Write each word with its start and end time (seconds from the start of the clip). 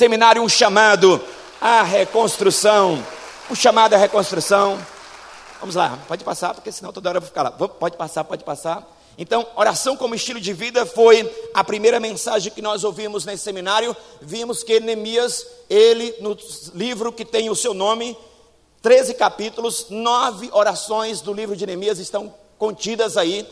seminário, 0.00 0.40
um 0.40 0.48
chamado 0.48 1.20
à 1.60 1.82
reconstrução. 1.82 3.04
Um 3.50 3.54
chamado 3.54 3.92
à 3.92 3.98
reconstrução. 3.98 4.78
Vamos 5.60 5.74
lá, 5.74 5.98
pode 6.08 6.24
passar, 6.24 6.54
porque 6.54 6.72
senão 6.72 6.90
toda 6.90 7.10
hora 7.10 7.18
eu 7.18 7.20
vou 7.20 7.28
ficar 7.28 7.42
lá. 7.42 7.50
Pode 7.50 7.98
passar, 7.98 8.24
pode 8.24 8.42
passar. 8.42 8.82
Então, 9.18 9.46
oração 9.54 9.98
como 9.98 10.14
estilo 10.14 10.40
de 10.40 10.54
vida 10.54 10.86
foi 10.86 11.30
a 11.52 11.62
primeira 11.62 12.00
mensagem 12.00 12.50
que 12.50 12.62
nós 12.62 12.82
ouvimos 12.82 13.26
nesse 13.26 13.44
seminário. 13.44 13.94
Vimos 14.22 14.62
que 14.62 14.80
Neemias, 14.80 15.46
ele, 15.68 16.14
no 16.20 16.34
livro 16.74 17.12
que 17.12 17.26
tem 17.26 17.50
o 17.50 17.54
seu 17.54 17.74
nome, 17.74 18.16
13 18.80 19.12
capítulos, 19.12 19.88
nove 19.90 20.48
orações 20.50 21.20
do 21.20 21.34
livro 21.34 21.54
de 21.54 21.66
Neemias 21.66 21.98
estão 21.98 22.32
contidas 22.56 23.18
aí 23.18 23.46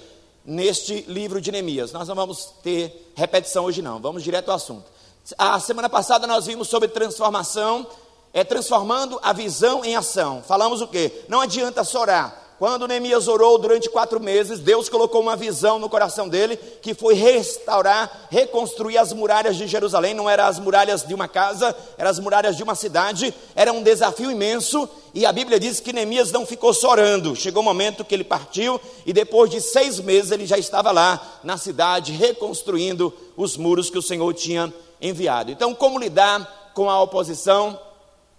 neste 0.46 1.02
livro 1.02 1.42
de 1.42 1.52
Neemias. 1.52 1.92
Nós 1.92 2.08
não 2.08 2.14
vamos 2.14 2.54
ter 2.62 3.12
repetição 3.14 3.66
hoje, 3.66 3.82
não, 3.82 4.00
vamos 4.00 4.22
direto 4.22 4.48
ao 4.48 4.56
assunto. 4.56 4.97
A 5.36 5.60
semana 5.60 5.88
passada 5.88 6.26
nós 6.26 6.46
vimos 6.46 6.68
sobre 6.68 6.88
transformação, 6.88 7.86
é 8.32 8.44
transformando 8.44 9.18
a 9.22 9.32
visão 9.32 9.84
em 9.84 9.96
ação. 9.96 10.42
Falamos 10.46 10.80
o 10.80 10.86
quê? 10.86 11.24
Não 11.28 11.40
adianta 11.40 11.84
só 11.84 12.02
orar. 12.02 12.44
Quando 12.58 12.88
Neemias 12.88 13.28
orou 13.28 13.56
durante 13.56 13.88
quatro 13.88 14.18
meses, 14.18 14.58
Deus 14.58 14.88
colocou 14.88 15.20
uma 15.20 15.36
visão 15.36 15.78
no 15.78 15.88
coração 15.88 16.28
dele, 16.28 16.56
que 16.56 16.92
foi 16.92 17.14
restaurar, 17.14 18.26
reconstruir 18.30 18.98
as 18.98 19.12
muralhas 19.12 19.56
de 19.56 19.68
Jerusalém. 19.68 20.12
Não 20.12 20.28
eram 20.28 20.44
as 20.46 20.58
muralhas 20.58 21.04
de 21.04 21.14
uma 21.14 21.28
casa, 21.28 21.76
eram 21.96 22.10
as 22.10 22.18
muralhas 22.18 22.56
de 22.56 22.62
uma 22.64 22.74
cidade. 22.74 23.32
Era 23.54 23.72
um 23.72 23.82
desafio 23.82 24.30
imenso. 24.30 24.88
E 25.14 25.24
a 25.24 25.32
Bíblia 25.32 25.60
diz 25.60 25.78
que 25.78 25.92
Neemias 25.92 26.32
não 26.32 26.44
ficou 26.44 26.74
só 26.74 26.90
orando. 26.90 27.36
Chegou 27.36 27.62
o 27.62 27.64
um 27.64 27.68
momento 27.68 28.04
que 28.04 28.14
ele 28.14 28.24
partiu, 28.24 28.80
e 29.06 29.12
depois 29.12 29.50
de 29.50 29.60
seis 29.60 30.00
meses 30.00 30.32
ele 30.32 30.46
já 30.46 30.58
estava 30.58 30.90
lá 30.90 31.40
na 31.44 31.56
cidade, 31.56 32.10
reconstruindo 32.12 33.14
os 33.36 33.56
muros 33.56 33.88
que 33.88 33.98
o 33.98 34.02
Senhor 34.02 34.34
tinha 34.34 34.72
enviado. 35.00 35.50
Então, 35.50 35.74
como 35.74 35.98
lidar 35.98 36.72
com 36.74 36.88
a 36.90 37.00
oposição? 37.02 37.78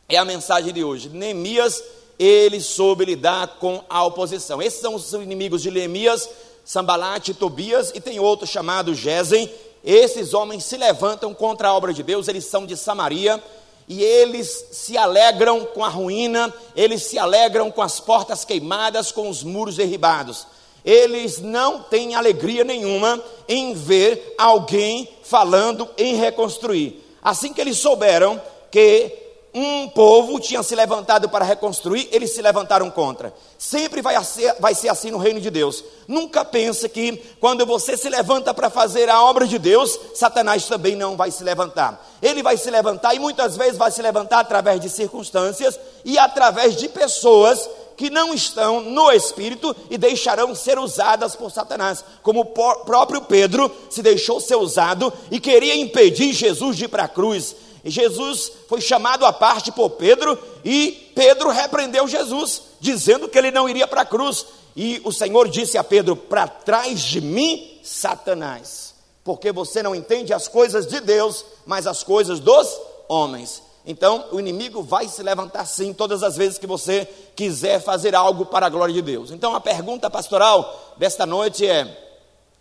É 0.08 0.18
a 0.18 0.26
mensagem 0.26 0.74
de 0.74 0.84
hoje. 0.84 1.10
Neemias 1.10 1.84
ele 2.20 2.60
soube 2.60 3.06
lidar 3.06 3.48
com 3.60 3.82
a 3.90 4.04
oposição. 4.04 4.62
Esses 4.62 4.82
são 4.82 4.94
os 4.94 5.14
inimigos 5.14 5.62
de 5.62 5.72
Neemias, 5.72 6.30
Sambalate 6.66 7.34
Tobias, 7.34 7.94
e 7.96 8.02
tem 8.02 8.20
outro 8.20 8.46
chamado 8.46 8.94
Gesem. 8.94 9.50
Esses 9.82 10.34
homens 10.34 10.66
se 10.66 10.76
levantam 10.76 11.34
contra 11.34 11.70
a 11.70 11.74
obra 11.74 11.94
de 11.94 12.04
Deus, 12.04 12.28
eles 12.28 12.44
são 12.44 12.66
de 12.66 12.76
Samaria, 12.76 13.42
e 13.88 14.04
eles 14.04 14.66
se 14.74 14.98
alegram 14.98 15.64
com 15.64 15.84
a 15.84 15.88
ruína, 15.88 16.54
eles 16.76 17.04
se 17.04 17.18
alegram 17.18 17.72
com 17.72 17.82
as 17.82 18.02
portas 18.02 18.44
queimadas, 18.44 19.14
com 19.14 19.30
os 19.30 19.42
muros 19.42 19.78
derribados. 19.78 20.46
Eles 20.84 21.40
não 21.40 21.84
têm 21.84 22.16
alegria 22.16 22.64
nenhuma 22.64 23.22
em 23.48 23.74
ver 23.74 24.36
alguém 24.38 25.10
falando 25.24 25.88
em 25.98 26.16
reconstruir. 26.16 27.04
Assim 27.22 27.54
que 27.54 27.62
eles 27.62 27.78
souberam 27.78 28.42
que 28.72 29.20
um 29.54 29.90
povo 29.90 30.40
tinha 30.40 30.62
se 30.62 30.76
levantado 30.76 31.28
para 31.28 31.44
reconstruir, 31.44 32.08
eles 32.12 32.34
se 32.34 32.42
levantaram 32.42 32.90
contra. 32.90 33.34
Sempre 33.58 34.02
vai 34.02 34.24
ser, 34.24 34.56
vai 34.60 34.76
ser 34.76 34.90
assim 34.90 35.10
no 35.10 35.18
reino 35.18 35.42
de 35.42 35.50
Deus. 35.50 35.84
Nunca 36.08 36.46
pense 36.46 36.88
que 36.88 37.18
quando 37.40 37.66
você 37.66 37.98
se 37.98 38.10
levanta 38.10 38.54
para 38.54 38.70
fazer 38.70 39.10
a 39.10 39.24
obra 39.24 39.48
de 39.48 39.58
Deus, 39.58 40.00
Satanás 40.14 40.66
também 40.66 40.96
não 40.96 41.18
vai 41.18 41.32
se 41.32 41.44
levantar. 41.44 42.08
Ele 42.22 42.44
vai 42.44 42.58
se 42.58 42.70
levantar 42.70 43.16
e 43.16 43.20
muitas 43.20 43.58
vezes 43.58 43.78
vai 43.78 43.92
se 43.92 44.02
levantar 44.02 44.40
através 44.40 44.80
de 44.80 44.90
circunstâncias 44.90 45.80
e 46.06 46.18
através 46.18 46.76
de 46.76 46.88
pessoas 46.88 47.68
que 48.00 48.10
não 48.10 48.34
estão 48.34 48.80
no 48.80 49.12
Espírito 49.12 49.76
e 49.90 49.98
deixarão 49.98 50.56
ser 50.56 50.80
usadas 50.80 51.36
por 51.36 51.52
Satanás, 51.52 52.02
como 52.24 52.40
o 52.40 52.46
próprio 52.46 53.24
Pedro 53.24 53.70
se 53.90 54.02
deixou 54.02 54.40
ser 54.40 54.56
usado 54.56 55.12
e 55.30 55.38
queria 55.38 55.76
impedir 55.76 56.32
Jesus 56.32 56.78
de 56.78 56.86
ir 56.86 56.88
para 56.88 57.04
a 57.04 57.10
cruz 57.10 57.54
Jesus 57.84 58.52
foi 58.68 58.80
chamado 58.82 59.26
à 59.26 59.34
parte 59.34 59.72
por 59.72 59.92
Pedro 59.92 60.38
e 60.64 61.12
Pedro 61.16 61.50
repreendeu 61.50 62.08
Jesus, 62.08 62.62
dizendo 62.80 63.28
que 63.28 63.38
ele 63.38 63.52
não 63.52 63.68
iria 63.68 63.88
para 63.88 64.02
a 64.02 64.06
cruz. 64.06 64.46
E 64.76 65.02
o 65.04 65.12
Senhor 65.12 65.48
disse 65.48 65.78
a 65.78 65.84
Pedro: 65.84 66.16
Para 66.16 66.48
trás 66.48 67.00
de 67.02 67.22
mim, 67.22 67.80
Satanás, 67.84 68.94
porque 69.24 69.52
você 69.52 69.82
não 69.82 69.96
entende 69.96 70.34
as 70.34 70.48
coisas 70.48 70.88
de 70.88 71.00
Deus, 71.00 71.46
mas 71.66 71.88
as 71.88 72.04
coisas 72.04 72.40
dos 72.40 72.80
homens. 73.08 73.69
Então, 73.92 74.26
o 74.32 74.40
inimigo 74.40 74.84
vai 74.84 75.08
se 75.08 75.24
levantar 75.24 75.66
sim 75.66 75.94
todas 75.94 76.22
as 76.22 76.38
vezes 76.38 76.60
que 76.60 76.68
você 76.68 77.08
quiser 77.36 77.82
fazer 77.82 78.14
algo 78.14 78.46
para 78.46 78.68
a 78.68 78.70
glória 78.70 78.94
de 78.94 79.02
Deus. 79.02 79.32
Então, 79.32 79.56
a 79.56 79.60
pergunta 79.60 80.12
pastoral 80.12 80.94
desta 80.96 81.26
noite 81.26 81.68
é: 81.68 81.88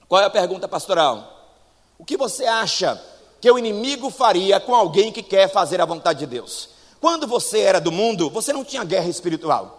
qual 0.09 0.23
é 0.23 0.25
a 0.25 0.31
pergunta 0.31 0.67
pastoral? 0.67 1.39
O 1.99 2.05
que 2.05 2.17
você 2.17 2.47
acha 2.47 2.99
que 3.43 3.51
o 3.51 3.59
inimigo 3.59 4.09
faria 4.09 4.59
com 4.59 4.75
alguém 4.75 5.13
que 5.13 5.23
quer 5.23 5.51
fazer 5.51 5.83
a 5.83 5.85
vontade 5.85 6.21
de 6.21 6.27
Deus. 6.27 6.71
Quando 6.99 7.27
você 7.27 7.61
era 7.61 7.79
do 7.79 7.93
mundo, 7.93 8.31
você 8.31 8.51
não 8.51 8.65
tinha 8.65 8.83
guerra 8.83 9.09
espiritual. 9.09 9.78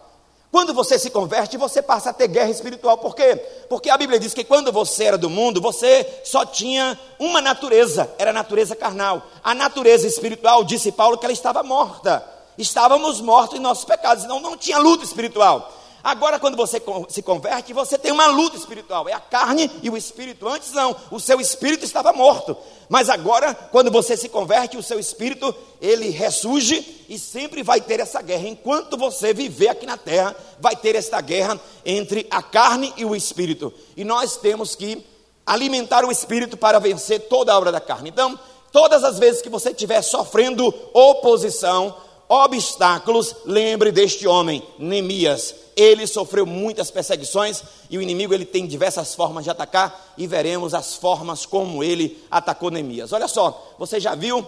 Quando 0.51 0.73
você 0.73 0.97
se 0.97 1.11
converte, 1.11 1.57
você 1.57 1.81
passa 1.81 2.09
a 2.09 2.13
ter 2.13 2.27
guerra 2.27 2.49
espiritual. 2.49 2.97
Por 2.97 3.15
quê? 3.15 3.35
Porque 3.69 3.89
a 3.89 3.97
Bíblia 3.97 4.19
diz 4.19 4.33
que 4.33 4.43
quando 4.43 4.71
você 4.71 5.03
era 5.03 5.17
do 5.17 5.29
mundo, 5.29 5.61
você 5.61 6.21
só 6.23 6.43
tinha 6.43 6.99
uma 7.19 7.39
natureza, 7.39 8.11
era 8.17 8.31
a 8.31 8.33
natureza 8.33 8.75
carnal. 8.75 9.21
A 9.43 9.53
natureza 9.53 10.07
espiritual, 10.07 10.63
disse 10.63 10.91
Paulo, 10.91 11.17
que 11.17 11.25
ela 11.25 11.33
estava 11.33 11.61
morta. 11.61 12.25
Estávamos 12.57 13.21
mortos 13.21 13.59
em 13.59 13.61
nossos 13.61 13.85
pecados, 13.85 14.25
não, 14.25 14.39
não 14.39 14.57
tinha 14.57 14.79
luta 14.79 15.03
espiritual. 15.03 15.71
Agora, 16.03 16.39
quando 16.39 16.55
você 16.55 16.81
se 17.09 17.21
converte, 17.21 17.73
você 17.73 17.97
tem 17.97 18.11
uma 18.11 18.27
luta 18.27 18.55
espiritual. 18.55 19.09
É 19.09 19.13
a 19.13 19.19
carne 19.19 19.69
e 19.83 19.89
o 19.89 19.97
espírito. 19.97 20.47
Antes 20.47 20.71
não, 20.71 20.95
o 21.11 21.19
seu 21.19 21.41
espírito 21.41 21.83
estava 21.83 22.13
morto. 22.13 22.55
Mas 22.87 23.09
agora, 23.09 23.53
quando 23.53 23.91
você 23.91 24.15
se 24.15 24.29
converte, 24.29 24.77
o 24.77 24.83
seu 24.83 24.99
espírito, 24.99 25.53
ele 25.81 26.09
ressurge 26.09 27.05
e 27.09 27.19
sempre 27.19 27.63
vai 27.63 27.81
ter 27.81 27.99
essa 27.99 28.21
guerra. 28.21 28.47
Enquanto 28.47 28.97
você 28.97 29.33
viver 29.33 29.67
aqui 29.67 29.85
na 29.85 29.97
terra, 29.97 30.35
vai 30.59 30.75
ter 30.75 30.95
esta 30.95 31.19
guerra 31.19 31.59
entre 31.85 32.25
a 32.31 32.41
carne 32.41 32.93
e 32.95 33.03
o 33.03 33.15
espírito. 33.15 33.73
E 33.97 34.03
nós 34.03 34.37
temos 34.37 34.75
que 34.75 35.05
alimentar 35.45 36.05
o 36.05 36.11
espírito 36.11 36.55
para 36.55 36.79
vencer 36.79 37.27
toda 37.27 37.51
a 37.51 37.57
obra 37.57 37.71
da 37.71 37.81
carne. 37.81 38.09
Então, 38.09 38.39
todas 38.71 39.03
as 39.03 39.19
vezes 39.19 39.41
que 39.41 39.49
você 39.49 39.71
estiver 39.71 40.01
sofrendo 40.01 40.73
oposição, 40.93 41.95
obstáculos, 42.29 43.35
lembre 43.43 43.91
deste 43.91 44.27
homem, 44.27 44.63
Neemias 44.77 45.55
ele 45.75 46.05
sofreu 46.05 46.45
muitas 46.45 46.91
perseguições 46.91 47.63
e 47.89 47.97
o 47.97 48.01
inimigo 48.01 48.33
ele 48.33 48.43
tem 48.43 48.67
diversas 48.67 49.15
formas 49.15 49.45
de 49.45 49.49
atacar 49.49 50.13
e 50.17 50.27
veremos 50.27 50.73
as 50.73 50.95
formas 50.95 51.45
como 51.45 51.81
ele 51.81 52.21
atacou 52.29 52.69
Neemias. 52.69 53.13
Olha 53.13 53.29
só, 53.29 53.75
você 53.79 53.97
já 53.97 54.13
viu 54.13 54.45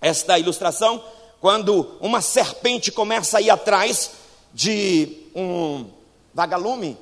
esta 0.00 0.38
ilustração? 0.38 1.02
Quando 1.42 1.90
uma 2.00 2.22
serpente 2.22 2.90
começa 2.90 3.36
a 3.36 3.42
ir 3.42 3.50
atrás 3.50 4.12
de 4.54 5.24
um 5.34 5.84
vagalume 6.32 6.96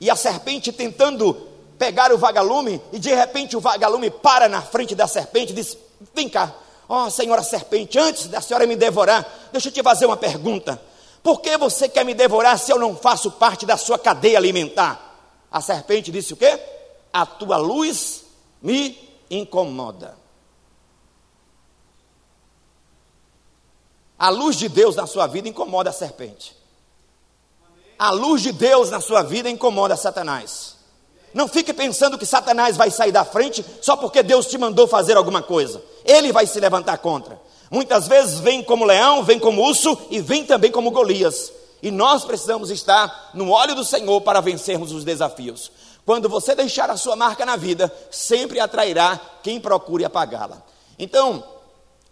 e 0.00 0.08
a 0.08 0.16
serpente 0.16 0.72
tentando 0.72 1.34
pegar 1.78 2.10
o 2.10 2.16
vagalume 2.18 2.80
e 2.90 2.98
de 2.98 3.14
repente 3.14 3.54
o 3.54 3.60
vagalume 3.60 4.08
para 4.08 4.48
na 4.48 4.62
frente 4.62 4.94
da 4.94 5.06
serpente 5.06 5.52
e 5.52 5.56
diz: 5.56 5.76
Vem 6.14 6.28
cá, 6.28 6.54
ó 6.88 7.06
oh, 7.06 7.10
senhora 7.10 7.42
serpente, 7.42 7.98
antes 7.98 8.26
da 8.26 8.40
senhora 8.40 8.66
me 8.66 8.76
devorar, 8.76 9.26
deixa 9.52 9.68
eu 9.68 9.72
te 9.72 9.82
fazer 9.82 10.06
uma 10.06 10.16
pergunta. 10.16 10.80
Por 11.22 11.40
que 11.40 11.56
você 11.56 11.88
quer 11.88 12.04
me 12.04 12.12
devorar 12.12 12.58
se 12.58 12.70
eu 12.70 12.78
não 12.78 12.94
faço 12.94 13.30
parte 13.30 13.64
da 13.64 13.76
sua 13.76 13.98
cadeia 13.98 14.36
alimentar? 14.36 15.00
A 15.50 15.60
serpente 15.60 16.12
disse 16.12 16.34
o 16.34 16.36
quê? 16.36 16.60
A 17.12 17.24
tua 17.24 17.56
luz 17.56 18.24
me 18.60 18.98
incomoda. 19.30 20.18
A 24.18 24.28
luz 24.28 24.56
de 24.56 24.68
Deus 24.68 24.96
na 24.96 25.06
sua 25.06 25.26
vida 25.26 25.48
incomoda 25.48 25.90
a 25.90 25.92
serpente. 25.92 26.56
A 27.98 28.10
luz 28.10 28.42
de 28.42 28.52
Deus 28.52 28.90
na 28.90 29.00
sua 29.00 29.22
vida 29.22 29.48
incomoda 29.48 29.96
Satanás. 29.96 30.73
Não 31.34 31.48
fique 31.48 31.74
pensando 31.74 32.16
que 32.16 32.24
Satanás 32.24 32.76
vai 32.76 32.92
sair 32.92 33.10
da 33.10 33.24
frente 33.24 33.64
só 33.82 33.96
porque 33.96 34.22
Deus 34.22 34.46
te 34.46 34.56
mandou 34.56 34.86
fazer 34.86 35.16
alguma 35.16 35.42
coisa. 35.42 35.82
Ele 36.04 36.32
vai 36.32 36.46
se 36.46 36.60
levantar 36.60 36.96
contra. 36.98 37.38
Muitas 37.70 38.06
vezes 38.06 38.38
vem 38.38 38.62
como 38.62 38.84
leão, 38.84 39.24
vem 39.24 39.40
como 39.40 39.66
urso 39.66 39.98
e 40.10 40.20
vem 40.20 40.44
também 40.44 40.70
como 40.70 40.92
Golias. 40.92 41.52
E 41.82 41.90
nós 41.90 42.24
precisamos 42.24 42.70
estar 42.70 43.32
no 43.34 43.50
óleo 43.50 43.74
do 43.74 43.84
Senhor 43.84 44.20
para 44.20 44.40
vencermos 44.40 44.92
os 44.92 45.04
desafios. 45.04 45.72
Quando 46.06 46.28
você 46.28 46.54
deixar 46.54 46.88
a 46.88 46.96
sua 46.96 47.16
marca 47.16 47.44
na 47.44 47.56
vida, 47.56 47.92
sempre 48.10 48.60
atrairá 48.60 49.18
quem 49.42 49.58
procure 49.58 50.04
apagá-la. 50.04 50.62
Então, 50.98 51.42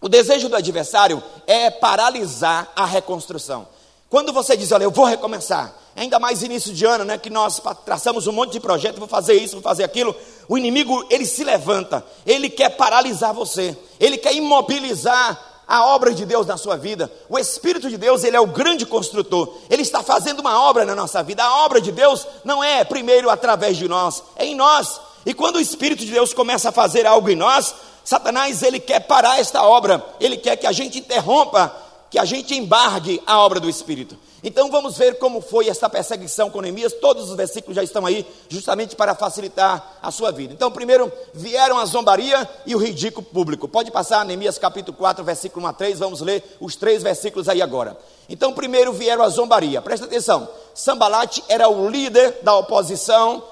o 0.00 0.08
desejo 0.08 0.49
do 0.49 0.56
adversário 0.56 1.23
é 1.46 1.70
paralisar 1.70 2.73
a 2.75 2.85
reconstrução. 2.85 3.69
Quando 4.11 4.32
você 4.32 4.56
diz, 4.56 4.73
olha, 4.73 4.85
eu 4.85 4.91
vou 4.91 5.05
recomeçar, 5.05 5.73
ainda 5.97 6.19
mais 6.19 6.43
início 6.43 6.73
de 6.73 6.85
ano, 6.85 7.05
né, 7.05 7.19
que 7.19 7.31
nós 7.31 7.61
traçamos 7.85 8.27
um 8.27 8.33
monte 8.33 8.53
de 8.53 8.61
projeto, 8.61 8.99
vou 8.99 9.09
fazer 9.09 9.35
isso, 9.35 9.55
vou 9.55 9.62
fazer 9.62 9.85
aquilo, 9.85 10.15
o 10.49 10.56
inimigo, 10.56 11.05
ele 11.11 11.27
se 11.27 11.44
levanta, 11.44 12.05
ele 12.27 12.49
quer 12.49 12.71
paralisar 12.71 13.33
você, 13.35 13.77
ele 14.00 14.17
quer 14.17 14.35
imobilizar 14.35 15.53
a 15.67 15.87
obra 15.87 16.12
de 16.12 16.27
Deus 16.27 16.47
na 16.47 16.56
sua 16.56 16.77
vida. 16.77 17.11
O 17.29 17.39
Espírito 17.39 17.89
de 17.89 17.97
Deus, 17.97 18.25
ele 18.25 18.37
é 18.37 18.41
o 18.41 18.47
grande 18.47 18.85
construtor. 18.85 19.56
Ele 19.71 19.81
está 19.81 20.03
fazendo 20.03 20.41
uma 20.41 20.61
obra 20.69 20.85
na 20.85 20.94
nossa 20.94 21.23
vida. 21.23 21.43
A 21.43 21.65
obra 21.65 21.81
de 21.81 21.91
Deus 21.91 22.27
não 22.44 22.62
é 22.62 22.85
primeiro 22.85 23.31
através 23.31 23.79
de 23.79 23.89
nós, 23.89 24.23
é 24.37 24.44
em 24.44 24.55
nós. 24.55 25.00
E 25.25 25.33
quando 25.33 25.56
o 25.56 25.61
Espírito 25.61 26.05
de 26.05 26.12
Deus 26.12 26.35
começa 26.35 26.69
a 26.69 26.73
fazer 26.73 27.06
algo 27.06 27.31
em 27.31 27.37
nós, 27.37 27.75
Satanás, 28.05 28.62
ele 28.62 28.81
quer 28.81 29.00
parar 29.00 29.39
esta 29.39 29.62
obra, 29.62 30.05
ele 30.21 30.37
quer 30.37 30.56
que 30.56 30.67
a 30.67 30.73
gente 30.73 30.99
interrompa, 30.99 31.75
que 32.11 32.19
a 32.19 32.25
gente 32.25 32.55
embargue 32.55 33.23
a 33.27 33.39
obra 33.39 33.61
do 33.61 33.71
Espírito. 33.71 34.19
Então 34.43 34.71
vamos 34.71 34.99
ver 34.99 35.19
como 35.19 35.41
foi 35.41 35.69
essa 35.69 35.89
perseguição 35.89 36.50
com 36.50 36.61
Neemias. 36.61 36.93
Todos 36.93 37.31
os 37.31 37.37
versículos 37.37 37.77
já 37.77 37.83
estão 37.83 38.05
aí, 38.05 38.27
justamente 38.49 38.97
para 38.97 39.15
facilitar 39.15 39.99
a 40.03 40.11
sua 40.11 40.33
vida. 40.33 40.53
Então, 40.53 40.71
primeiro 40.71 41.12
vieram 41.33 41.79
a 41.79 41.85
zombaria 41.85 42.49
e 42.67 42.75
o 42.75 42.79
ridículo 42.79 43.25
público. 43.25 43.69
Pode 43.69 43.91
passar 43.91 44.25
Neemias 44.25 44.59
capítulo 44.59 44.97
4, 44.97 45.23
versículo 45.23 45.65
1 45.65 45.69
a 45.69 45.73
3. 45.73 45.99
Vamos 46.00 46.21
ler 46.21 46.43
os 46.61 46.75
três 46.75 47.03
versículos 47.03 47.49
aí 47.49 47.62
agora. 47.62 47.97
Então, 48.29 48.53
primeiro 48.53 48.93
vieram 48.93 49.23
a 49.23 49.29
zombaria. 49.29 49.81
Presta 49.81 50.06
atenção. 50.06 50.49
Sambalate 50.75 51.44
era 51.49 51.69
o 51.69 51.89
líder 51.89 52.39
da 52.43 52.56
oposição 52.56 53.44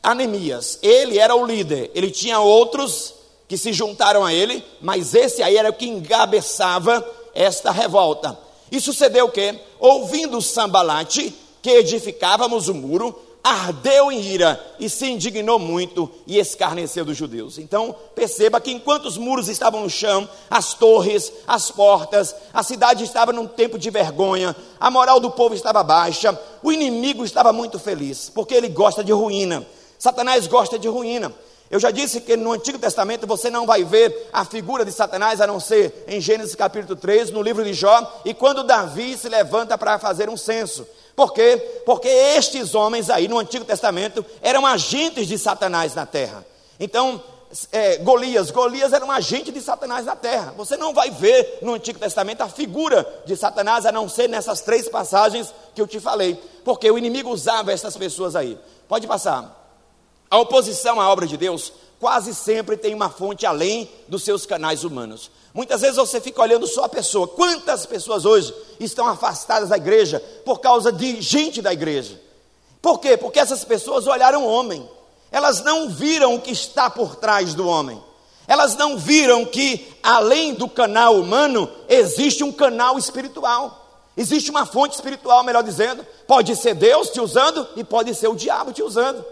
a 0.00 0.14
Neemias. 0.14 0.78
Ele 0.82 1.18
era 1.18 1.34
o 1.34 1.44
líder. 1.44 1.90
Ele 1.94 2.10
tinha 2.10 2.38
outros 2.38 3.14
que 3.48 3.58
se 3.58 3.72
juntaram 3.72 4.24
a 4.24 4.32
ele, 4.32 4.64
mas 4.80 5.14
esse 5.14 5.42
aí 5.42 5.56
era 5.56 5.70
o 5.70 5.74
que 5.74 5.86
engabeçava 5.86 7.04
esta 7.34 7.70
revolta. 7.70 8.38
E 8.72 8.80
sucedeu 8.80 9.26
o 9.26 9.30
que, 9.30 9.54
ouvindo 9.78 10.40
Sambalate, 10.40 11.34
que 11.60 11.70
edificávamos 11.70 12.68
o 12.68 12.74
muro, 12.74 13.14
ardeu 13.44 14.10
em 14.10 14.18
ira 14.18 14.58
e 14.80 14.88
se 14.88 15.10
indignou 15.10 15.58
muito 15.58 16.10
e 16.26 16.38
escarneceu 16.38 17.04
dos 17.04 17.16
judeus. 17.16 17.58
Então, 17.58 17.94
perceba 18.14 18.60
que 18.62 18.72
enquanto 18.72 19.04
os 19.04 19.18
muros 19.18 19.48
estavam 19.48 19.82
no 19.82 19.90
chão, 19.90 20.26
as 20.48 20.72
torres, 20.72 21.30
as 21.46 21.70
portas, 21.70 22.34
a 22.50 22.62
cidade 22.62 23.04
estava 23.04 23.30
num 23.30 23.46
tempo 23.46 23.78
de 23.78 23.90
vergonha, 23.90 24.56
a 24.80 24.90
moral 24.90 25.20
do 25.20 25.30
povo 25.30 25.54
estava 25.54 25.82
baixa, 25.82 26.40
o 26.62 26.72
inimigo 26.72 27.26
estava 27.26 27.52
muito 27.52 27.78
feliz, 27.78 28.30
porque 28.30 28.54
ele 28.54 28.68
gosta 28.68 29.04
de 29.04 29.12
ruína. 29.12 29.66
Satanás 29.98 30.46
gosta 30.46 30.78
de 30.78 30.88
ruína. 30.88 31.30
Eu 31.72 31.80
já 31.80 31.90
disse 31.90 32.20
que 32.20 32.36
no 32.36 32.52
Antigo 32.52 32.78
Testamento 32.78 33.26
você 33.26 33.48
não 33.48 33.64
vai 33.64 33.82
ver 33.82 34.28
a 34.30 34.44
figura 34.44 34.84
de 34.84 34.92
Satanás 34.92 35.40
a 35.40 35.46
não 35.46 35.58
ser 35.58 36.04
em 36.06 36.20
Gênesis 36.20 36.54
capítulo 36.54 36.94
3, 36.94 37.30
no 37.30 37.40
livro 37.40 37.64
de 37.64 37.72
Jó, 37.72 38.20
e 38.26 38.34
quando 38.34 38.62
Davi 38.62 39.16
se 39.16 39.26
levanta 39.26 39.78
para 39.78 39.98
fazer 39.98 40.28
um 40.28 40.36
censo. 40.36 40.86
Por 41.16 41.32
quê? 41.32 41.56
Porque 41.86 42.08
estes 42.08 42.74
homens 42.74 43.08
aí 43.08 43.26
no 43.26 43.38
Antigo 43.38 43.64
Testamento 43.64 44.22
eram 44.42 44.66
agentes 44.66 45.26
de 45.26 45.38
Satanás 45.38 45.94
na 45.94 46.04
terra. 46.04 46.44
Então, 46.78 47.22
é, 47.72 47.96
Golias, 47.96 48.50
Golias 48.50 48.92
era 48.92 49.02
um 49.02 49.10
agente 49.10 49.50
de 49.50 49.62
Satanás 49.62 50.04
na 50.04 50.14
terra. 50.14 50.52
Você 50.58 50.76
não 50.76 50.92
vai 50.92 51.10
ver 51.10 51.60
no 51.62 51.72
Antigo 51.72 51.98
Testamento 51.98 52.42
a 52.42 52.50
figura 52.50 53.22
de 53.24 53.34
Satanás 53.34 53.86
a 53.86 53.92
não 53.92 54.10
ser 54.10 54.28
nessas 54.28 54.60
três 54.60 54.90
passagens 54.90 55.54
que 55.74 55.80
eu 55.80 55.86
te 55.86 55.98
falei, 55.98 56.38
porque 56.66 56.90
o 56.90 56.98
inimigo 56.98 57.30
usava 57.30 57.72
essas 57.72 57.96
pessoas 57.96 58.36
aí. 58.36 58.58
Pode 58.86 59.06
passar. 59.06 59.61
A 60.32 60.38
oposição 60.38 60.98
à 60.98 61.10
obra 61.10 61.26
de 61.26 61.36
Deus 61.36 61.74
quase 62.00 62.34
sempre 62.34 62.74
tem 62.74 62.94
uma 62.94 63.10
fonte 63.10 63.44
além 63.44 63.86
dos 64.08 64.22
seus 64.22 64.46
canais 64.46 64.82
humanos. 64.82 65.30
Muitas 65.52 65.82
vezes 65.82 65.98
você 65.98 66.22
fica 66.22 66.40
olhando 66.40 66.66
só 66.66 66.84
a 66.84 66.88
pessoa. 66.88 67.28
Quantas 67.28 67.84
pessoas 67.84 68.24
hoje 68.24 68.54
estão 68.80 69.06
afastadas 69.06 69.68
da 69.68 69.76
igreja 69.76 70.24
por 70.42 70.58
causa 70.60 70.90
de 70.90 71.20
gente 71.20 71.60
da 71.60 71.70
igreja? 71.70 72.18
Por 72.80 72.98
quê? 72.98 73.14
Porque 73.18 73.38
essas 73.38 73.62
pessoas 73.62 74.06
olharam 74.06 74.42
o 74.42 74.48
homem. 74.48 74.88
Elas 75.30 75.62
não 75.62 75.90
viram 75.90 76.34
o 76.34 76.40
que 76.40 76.52
está 76.52 76.88
por 76.88 77.16
trás 77.16 77.52
do 77.52 77.68
homem. 77.68 78.02
Elas 78.48 78.74
não 78.74 78.96
viram 78.96 79.44
que 79.44 79.86
além 80.02 80.54
do 80.54 80.66
canal 80.66 81.16
humano 81.16 81.68
existe 81.90 82.42
um 82.42 82.50
canal 82.50 82.96
espiritual. 82.96 84.00
Existe 84.16 84.50
uma 84.50 84.64
fonte 84.64 84.94
espiritual, 84.94 85.44
melhor 85.44 85.62
dizendo. 85.62 86.06
Pode 86.26 86.56
ser 86.56 86.74
Deus 86.74 87.10
te 87.10 87.20
usando 87.20 87.68
e 87.76 87.84
pode 87.84 88.14
ser 88.14 88.28
o 88.28 88.34
diabo 88.34 88.72
te 88.72 88.82
usando. 88.82 89.22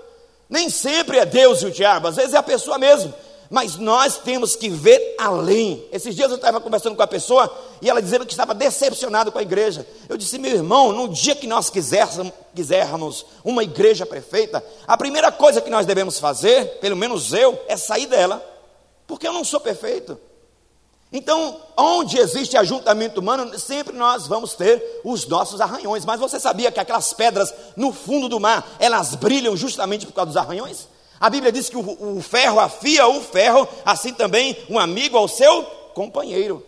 Nem 0.50 0.68
sempre 0.68 1.18
é 1.18 1.24
Deus 1.24 1.62
e 1.62 1.66
o 1.66 1.70
diabo, 1.70 2.08
às 2.08 2.16
vezes 2.16 2.34
é 2.34 2.36
a 2.36 2.42
pessoa 2.42 2.76
mesmo. 2.76 3.14
Mas 3.48 3.76
nós 3.76 4.18
temos 4.18 4.54
que 4.54 4.68
ver 4.68 5.16
além. 5.18 5.84
Esses 5.90 6.14
dias 6.14 6.30
eu 6.30 6.36
estava 6.36 6.60
conversando 6.60 6.94
com 6.94 7.02
a 7.02 7.06
pessoa 7.06 7.52
e 7.82 7.88
ela 7.88 8.00
dizendo 8.00 8.24
que 8.24 8.32
estava 8.32 8.54
decepcionada 8.54 9.30
com 9.30 9.38
a 9.38 9.42
igreja. 9.42 9.86
Eu 10.08 10.16
disse, 10.16 10.38
meu 10.38 10.52
irmão, 10.52 10.92
no 10.92 11.08
dia 11.08 11.34
que 11.34 11.48
nós 11.48 11.68
quisermos, 11.68 12.32
quisermos 12.54 13.26
uma 13.44 13.64
igreja 13.64 14.06
perfeita, 14.06 14.64
a 14.86 14.96
primeira 14.96 15.32
coisa 15.32 15.60
que 15.60 15.70
nós 15.70 15.84
devemos 15.84 16.18
fazer, 16.18 16.78
pelo 16.80 16.96
menos 16.96 17.32
eu, 17.32 17.60
é 17.66 17.76
sair 17.76 18.06
dela. 18.06 18.44
Porque 19.04 19.26
eu 19.26 19.32
não 19.32 19.44
sou 19.44 19.58
perfeito. 19.58 20.16
Então, 21.12 21.60
onde 21.76 22.18
existe 22.18 22.56
ajuntamento 22.56 23.18
humano, 23.20 23.58
sempre 23.58 23.96
nós 23.96 24.28
vamos 24.28 24.54
ter 24.54 25.00
os 25.04 25.26
nossos 25.26 25.60
arranhões. 25.60 26.04
Mas 26.04 26.20
você 26.20 26.38
sabia 26.38 26.70
que 26.70 26.78
aquelas 26.78 27.12
pedras 27.12 27.52
no 27.76 27.92
fundo 27.92 28.28
do 28.28 28.38
mar, 28.38 28.76
elas 28.78 29.16
brilham 29.16 29.56
justamente 29.56 30.06
por 30.06 30.12
causa 30.12 30.28
dos 30.28 30.36
arranhões? 30.36 30.86
A 31.18 31.28
Bíblia 31.28 31.50
diz 31.50 31.68
que 31.68 31.76
o, 31.76 32.16
o 32.16 32.22
ferro 32.22 32.60
afia 32.60 33.08
o 33.08 33.20
ferro, 33.20 33.68
assim 33.84 34.12
também 34.14 34.56
um 34.70 34.78
amigo 34.78 35.16
ao 35.16 35.26
seu 35.26 35.64
companheiro. 35.94 36.64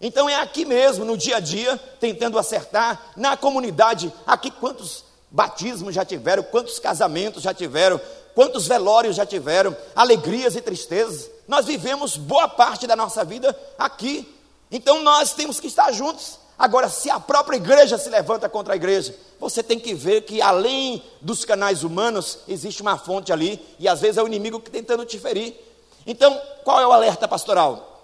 Então 0.00 0.28
é 0.28 0.36
aqui 0.36 0.64
mesmo, 0.64 1.04
no 1.04 1.16
dia 1.16 1.36
a 1.36 1.40
dia, 1.40 1.78
tentando 1.98 2.38
acertar, 2.38 3.12
na 3.16 3.36
comunidade. 3.36 4.10
Aqui 4.26 4.50
quantos 4.50 5.04
batismos 5.30 5.94
já 5.94 6.04
tiveram, 6.04 6.42
quantos 6.44 6.78
casamentos 6.78 7.42
já 7.42 7.52
tiveram, 7.52 8.00
quantos 8.34 8.66
velórios 8.66 9.16
já 9.16 9.26
tiveram, 9.26 9.76
alegrias 9.94 10.56
e 10.56 10.62
tristezas. 10.62 11.28
Nós 11.50 11.66
vivemos 11.66 12.16
boa 12.16 12.46
parte 12.46 12.86
da 12.86 12.94
nossa 12.94 13.24
vida 13.24 13.58
aqui. 13.76 14.32
Então 14.70 15.02
nós 15.02 15.32
temos 15.32 15.58
que 15.58 15.66
estar 15.66 15.90
juntos. 15.90 16.38
Agora, 16.56 16.88
se 16.88 17.10
a 17.10 17.18
própria 17.18 17.56
igreja 17.56 17.98
se 17.98 18.08
levanta 18.08 18.48
contra 18.48 18.74
a 18.74 18.76
igreja, 18.76 19.16
você 19.40 19.60
tem 19.60 19.76
que 19.76 19.92
ver 19.92 20.20
que 20.20 20.40
além 20.40 21.02
dos 21.20 21.44
canais 21.44 21.82
humanos, 21.82 22.38
existe 22.46 22.82
uma 22.82 22.96
fonte 22.96 23.32
ali, 23.32 23.60
e 23.80 23.88
às 23.88 24.00
vezes 24.00 24.18
é 24.18 24.22
o 24.22 24.28
inimigo 24.28 24.60
que 24.60 24.70
tentando 24.70 25.04
te 25.04 25.18
ferir. 25.18 25.56
Então, 26.06 26.40
qual 26.62 26.78
é 26.80 26.86
o 26.86 26.92
alerta 26.92 27.26
pastoral? 27.26 28.00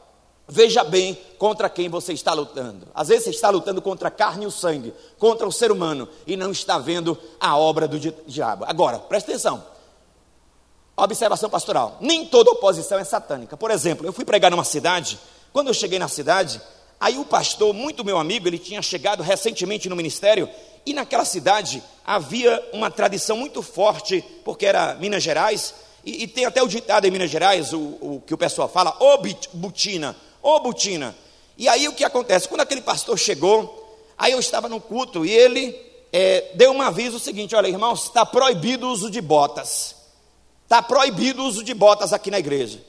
Veja 0.48 0.82
bem 0.82 1.16
contra 1.38 1.68
quem 1.68 1.88
você 1.88 2.12
está 2.12 2.32
lutando. 2.32 2.88
Às 2.92 3.06
vezes 3.06 3.24
você 3.26 3.30
está 3.30 3.48
lutando 3.48 3.80
contra 3.80 4.08
a 4.08 4.10
carne 4.10 4.42
e 4.42 4.48
o 4.48 4.50
sangue, 4.50 4.92
contra 5.20 5.46
o 5.46 5.52
ser 5.52 5.70
humano, 5.70 6.08
e 6.26 6.36
não 6.36 6.50
está 6.50 6.78
vendo 6.78 7.16
a 7.38 7.56
obra 7.56 7.86
do 7.86 7.96
diabo. 8.00 8.64
Agora, 8.66 8.98
preste 8.98 9.30
atenção. 9.30 9.75
Observação 10.96 11.50
pastoral: 11.50 11.98
nem 12.00 12.24
toda 12.24 12.50
oposição 12.50 12.98
é 12.98 13.04
satânica. 13.04 13.56
Por 13.56 13.70
exemplo, 13.70 14.06
eu 14.06 14.12
fui 14.12 14.24
pregar 14.24 14.50
numa 14.50 14.64
cidade, 14.64 15.18
quando 15.52 15.68
eu 15.68 15.74
cheguei 15.74 15.98
na 15.98 16.08
cidade, 16.08 16.60
aí 16.98 17.18
o 17.18 17.24
pastor, 17.24 17.74
muito 17.74 18.04
meu 18.04 18.18
amigo, 18.18 18.48
ele 18.48 18.58
tinha 18.58 18.80
chegado 18.80 19.22
recentemente 19.22 19.88
no 19.88 19.96
ministério, 19.96 20.48
e 20.86 20.94
naquela 20.94 21.24
cidade 21.24 21.82
havia 22.04 22.62
uma 22.72 22.90
tradição 22.90 23.36
muito 23.36 23.60
forte, 23.60 24.24
porque 24.44 24.64
era 24.64 24.94
Minas 24.94 25.22
Gerais, 25.22 25.74
e, 26.04 26.22
e 26.22 26.26
tem 26.26 26.46
até 26.46 26.62
o 26.62 26.68
ditado 26.68 27.06
em 27.06 27.10
Minas 27.10 27.30
Gerais, 27.30 27.72
o, 27.72 27.78
o 27.78 28.22
que 28.24 28.32
o 28.32 28.38
pessoal 28.38 28.68
fala, 28.68 28.96
ô 29.00 29.18
butina, 29.52 30.16
ô 30.40 30.60
butina. 30.60 31.14
E 31.58 31.68
aí 31.68 31.88
o 31.88 31.92
que 31.92 32.04
acontece? 32.04 32.48
Quando 32.48 32.60
aquele 32.60 32.80
pastor 32.80 33.18
chegou, 33.18 34.00
aí 34.16 34.32
eu 34.32 34.38
estava 34.38 34.68
no 34.68 34.80
culto 34.80 35.26
e 35.26 35.30
ele 35.30 35.74
é, 36.12 36.52
deu 36.54 36.70
um 36.70 36.80
aviso 36.80 37.18
seguinte: 37.18 37.54
olha, 37.54 37.66
irmãos, 37.66 38.04
está 38.04 38.24
proibido 38.24 38.86
o 38.86 38.90
uso 38.90 39.10
de 39.10 39.20
botas. 39.20 39.95
Está 40.66 40.82
proibido 40.82 41.42
o 41.42 41.46
uso 41.46 41.62
de 41.62 41.72
botas 41.72 42.12
aqui 42.12 42.28
na 42.28 42.40
igreja. 42.40 42.82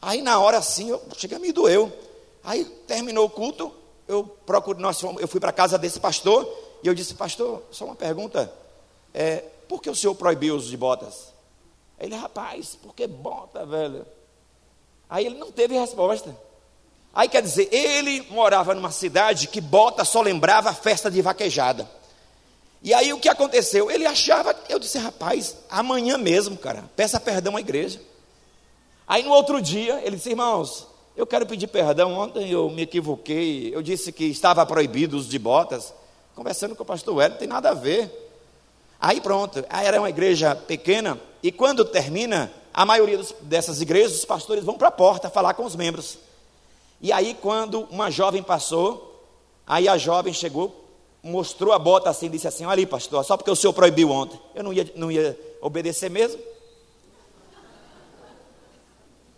Aí 0.00 0.22
na 0.22 0.40
hora 0.40 0.56
assim, 0.56 0.88
eu, 0.88 1.02
chega 1.14 1.38
me 1.38 1.52
doeu. 1.52 1.92
Aí 2.42 2.64
terminou 2.64 3.26
o 3.26 3.30
culto, 3.30 3.70
eu 4.08 4.24
procuro, 4.24 4.80
nós 4.80 5.00
eu 5.02 5.28
fui 5.28 5.38
para 5.38 5.50
a 5.50 5.52
casa 5.52 5.78
desse 5.78 6.00
pastor 6.00 6.48
e 6.82 6.88
eu 6.88 6.94
disse, 6.94 7.12
pastor, 7.14 7.62
só 7.70 7.84
uma 7.84 7.94
pergunta. 7.94 8.50
É, 9.12 9.44
por 9.68 9.82
que 9.82 9.90
o 9.90 9.94
senhor 9.94 10.14
proibiu 10.14 10.54
o 10.54 10.56
uso 10.56 10.70
de 10.70 10.76
botas? 10.78 11.34
Ele, 12.00 12.16
rapaz, 12.16 12.78
por 12.82 12.94
que 12.94 13.06
bota, 13.06 13.66
velho? 13.66 14.06
Aí 15.08 15.26
ele 15.26 15.36
não 15.36 15.52
teve 15.52 15.78
resposta. 15.78 16.34
Aí 17.12 17.28
quer 17.28 17.42
dizer, 17.42 17.68
ele 17.70 18.22
morava 18.30 18.74
numa 18.74 18.90
cidade 18.90 19.48
que 19.48 19.60
bota 19.60 20.02
só 20.02 20.22
lembrava 20.22 20.70
a 20.70 20.74
festa 20.74 21.10
de 21.10 21.20
vaquejada. 21.20 21.86
E 22.82 22.92
aí 22.92 23.12
o 23.12 23.20
que 23.20 23.28
aconteceu? 23.28 23.90
Ele 23.90 24.04
achava, 24.04 24.54
eu 24.68 24.78
disse, 24.78 24.98
rapaz, 24.98 25.56
amanhã 25.70 26.18
mesmo, 26.18 26.56
cara, 26.56 26.84
peça 26.96 27.20
perdão 27.20 27.56
à 27.56 27.60
igreja. 27.60 28.00
Aí 29.06 29.22
no 29.22 29.30
outro 29.30 29.60
dia, 29.62 30.00
ele 30.04 30.16
disse, 30.16 30.30
irmãos, 30.30 30.88
eu 31.16 31.26
quero 31.26 31.46
pedir 31.46 31.68
perdão. 31.68 32.14
Ontem 32.14 32.50
eu 32.50 32.68
me 32.70 32.82
equivoquei, 32.82 33.74
eu 33.74 33.82
disse 33.82 34.10
que 34.10 34.24
estava 34.24 34.66
proibido 34.66 35.16
os 35.16 35.28
de 35.28 35.38
botas. 35.38 35.94
Conversando 36.34 36.74
com 36.74 36.82
o 36.82 36.86
pastor 36.86 37.20
Hélio, 37.20 37.32
não 37.32 37.38
tem 37.38 37.48
nada 37.48 37.70
a 37.70 37.74
ver. 37.74 38.10
Aí 38.98 39.20
pronto, 39.20 39.64
aí 39.68 39.86
era 39.86 40.00
uma 40.00 40.08
igreja 40.08 40.54
pequena, 40.54 41.20
e 41.42 41.50
quando 41.50 41.84
termina, 41.84 42.52
a 42.72 42.86
maioria 42.86 43.18
dos, 43.18 43.34
dessas 43.40 43.80
igrejas, 43.80 44.18
os 44.18 44.24
pastores 44.24 44.64
vão 44.64 44.78
para 44.78 44.88
a 44.88 44.92
porta 44.92 45.28
falar 45.28 45.54
com 45.54 45.64
os 45.64 45.74
membros. 45.74 46.18
E 47.00 47.12
aí, 47.12 47.36
quando 47.42 47.80
uma 47.90 48.10
jovem 48.10 48.44
passou, 48.44 49.26
aí 49.66 49.88
a 49.88 49.98
jovem 49.98 50.32
chegou 50.32 50.81
mostrou 51.22 51.72
a 51.72 51.78
bota 51.78 52.10
assim, 52.10 52.28
disse 52.28 52.48
assim: 52.48 52.64
Olha 52.64 52.72
ali, 52.72 52.86
pastor, 52.86 53.24
só 53.24 53.36
porque 53.36 53.50
o 53.50 53.56
senhor 53.56 53.72
proibiu 53.72 54.10
ontem, 54.10 54.40
eu 54.54 54.62
não 54.62 54.72
ia, 54.72 54.92
não 54.96 55.10
ia 55.10 55.38
obedecer 55.60 56.10
mesmo. 56.10 56.40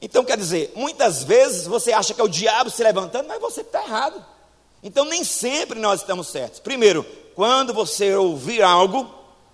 Então, 0.00 0.22
quer 0.22 0.36
dizer, 0.36 0.70
muitas 0.76 1.24
vezes 1.24 1.66
você 1.66 1.90
acha 1.92 2.12
que 2.12 2.20
é 2.20 2.24
o 2.24 2.28
diabo 2.28 2.68
se 2.68 2.82
levantando, 2.82 3.26
mas 3.26 3.40
você 3.40 3.62
está 3.62 3.82
errado. 3.82 4.22
Então, 4.82 5.06
nem 5.06 5.24
sempre 5.24 5.78
nós 5.78 6.00
estamos 6.00 6.28
certos. 6.28 6.60
Primeiro, 6.60 7.06
quando 7.34 7.72
você 7.72 8.14
ouvir 8.14 8.62
algo, 8.62 9.08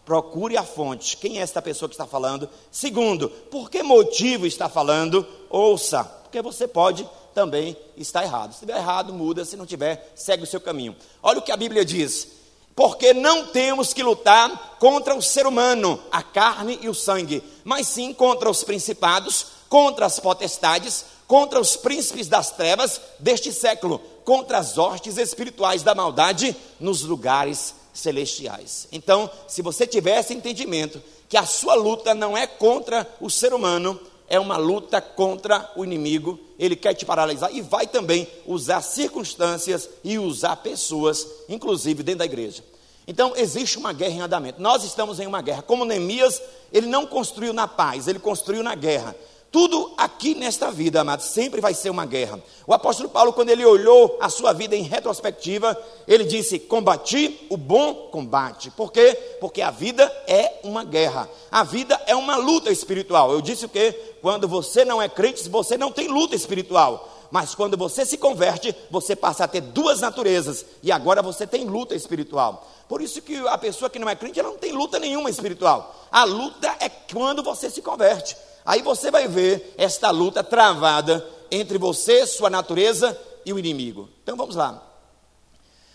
procure 0.05 0.57
a 0.57 0.65
fonte. 0.65 1.17
Quem 1.17 1.39
é 1.39 1.43
esta 1.43 1.63
pessoa 1.63 1.89
que 1.89 1.95
está 1.95 2.05
falando? 2.05 2.51
Segundo, 2.69 3.29
por 3.29 3.71
que 3.71 3.81
motivo 3.81 4.45
está 4.45 4.69
falando? 4.69 5.25
Ouça, 5.49 6.03
porque 6.03 6.43
você 6.43 6.67
pode 6.67 7.09
também 7.41 7.75
estar 7.97 8.23
errado. 8.23 8.51
Se 8.51 8.57
estiver 8.57 8.77
errado, 8.77 9.15
muda, 9.15 9.47
se 9.47 9.57
não 9.57 9.65
tiver, 9.65 10.13
segue 10.15 10.43
o 10.43 10.47
seu 10.47 10.61
caminho. 10.61 10.95
Olha 11.23 11.39
o 11.39 11.43
que 11.43 11.51
a 11.51 11.57
Bíblia 11.57 11.87
diz. 11.87 12.29
Porque 12.77 13.15
não 13.15 13.47
temos 13.47 13.95
que 13.95 14.03
lutar 14.03 14.77
contra 14.79 15.15
o 15.15 15.23
ser 15.23 15.47
humano, 15.47 15.99
a 16.13 16.23
carne 16.23 16.79
e 16.83 16.89
o 16.89 16.95
sangue, 16.95 17.43
mas 17.65 17.87
sim 17.87 18.13
contra 18.13 18.51
os 18.51 18.63
principados, 18.63 19.47
contra 19.71 20.05
as 20.05 20.21
potestades, 20.21 21.07
contra 21.27 21.59
os 21.59 21.77
príncipes 21.77 22.29
das 22.29 22.51
trevas 22.51 23.01
deste 23.19 23.53
século, 23.53 23.99
contra 24.23 24.59
as 24.59 24.77
hostes 24.77 25.17
espirituais 25.17 25.83
da 25.83 25.95
maldade 25.95 26.55
nos 26.79 27.03
lugares 27.03 27.75
celestiais. 27.95 28.87
Então, 28.93 29.31
se 29.49 29.63
você 29.63 29.87
tivesse 29.87 30.35
entendimento 30.35 31.03
que 31.29 31.39
a 31.39 31.47
sua 31.47 31.75
luta 31.75 32.15
não 32.15 32.37
é 32.37 32.47
contra 32.47 33.07
o 33.21 33.31
ser 33.31 33.55
humano, 33.55 33.99
é 34.31 34.39
uma 34.39 34.57
luta 34.57 35.01
contra 35.01 35.71
o 35.75 35.85
inimigo, 35.85 36.39
ele 36.57 36.77
quer 36.77 36.95
te 36.95 37.05
paralisar 37.05 37.53
e 37.53 37.61
vai 37.61 37.87
também 37.87 38.29
usar 38.47 38.81
circunstâncias 38.81 39.91
e 40.05 40.21
usar 40.21 40.55
pessoas, 40.57 41.27
inclusive 41.49 42.05
dentro 42.05 42.21
da 42.21 42.25
igreja. 42.25 42.63
Então, 43.09 43.33
existe 43.35 43.77
uma 43.77 43.93
guerra 43.93 44.15
em 44.15 44.21
andamento. 44.21 44.63
Nós 44.63 44.85
estamos 44.85 45.19
em 45.19 45.27
uma 45.27 45.43
guerra. 45.43 45.63
Como 45.63 45.85
Neemias, 45.85 46.41
ele 46.73 46.87
não 46.87 47.05
construiu 47.05 47.53
na 47.53 47.67
paz, 47.67 48.07
ele 48.07 48.21
construiu 48.21 48.63
na 48.63 48.77
guerra. 48.77 49.17
Tudo 49.51 49.93
aqui 49.97 50.37
nesta 50.37 50.71
vida, 50.71 51.01
amados, 51.01 51.27
sempre 51.27 51.61
vai 51.61 51.75
ser 51.75 51.91
uma 51.91 52.07
guerra. 52.07 52.41
O 52.69 52.73
apóstolo 52.73 53.09
Paulo, 53.09 53.33
quando 53.33 53.51
ele 53.51 53.65
olhou 53.65 54.17
a 54.21 54.29
sua 54.29 54.53
vida 54.53 54.77
em 54.77 54.83
retrospectiva, 54.83 55.77
ele 56.07 56.23
disse: 56.23 56.61
Combati 56.61 57.49
o 57.51 57.57
bom 57.57 58.09
combate. 58.13 58.71
Por 58.71 58.93
quê? 58.93 59.13
Porque 59.41 59.61
a 59.61 59.73
vida 59.73 60.05
é 60.29 60.61
uma 60.63 60.85
guerra. 60.85 61.29
A 61.51 61.65
vida 61.65 62.01
é 62.07 62.15
uma 62.15 62.37
luta 62.37 62.71
espiritual. 62.71 63.33
Eu 63.33 63.41
disse 63.41 63.65
o 63.65 63.69
quê? 63.69 63.93
Quando 64.23 64.47
você 64.47 64.85
não 64.85 65.03
é 65.03 65.09
crente, 65.09 65.49
você 65.49 65.77
não 65.77 65.91
tem 65.91 66.07
luta 66.07 66.37
espiritual. 66.37 67.09
Mas 67.29 67.53
quando 67.53 67.77
você 67.77 68.07
se 68.07 68.19
converte, 68.19 68.75
você 68.89 69.17
passa 69.17 69.45
a 69.45 69.49
ter 69.49 69.63
duas 69.63 70.01
naturezas. 70.01 70.65
E 70.81 70.93
agora 70.93 71.23
você 71.23 71.45
tem 71.45 71.65
luta 71.65 71.97
espiritual. 71.97 72.69
Por 72.89 73.03
isso 73.03 73.21
que 73.21 73.37
a 73.49 73.59
pessoa 73.59 73.91
que 73.91 73.99
não 73.99 74.09
é 74.09 74.15
crente, 74.15 74.39
ela 74.39 74.51
não 74.51 74.59
tem 74.59 74.71
luta 74.71 75.01
nenhuma 75.01 75.31
espiritual. 75.31 76.07
A 76.11 76.23
luta 76.23 76.73
é 76.79 76.89
quando 76.89 77.43
você 77.43 77.69
se 77.69 77.83
converte. 77.83 78.37
Aí 78.65 78.83
você 78.83 79.11
vai 79.11 79.27
ver 79.27 79.75
esta 79.77 80.11
luta 80.11 80.45
travada 80.45 81.27
entre 81.51 81.79
você, 81.79 82.27
sua 82.27 82.51
natureza 82.51 83.19
e 83.45 83.53
o 83.53 83.59
inimigo. 83.59 84.09
Então 84.23 84.37
vamos 84.37 84.55
lá. 84.55 84.83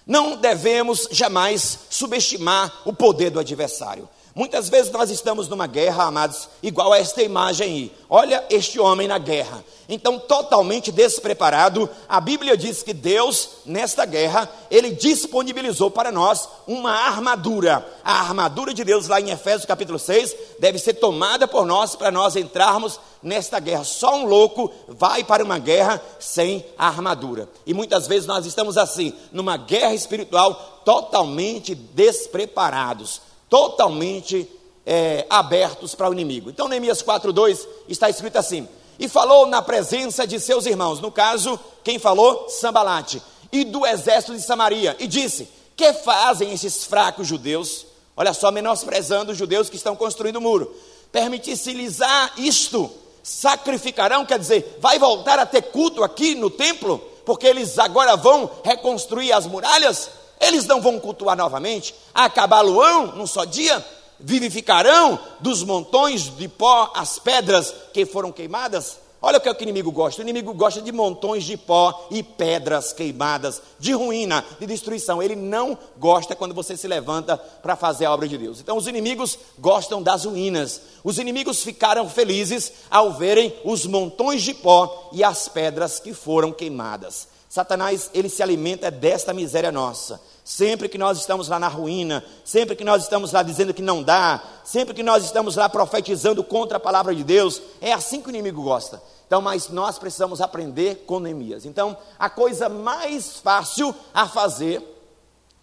Não 0.05 0.35
devemos 0.35 1.07
jamais 1.11 1.79
subestimar 1.89 2.81
o 2.85 2.93
poder 2.93 3.31
do 3.31 3.39
adversário. 3.39 4.07
Muitas 4.35 4.67
vezes 4.67 4.91
nós 4.91 5.09
estamos 5.09 5.47
numa 5.47 5.65
guerra, 5.65 6.03
amados, 6.03 6.49
igual 6.61 6.91
a 6.91 6.99
esta 6.99 7.23
imagem 7.23 7.67
aí. 7.67 7.91
Olha 8.09 8.43
este 8.49 8.77
homem 8.81 9.07
na 9.07 9.17
guerra. 9.17 9.63
Então, 9.87 10.19
totalmente 10.19 10.91
despreparado, 10.91 11.89
a 12.05 12.19
Bíblia 12.19 12.57
diz 12.57 12.83
que 12.83 12.91
Deus, 12.91 13.49
nesta 13.65 14.03
guerra, 14.03 14.51
ele 14.69 14.91
disponibilizou 14.91 15.89
para 15.89 16.11
nós 16.11 16.49
uma 16.67 16.91
armadura. 16.91 17.87
A 18.03 18.19
armadura 18.19 18.73
de 18.73 18.83
Deus, 18.83 19.07
lá 19.07 19.21
em 19.21 19.29
Efésios 19.29 19.63
capítulo 19.63 19.97
6, 19.97 20.35
deve 20.59 20.79
ser 20.79 20.95
tomada 20.95 21.47
por 21.47 21.65
nós 21.65 21.95
para 21.95 22.11
nós 22.11 22.35
entrarmos 22.35 22.99
nesta 23.23 23.57
guerra. 23.57 23.85
Só 23.85 24.17
um 24.17 24.25
louco 24.25 24.69
vai 24.89 25.23
para 25.23 25.45
uma 25.45 25.59
guerra 25.59 26.01
sem 26.19 26.65
a 26.77 26.87
armadura. 26.87 27.47
E 27.65 27.73
muitas 27.73 28.05
vezes 28.05 28.27
nós 28.27 28.45
estamos 28.45 28.77
assim, 28.77 29.13
numa 29.31 29.55
guerra 29.55 29.93
espiritual 29.93 30.81
totalmente 30.83 31.73
despreparados 31.73 33.21
totalmente 33.55 34.51
é, 34.85 35.25
abertos 35.29 35.95
para 35.95 36.09
o 36.09 36.13
inimigo. 36.13 36.49
Então, 36.49 36.67
Neemias 36.67 37.01
4,2 37.01 37.65
está 37.87 38.09
escrito 38.09 38.35
assim: 38.35 38.67
E 38.99 39.07
falou 39.07 39.47
na 39.47 39.61
presença 39.61 40.27
de 40.27 40.41
seus 40.41 40.65
irmãos, 40.65 40.99
no 40.99 41.09
caso, 41.09 41.57
quem 41.81 41.97
falou? 41.97 42.49
Sambalate, 42.49 43.21
e 43.53 43.63
do 43.63 43.85
exército 43.85 44.35
de 44.35 44.41
Samaria, 44.41 44.93
e 44.99 45.07
disse: 45.07 45.47
Que 45.73 45.93
fazem 45.93 46.51
esses 46.51 46.83
fracos 46.83 47.25
judeus? 47.25 47.85
Olha 48.17 48.33
só, 48.33 48.51
menosprezando 48.51 49.31
os 49.31 49.37
judeus 49.37 49.69
que 49.69 49.77
estão 49.77 49.95
construindo 49.95 50.35
o 50.35 50.41
muro. 50.41 50.75
Permitisse-lhes 51.09 51.99
isto, 52.35 52.91
sacrificarão, 53.23 54.25
quer 54.25 54.37
dizer, 54.37 54.79
vai 54.81 54.99
voltar 54.99 55.39
a 55.39 55.45
ter 55.45 55.61
culto 55.61 56.03
aqui 56.03 56.35
no 56.35 56.49
templo, 56.49 56.97
porque 57.25 57.47
eles 57.47 57.79
agora 57.79 58.17
vão 58.17 58.51
reconstruir 58.65 59.31
as 59.31 59.47
muralhas? 59.47 60.09
Eles 60.39 60.65
não 60.65 60.81
vão 60.81 60.99
cultuar 60.99 61.35
novamente, 61.35 61.95
acabá-lo-ão 62.13 63.15
num 63.15 63.27
só 63.27 63.45
dia, 63.45 63.83
vivificarão 64.19 65.19
dos 65.39 65.63
montões 65.63 66.35
de 66.35 66.47
pó 66.47 66.91
as 66.95 67.19
pedras 67.19 67.73
que 67.93 68.05
foram 68.05 68.31
queimadas. 68.31 69.05
Olha 69.21 69.39
o 69.39 69.41
que, 69.41 69.49
é 69.49 69.53
que 69.55 69.63
o 69.63 69.65
inimigo 69.65 69.91
gosta: 69.91 70.21
o 70.21 70.23
inimigo 70.23 70.53
gosta 70.53 70.79
de 70.79 70.91
montões 70.91 71.43
de 71.43 71.57
pó 71.57 72.07
e 72.11 72.21
pedras 72.21 72.93
queimadas, 72.93 73.59
de 73.79 73.91
ruína, 73.91 74.45
de 74.59 74.67
destruição. 74.67 75.19
Ele 75.21 75.35
não 75.35 75.75
gosta 75.97 76.35
quando 76.35 76.53
você 76.53 76.77
se 76.77 76.87
levanta 76.87 77.35
para 77.35 77.75
fazer 77.75 78.05
a 78.05 78.13
obra 78.13 78.27
de 78.27 78.37
Deus. 78.37 78.59
Então, 78.59 78.77
os 78.77 78.85
inimigos 78.85 79.39
gostam 79.57 79.99
das 79.99 80.25
ruínas. 80.25 80.79
Os 81.03 81.17
inimigos 81.17 81.63
ficaram 81.63 82.07
felizes 82.07 82.71
ao 82.87 83.13
verem 83.13 83.51
os 83.63 83.87
montões 83.87 84.43
de 84.43 84.53
pó 84.53 85.09
e 85.11 85.23
as 85.23 85.47
pedras 85.47 85.99
que 85.99 86.13
foram 86.13 86.51
queimadas. 86.51 87.27
Satanás, 87.55 88.09
ele 88.13 88.27
se 88.27 88.43
alimenta 88.43 88.91
desta 88.91 89.33
miséria 89.33 89.71
nossa. 89.71 90.19
Sempre 90.43 90.89
que 90.89 90.97
nós 90.97 91.17
estamos 91.17 91.47
lá 91.47 91.57
na 91.57 91.69
ruína, 91.69 92.21
sempre 92.43 92.75
que 92.75 92.83
nós 92.83 93.03
estamos 93.03 93.31
lá 93.31 93.41
dizendo 93.43 93.73
que 93.73 93.81
não 93.81 94.03
dá, 94.03 94.43
sempre 94.65 94.93
que 94.93 95.01
nós 95.01 95.23
estamos 95.23 95.55
lá 95.55 95.69
profetizando 95.69 96.43
contra 96.43 96.75
a 96.75 96.81
palavra 96.81 97.15
de 97.15 97.23
Deus, 97.23 97.61
é 97.79 97.93
assim 97.93 98.21
que 98.21 98.27
o 98.27 98.29
inimigo 98.29 98.61
gosta. 98.61 99.01
Então, 99.25 99.41
mas 99.41 99.69
nós 99.69 99.97
precisamos 99.97 100.41
aprender 100.41 101.05
com 101.07 101.17
Neemias. 101.17 101.65
Então, 101.65 101.95
a 102.19 102.29
coisa 102.29 102.67
mais 102.67 103.37
fácil 103.37 103.95
a 104.13 104.27
fazer 104.27 104.83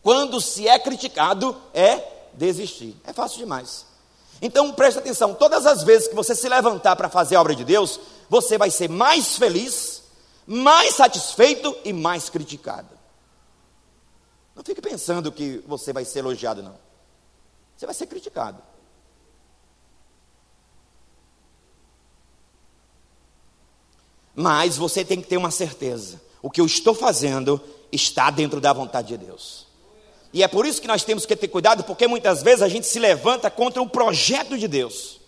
quando 0.03 0.41
se 0.41 0.67
é 0.67 0.79
criticado 0.79 1.55
é 1.75 2.03
desistir. 2.33 2.97
É 3.07 3.13
fácil 3.13 3.37
demais. 3.37 3.85
Então, 4.41 4.73
preste 4.73 4.99
atenção: 4.99 5.35
todas 5.35 5.67
as 5.67 5.83
vezes 5.83 6.09
que 6.09 6.15
você 6.15 6.35
se 6.35 6.49
levantar 6.49 6.97
para 6.97 7.11
fazer 7.11 7.37
a 7.37 7.41
obra 7.43 7.55
de 7.55 7.67
Deus, 7.67 8.01
você 8.31 8.57
vai 8.57 8.71
ser 8.71 8.89
mais 8.89 9.37
feliz 9.37 10.02
mais 10.47 10.95
satisfeito 10.95 11.77
e 11.85 11.93
mais 11.93 12.29
criticado. 12.29 12.99
Não 14.55 14.63
fique 14.63 14.83
pensando 14.83 15.33
que 15.33 15.63
você 15.67 15.93
vai 15.93 16.05
ser 16.05 16.21
elogiado, 16.21 16.63
não. 16.63 16.77
Você 17.77 17.87
vai 17.87 17.95
ser 17.95 18.07
criticado. 18.07 18.63
Mas 24.35 24.77
você 24.77 25.05
tem 25.05 25.21
que 25.21 25.29
ter 25.29 25.37
uma 25.37 25.51
certeza: 25.51 26.21
o 26.41 26.51
que 26.51 26.61
eu 26.61 26.67
estou 26.67 26.95
fazendo 26.95 27.61
está 27.91 28.31
dentro 28.31 28.61
da 28.61 28.73
vontade 28.73 29.09
de 29.09 29.19
Deus. 29.19 29.67
E 30.33 30.43
é 30.43 30.49
por 30.49 30.65
isso 30.65 30.81
que 30.81 30.89
nós 30.89 31.05
temos 31.05 31.27
que 31.27 31.37
ter 31.37 31.49
cuidado, 31.49 31.85
porque 31.85 32.07
muitas 32.07 32.43
vezes 32.43 32.63
a 32.63 32.69
gente 32.69 32.87
se 32.87 32.99
levanta 32.99 33.51
contra 33.51 33.83
o 33.83 33.89
projeto 33.89 34.57
de 34.57 34.67
Deus. 34.67 35.21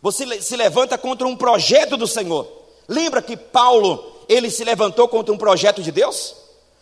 Você 0.00 0.42
se 0.42 0.56
levanta 0.56 0.98
contra 0.98 1.26
um 1.26 1.36
projeto 1.36 1.96
do 1.96 2.08
Senhor. 2.08 2.61
Lembra 2.88 3.22
que 3.22 3.36
Paulo, 3.36 4.24
ele 4.28 4.50
se 4.50 4.64
levantou 4.64 5.08
contra 5.08 5.32
um 5.32 5.38
projeto 5.38 5.82
de 5.82 5.92
Deus? 5.92 6.34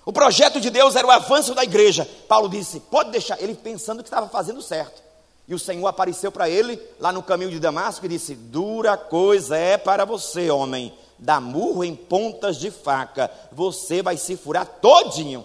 O 0.04 0.12
projeto 0.12 0.60
de 0.60 0.70
Deus 0.70 0.96
era 0.96 1.06
o 1.06 1.10
avanço 1.10 1.54
da 1.54 1.62
igreja. 1.62 2.08
Paulo 2.26 2.48
disse: 2.48 2.80
pode 2.80 3.10
deixar, 3.10 3.40
ele 3.40 3.54
pensando 3.54 4.02
que 4.02 4.08
estava 4.08 4.28
fazendo 4.28 4.62
certo. 4.62 5.02
E 5.46 5.54
o 5.54 5.58
Senhor 5.58 5.86
apareceu 5.86 6.30
para 6.30 6.48
ele 6.48 6.80
lá 6.98 7.12
no 7.12 7.22
caminho 7.22 7.50
de 7.50 7.58
Damasco 7.58 8.06
e 8.06 8.08
disse: 8.08 8.34
Dura 8.34 8.96
coisa 8.96 9.56
é 9.56 9.76
para 9.76 10.04
você, 10.04 10.50
homem, 10.50 10.94
dar 11.18 11.40
murro 11.40 11.84
em 11.84 11.94
pontas 11.94 12.56
de 12.56 12.70
faca, 12.70 13.30
você 13.52 14.02
vai 14.02 14.16
se 14.16 14.36
furar 14.36 14.64
todinho. 14.64 15.44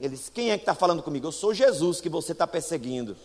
Ele 0.00 0.16
disse: 0.16 0.30
Quem 0.30 0.50
é 0.50 0.56
que 0.56 0.62
está 0.62 0.74
falando 0.74 1.02
comigo? 1.02 1.26
Eu 1.26 1.32
sou 1.32 1.52
Jesus 1.52 2.00
que 2.00 2.08
você 2.08 2.32
está 2.32 2.46
perseguindo. 2.46 3.16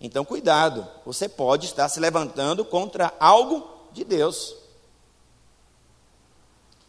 Então, 0.00 0.24
cuidado, 0.24 0.86
você 1.04 1.28
pode 1.28 1.66
estar 1.66 1.88
se 1.88 1.98
levantando 1.98 2.64
contra 2.64 3.12
algo 3.18 3.68
de 3.92 4.04
Deus. 4.04 4.54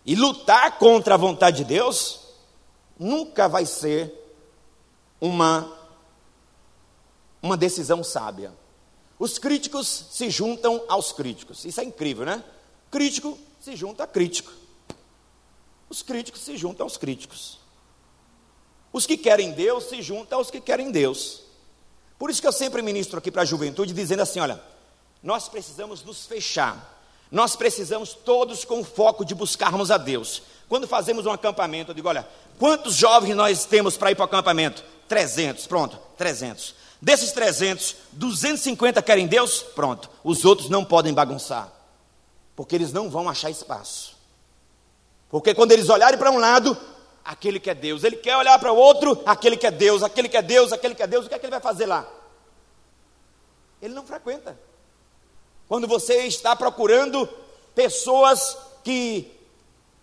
E 0.05 0.15
lutar 0.15 0.77
contra 0.77 1.15
a 1.15 1.17
vontade 1.17 1.57
de 1.57 1.65
Deus 1.65 2.19
nunca 2.97 3.47
vai 3.47 3.65
ser 3.65 4.13
uma, 5.19 5.71
uma 7.41 7.57
decisão 7.57 8.03
sábia. 8.03 8.53
Os 9.17 9.37
críticos 9.37 10.05
se 10.11 10.29
juntam 10.29 10.83
aos 10.87 11.11
críticos. 11.11 11.65
Isso 11.65 11.81
é 11.81 11.83
incrível, 11.83 12.25
né? 12.25 12.43
Crítico 12.91 13.37
se 13.59 13.75
junta 13.75 14.03
a 14.03 14.07
crítico. 14.07 14.51
Os 15.89 16.01
críticos 16.01 16.41
se 16.41 16.55
juntam 16.55 16.85
aos 16.85 16.95
críticos. 16.95 17.59
Os 18.93 19.05
que 19.05 19.17
querem 19.17 19.51
Deus 19.51 19.85
se 19.85 20.01
juntam 20.01 20.37
aos 20.37 20.49
que 20.49 20.61
querem 20.61 20.91
Deus. 20.91 21.48
Por 22.19 22.29
isso 22.29 22.41
que 22.41 22.47
eu 22.47 22.51
sempre 22.51 22.81
ministro 22.81 23.17
aqui 23.17 23.31
para 23.31 23.43
a 23.43 23.45
juventude, 23.45 23.93
dizendo 23.93 24.21
assim: 24.21 24.41
olha, 24.41 24.61
nós 25.23 25.47
precisamos 25.47 26.03
nos 26.03 26.25
fechar, 26.25 27.01
nós 27.31 27.55
precisamos 27.55 28.13
todos 28.13 28.65
com 28.65 28.83
foco 28.83 29.23
de 29.23 29.33
buscarmos 29.33 29.89
a 29.89 29.97
Deus. 29.97 30.41
Quando 30.67 30.87
fazemos 30.87 31.25
um 31.25 31.31
acampamento, 31.31 31.91
eu 31.91 31.95
digo: 31.95 32.09
olha, 32.09 32.27
quantos 32.59 32.95
jovens 32.95 33.35
nós 33.35 33.63
temos 33.63 33.95
para 33.95 34.11
ir 34.11 34.15
para 34.15 34.23
o 34.23 34.25
acampamento? 34.25 34.83
300, 35.07 35.65
pronto, 35.65 35.97
300. 36.17 36.75
Desses 37.01 37.31
300, 37.31 37.95
250 38.11 39.01
querem 39.01 39.25
Deus? 39.25 39.63
Pronto. 39.63 40.09
Os 40.21 40.43
outros 40.43 40.69
não 40.69 40.83
podem 40.83 41.13
bagunçar, 41.13 41.71
porque 42.53 42.75
eles 42.75 42.91
não 42.91 43.09
vão 43.09 43.29
achar 43.29 43.49
espaço. 43.49 44.17
Porque 45.29 45.53
quando 45.53 45.71
eles 45.71 45.87
olharem 45.89 46.19
para 46.19 46.31
um 46.31 46.37
lado, 46.37 46.77
aquele 47.29 47.59
que 47.59 47.69
é 47.69 47.75
Deus, 47.75 48.03
ele 48.03 48.15
quer 48.15 48.35
olhar 48.35 48.57
para 48.57 48.73
o 48.73 48.75
outro, 48.75 49.21
aquele 49.23 49.55
que 49.55 49.67
é 49.67 49.69
Deus, 49.69 50.01
aquele 50.01 50.27
que 50.27 50.35
é 50.35 50.41
Deus, 50.41 50.73
aquele 50.73 50.95
que 50.95 51.03
é 51.03 51.07
Deus, 51.07 51.27
o 51.27 51.29
que 51.29 51.35
é 51.35 51.37
que 51.37 51.45
ele 51.45 51.51
vai 51.51 51.61
fazer 51.61 51.85
lá? 51.85 52.11
Ele 53.79 53.93
não 53.93 54.03
frequenta. 54.03 54.59
Quando 55.67 55.87
você 55.87 56.25
está 56.25 56.55
procurando 56.55 57.29
pessoas 57.75 58.57
que 58.83 59.31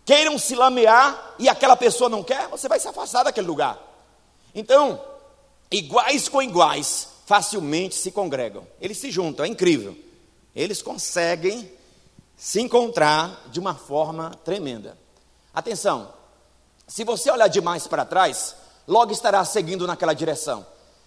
queiram 0.05 0.39
se 0.39 0.55
lamear 0.55 1.35
e 1.37 1.49
aquela 1.49 1.77
pessoa 1.77 2.09
não 2.09 2.23
quer, 2.23 2.47
você 2.47 2.69
vai 2.69 2.79
se 2.79 2.87
afastar 2.87 3.25
daquele 3.25 3.49
lugar. 3.49 3.77
Então, 4.55 5.03
iguais 5.69 6.29
com 6.29 6.41
iguais 6.41 7.09
facilmente 7.27 7.97
se 7.97 8.13
congregam. 8.13 8.65
Eles 8.81 8.99
se 8.99 9.11
juntam, 9.11 9.45
é 9.45 9.49
incrível. 9.49 9.97
Eles 10.55 10.81
conseguem 10.81 11.69
se 12.37 12.61
encontrar 12.61 13.49
de 13.51 13.59
uma 13.59 13.75
forma 13.75 14.31
tremenda. 14.45 14.97
Atenção, 15.53 16.15
se 16.87 17.03
você 17.05 17.31
olhar 17.31 17.49
demais 17.49 17.87
para 17.87 18.05
trás, 18.05 18.55
logo 18.87 19.13
estará 19.13 19.45
seguindo 19.45 19.87
naquela 19.87 20.15
direção. 20.15 20.65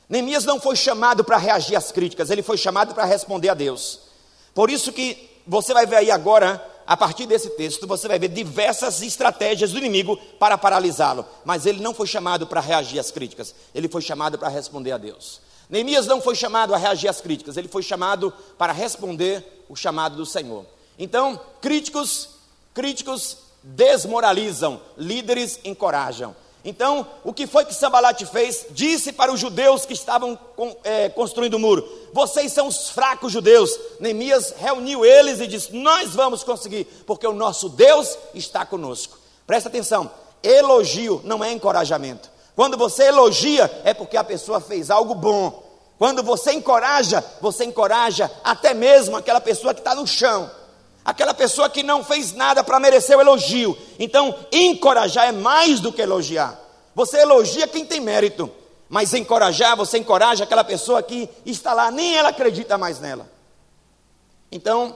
Neemias 0.10 0.44
não 0.44 0.60
foi 0.60 0.76
chamado 0.76 1.24
para 1.24 1.38
reagir 1.38 1.76
às 1.76 1.92
críticas, 1.92 2.30
ele 2.30 2.44
foi 2.44 2.58
chamado 2.58 2.94
para 2.94 3.06
responder 3.06 3.50
a 3.50 3.54
Deus. 3.54 4.00
Por 4.54 4.70
isso 4.70 4.92
que 4.92 5.42
você 5.48 5.74
vai 5.74 5.86
ver 5.86 5.98
aí 5.98 6.12
agora, 6.12 6.64
a 6.86 6.98
partir 6.98 7.26
desse 7.26 7.52
texto, 7.52 7.88
você 7.88 8.08
vai 8.08 8.20
ver 8.20 8.28
diversas 8.28 9.02
estratégias 9.02 9.72
do 9.72 9.78
inimigo 9.78 10.18
para 10.38 10.58
paralisá-lo. 10.58 11.26
Mas 11.46 11.66
ele 11.66 11.82
não 11.82 11.94
foi 11.94 12.08
chamado 12.08 12.46
para 12.46 12.60
reagir 12.60 13.00
às 13.00 13.12
críticas, 13.12 13.56
ele 13.74 13.88
foi 13.88 14.02
chamado 14.02 14.38
para 14.38 14.50
responder 14.50 14.92
a 14.92 14.98
Deus. 14.98 15.40
Neemias 15.70 16.08
não 16.08 16.20
foi 16.20 16.36
chamado 16.36 16.74
a 16.74 16.78
reagir 16.78 17.08
às 17.08 17.22
críticas, 17.22 17.56
ele 17.56 17.68
foi 17.68 17.84
chamado 17.84 18.34
para 18.58 18.74
responder 18.74 19.64
o 19.70 19.76
chamado 19.76 20.18
do 20.18 20.26
Senhor. 20.26 20.66
Então, 20.98 21.40
críticos, 21.62 22.30
críticos 22.74 23.38
desmoralizam, 23.64 24.82
líderes 24.98 25.60
encorajam. 25.64 26.36
Então, 26.64 27.08
o 27.24 27.32
que 27.32 27.48
foi 27.48 27.64
que 27.64 27.74
Sambalat 27.74 28.22
fez? 28.26 28.66
Disse 28.72 29.14
para 29.14 29.32
os 29.32 29.40
judeus 29.40 29.86
que 29.86 29.94
estavam 29.94 30.38
é, 30.84 31.08
construindo 31.08 31.54
o 31.54 31.60
muro: 31.60 31.88
Vocês 32.14 32.52
são 32.52 32.68
os 32.68 32.90
fracos 32.90 33.32
judeus. 33.32 33.80
Neemias 34.00 34.54
reuniu 34.58 35.06
eles 35.06 35.40
e 35.40 35.48
disse: 35.48 35.74
Nós 35.74 36.14
vamos 36.14 36.44
conseguir, 36.44 36.86
porque 37.06 37.26
o 37.26 37.34
nosso 37.34 37.70
Deus 37.70 38.18
está 38.34 38.66
conosco. 38.66 39.18
Presta 39.48 39.70
atenção: 39.70 40.12
elogio 40.44 41.22
não 41.24 41.44
é 41.44 41.52
encorajamento. 41.52 42.30
Quando 42.56 42.78
você 42.78 43.04
elogia, 43.06 43.72
é 43.86 43.94
porque 43.94 44.18
a 44.18 44.24
pessoa 44.24 44.60
fez 44.60 44.92
algo 44.92 45.16
bom. 45.16 45.64
Quando 45.98 46.22
você 46.22 46.52
encoraja, 46.52 47.24
você 47.42 47.64
encoraja 47.64 48.30
até 48.44 48.74
mesmo 48.74 49.16
aquela 49.16 49.40
pessoa 49.40 49.74
que 49.74 49.80
está 49.80 49.96
no 49.96 50.06
chão 50.06 50.52
aquela 51.10 51.34
pessoa 51.34 51.70
que 51.70 51.82
não 51.82 52.04
fez 52.04 52.34
nada 52.34 52.64
para 52.64 52.80
merecer 52.80 53.18
o 53.18 53.22
elogio. 53.22 53.78
Então, 53.98 54.36
encorajar 54.52 55.28
é 55.28 55.32
mais 55.32 55.80
do 55.80 55.92
que 55.92 56.02
elogiar. 56.02 56.60
Você 56.94 57.18
elogia 57.20 57.68
quem 57.68 57.86
tem 57.86 58.00
mérito, 58.00 58.50
mas 58.88 59.14
encorajar, 59.14 59.76
você 59.76 59.98
encoraja 59.98 60.44
aquela 60.44 60.64
pessoa 60.64 61.02
que 61.02 61.30
está 61.46 61.74
lá, 61.74 61.90
nem 61.90 62.16
ela 62.16 62.30
acredita 62.30 62.78
mais 62.78 63.00
nela. 63.00 63.30
Então, 64.52 64.96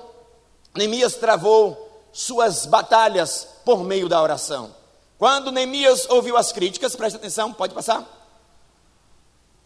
Neemias 0.76 1.16
travou 1.16 2.06
suas 2.12 2.66
batalhas 2.66 3.48
por 3.66 3.84
meio 3.84 4.08
da 4.08 4.22
oração. 4.22 4.76
Quando 5.18 5.52
Neemias 5.52 6.08
ouviu 6.10 6.38
as 6.38 6.52
críticas, 6.52 6.96
preste 6.96 7.16
atenção, 7.16 7.54
pode 7.54 7.74
passar. 7.74 8.06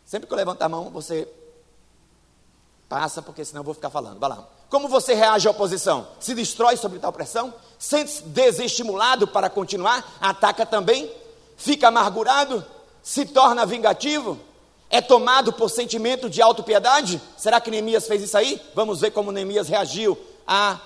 Sempre 0.06 0.27
que 0.27 0.34
eu 0.34 0.38
levanto 0.38 0.62
a 0.62 0.70
mão, 0.70 0.89
você 0.89 1.27
passa, 2.88 3.22
porque 3.22 3.44
senão 3.44 3.60
eu 3.60 3.66
vou 3.66 3.74
ficar 3.74 3.89
falando. 3.89 4.20
Vai 4.20 4.30
lá. 4.30 4.57
Como 4.70 4.90
você 4.90 5.14
reage 5.14 5.48
à 5.48 5.52
oposição? 5.52 6.08
Se 6.20 6.34
destrói 6.34 6.76
sobre 6.76 7.00
tal 7.00 7.14
pressão? 7.14 7.54
Sente-se 7.80 8.24
desestimulado 8.24 9.28
para 9.28 9.50
continuar? 9.50 10.18
Ataca 10.20 10.66
também? 10.66 11.10
Fica 11.56 11.88
amargurado? 11.88 12.66
Se 13.01 13.25
torna 13.25 13.66
vingativo? 13.66 14.38
É 14.90 15.01
tomado 15.01 15.53
por 15.53 15.70
sentimento 15.70 16.30
de 16.30 16.42
autopiedade? 16.42 17.22
Será 17.38 17.62
que 17.62 17.72
Neemias 17.72 18.08
fez 18.08 18.22
isso 18.22 18.38
aí? 18.38 18.62
Vamos 18.74 19.01
ver 19.01 19.12
como 19.12 19.32
Neemias 19.32 19.70
reagiu 19.70 20.18
à 20.46 20.80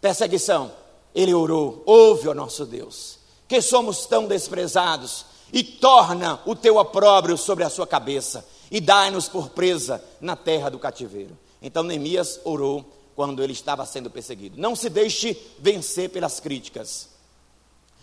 perseguição. 0.00 0.72
Ele 1.14 1.34
orou: 1.34 1.82
Ouve, 1.86 2.28
ó 2.28 2.34
nosso 2.34 2.64
Deus, 2.64 3.18
que 3.48 3.60
somos 3.60 4.06
tão 4.06 4.26
desprezados, 4.26 5.24
e 5.52 5.62
torna 5.62 6.40
o 6.46 6.54
teu 6.54 6.76
opróbrio 6.76 7.36
sobre 7.36 7.64
a 7.64 7.70
sua 7.70 7.86
cabeça, 7.86 8.46
e 8.70 8.80
dai-nos 8.80 9.28
por 9.28 9.50
presa 9.50 10.02
na 10.20 10.36
terra 10.36 10.70
do 10.70 10.78
cativeiro. 10.78 11.36
Então 11.62 11.82
Neemias 11.82 12.40
orou 12.44 12.84
quando 13.14 13.42
ele 13.42 13.52
estava 13.52 13.84
sendo 13.84 14.10
perseguido. 14.10 14.60
Não 14.60 14.74
se 14.74 14.88
deixe 14.88 15.36
vencer 15.58 16.10
pelas 16.10 16.40
críticas. 16.40 17.08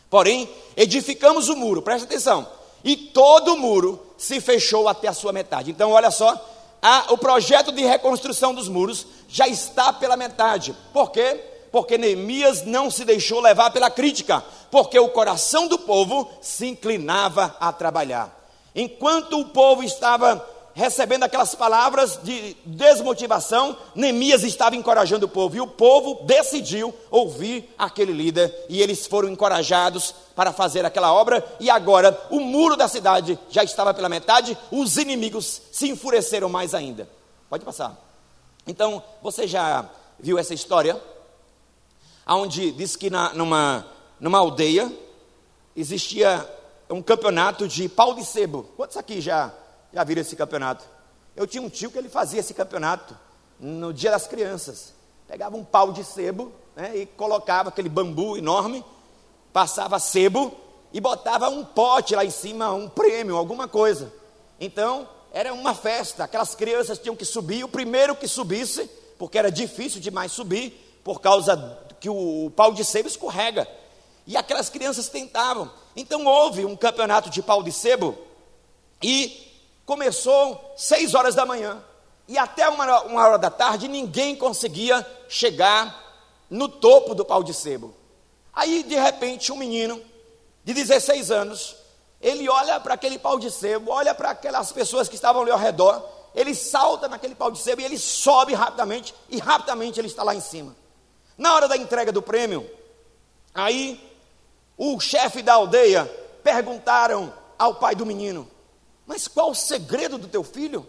Porém, 0.10 0.50
edificamos 0.76 1.50
o 1.50 1.56
muro, 1.56 1.82
presta 1.82 2.06
atenção. 2.06 2.48
E 2.84 2.96
todo 2.96 3.54
o 3.54 3.58
muro 3.58 4.00
se 4.18 4.40
fechou 4.40 4.88
até 4.88 5.08
a 5.08 5.14
sua 5.14 5.34
metade. 5.34 5.72
Então, 5.72 5.92
olha 5.92 6.12
só, 6.12 6.40
a, 6.82 7.12
o 7.12 7.18
projeto 7.18 7.72
de 7.72 7.84
reconstrução 7.84 8.54
dos 8.54 8.70
muros 8.70 9.06
já 9.28 9.48
está 9.48 9.92
pela 9.92 10.16
metade. 10.16 10.76
Por 10.94 11.12
quê? 11.12 11.44
Porque 11.72 11.98
Neemias 11.98 12.66
não 12.66 12.90
se 12.90 13.04
deixou 13.04 13.42
levar 13.42 13.72
pela 13.72 13.90
crítica, 13.90 14.44
porque 14.72 14.98
o 14.98 15.10
coração 15.10 15.68
do 15.68 15.78
povo 15.78 16.30
se 16.42 16.68
inclinava 16.68 17.56
a 17.60 17.74
trabalhar. 17.74 18.34
Enquanto 18.74 19.40
o 19.40 19.46
povo 19.46 19.84
estava 19.84 20.48
recebendo 20.78 21.24
aquelas 21.24 21.56
palavras 21.56 22.20
de 22.22 22.56
desmotivação, 22.64 23.76
Neemias 23.96 24.44
estava 24.44 24.76
encorajando 24.76 25.26
o 25.26 25.30
povo, 25.30 25.56
e 25.56 25.60
o 25.60 25.66
povo 25.66 26.24
decidiu 26.24 26.94
ouvir 27.10 27.74
aquele 27.80 28.14
líder, 28.14 28.54
e 28.70 28.80
eles 28.80 29.08
foram 29.08 29.28
encorajados 29.28 30.14
para 30.36 30.54
fazer 30.54 30.86
aquela 30.86 31.12
obra, 31.12 31.44
e 31.60 31.68
agora 31.68 32.16
o 32.30 32.40
muro 32.40 32.76
da 32.76 32.88
cidade 32.88 33.40
já 33.50 33.64
estava 33.64 33.92
pela 33.92 34.08
metade, 34.08 34.56
os 34.72 34.98
inimigos 34.98 35.64
se 35.72 35.90
enfureceram 35.90 36.48
mais 36.48 36.76
ainda. 36.76 37.10
Pode 37.50 37.66
passar. 37.66 38.00
Então, 38.68 39.02
você 39.20 39.48
já 39.48 39.84
viu 40.20 40.38
essa 40.38 40.54
história? 40.54 41.02
Onde 42.28 42.72
diz 42.72 42.96
que 42.96 43.10
na, 43.10 43.34
numa, 43.34 43.84
numa 44.20 44.38
aldeia 44.38 44.96
existia 45.76 46.48
um 46.88 47.02
campeonato 47.02 47.68
de 47.68 47.90
pau 47.90 48.14
de 48.14 48.24
sebo. 48.24 48.70
Quantos 48.78 48.96
aqui 48.96 49.20
já 49.20 49.52
já 49.94 50.04
viram 50.04 50.22
esse 50.22 50.36
campeonato? 50.36 50.86
Eu 51.36 51.46
tinha 51.46 51.62
um 51.62 51.70
tio 51.70 51.92
que 51.92 51.98
ele 51.98 52.10
fazia 52.10 52.40
esse 52.40 52.54
campeonato 52.54 53.18
no 53.60 53.94
dia 53.94 54.12
das 54.12 54.28
crianças. 54.28 54.94
Pegava 55.28 55.56
um 55.56 55.64
pau 55.64 55.92
de 55.92 56.04
sebo 56.04 56.52
né, 56.76 56.98
e 56.98 57.06
colocava 57.06 57.70
aquele 57.70 57.90
bambu 57.90 58.38
enorme, 58.38 58.84
passava 59.52 60.00
sebo 60.00 60.54
e 60.94 61.02
botava 61.02 61.50
um 61.50 61.66
pote 61.66 62.16
lá 62.16 62.24
em 62.24 62.30
cima, 62.30 62.72
um 62.72 62.88
prêmio, 62.88 63.36
alguma 63.36 63.68
coisa. 63.68 64.12
Então, 64.60 65.08
era 65.32 65.54
uma 65.54 65.76
festa, 65.76 66.24
aquelas 66.24 66.56
crianças 66.56 66.98
tinham 66.98 67.16
que 67.16 67.26
subir, 67.26 67.64
o 67.64 67.68
primeiro 67.68 68.16
que 68.16 68.28
subisse, 68.28 68.90
porque 69.20 69.38
era 69.38 69.52
difícil 69.52 70.00
demais 70.00 70.32
subir, 70.32 71.00
por 71.04 71.22
causa 71.22 71.78
que 72.00 72.10
o 72.10 72.52
pau 72.56 72.74
de 72.74 72.84
sebo 72.84 73.08
escorrega. 73.08 73.68
E 74.26 74.36
aquelas 74.36 74.70
crianças 74.70 75.10
tentavam. 75.10 75.72
Então 75.96 76.26
houve 76.26 76.66
um 76.66 76.76
campeonato 76.76 77.30
de 77.30 77.42
pau 77.42 77.64
de 77.64 77.72
sebo 77.72 78.18
e 79.02 79.47
começou 79.88 80.74
seis 80.76 81.16
horas 81.16 81.34
da 81.34 81.46
manhã 81.46 81.82
e 82.28 82.38
até 82.38 82.68
uma, 82.68 83.04
uma 83.04 83.26
hora 83.26 83.38
da 83.40 83.50
tarde 83.50 83.88
ninguém 83.88 84.36
conseguia 84.36 85.04
chegar 85.30 86.04
no 86.50 86.68
topo 86.68 87.16
do 87.16 87.24
pau 87.24 87.42
de 87.42 87.54
sebo. 87.54 87.96
Aí, 88.54 88.84
de 88.84 88.96
repente, 88.96 89.50
um 89.50 89.56
menino 89.56 90.02
de 90.62 90.74
16 90.74 91.32
anos, 91.32 91.78
ele 92.20 92.50
olha 92.50 92.82
para 92.82 92.96
aquele 92.96 93.18
pau 93.18 93.40
de 93.40 93.50
sebo, 93.50 93.92
olha 93.92 94.14
para 94.14 94.32
aquelas 94.32 94.74
pessoas 94.74 95.08
que 95.08 95.16
estavam 95.16 95.44
ali 95.44 95.52
ao 95.52 95.58
redor, 95.58 96.06
ele 96.36 96.54
salta 96.54 97.08
naquele 97.08 97.34
pau 97.34 97.50
de 97.50 97.60
sebo 97.60 97.82
e 97.82 97.86
ele 97.86 97.98
sobe 97.98 98.54
rapidamente, 98.54 99.16
e 99.30 99.40
rapidamente 99.40 100.02
ele 100.02 100.10
está 100.10 100.22
lá 100.22 100.36
em 100.36 100.42
cima. 100.42 100.76
Na 101.38 101.56
hora 101.56 101.68
da 101.70 101.78
entrega 101.78 102.12
do 102.12 102.22
prêmio, 102.22 102.70
aí 103.54 103.98
o 104.78 105.00
chefe 105.00 105.42
da 105.42 105.54
aldeia 105.54 106.06
perguntaram 106.44 107.34
ao 107.58 107.76
pai 107.76 107.96
do 107.96 108.06
menino: 108.06 108.50
mas 109.08 109.28
qual 109.28 109.50
o 109.52 109.56
segredo 109.56 110.18
do 110.18 110.28
teu 110.28 110.44
filho? 110.44 110.88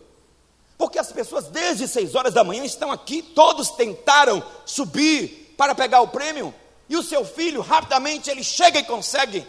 Porque 0.77 0.99
as 0.99 1.11
pessoas 1.11 1.47
desde 1.47 1.89
seis 1.89 2.15
horas 2.15 2.35
da 2.35 2.45
manhã 2.45 2.65
estão 2.65 2.93
aqui, 2.93 3.23
todos 3.23 3.71
tentaram 3.71 4.43
subir 4.67 5.55
para 5.57 5.75
pegar 5.75 6.01
o 6.03 6.09
prêmio, 6.09 6.55
e 6.89 6.97
o 6.97 7.03
seu 7.03 7.25
filho 7.25 7.61
rapidamente 7.61 8.29
ele 8.29 8.45
chega 8.45 8.79
e 8.79 8.85
consegue. 8.85 9.47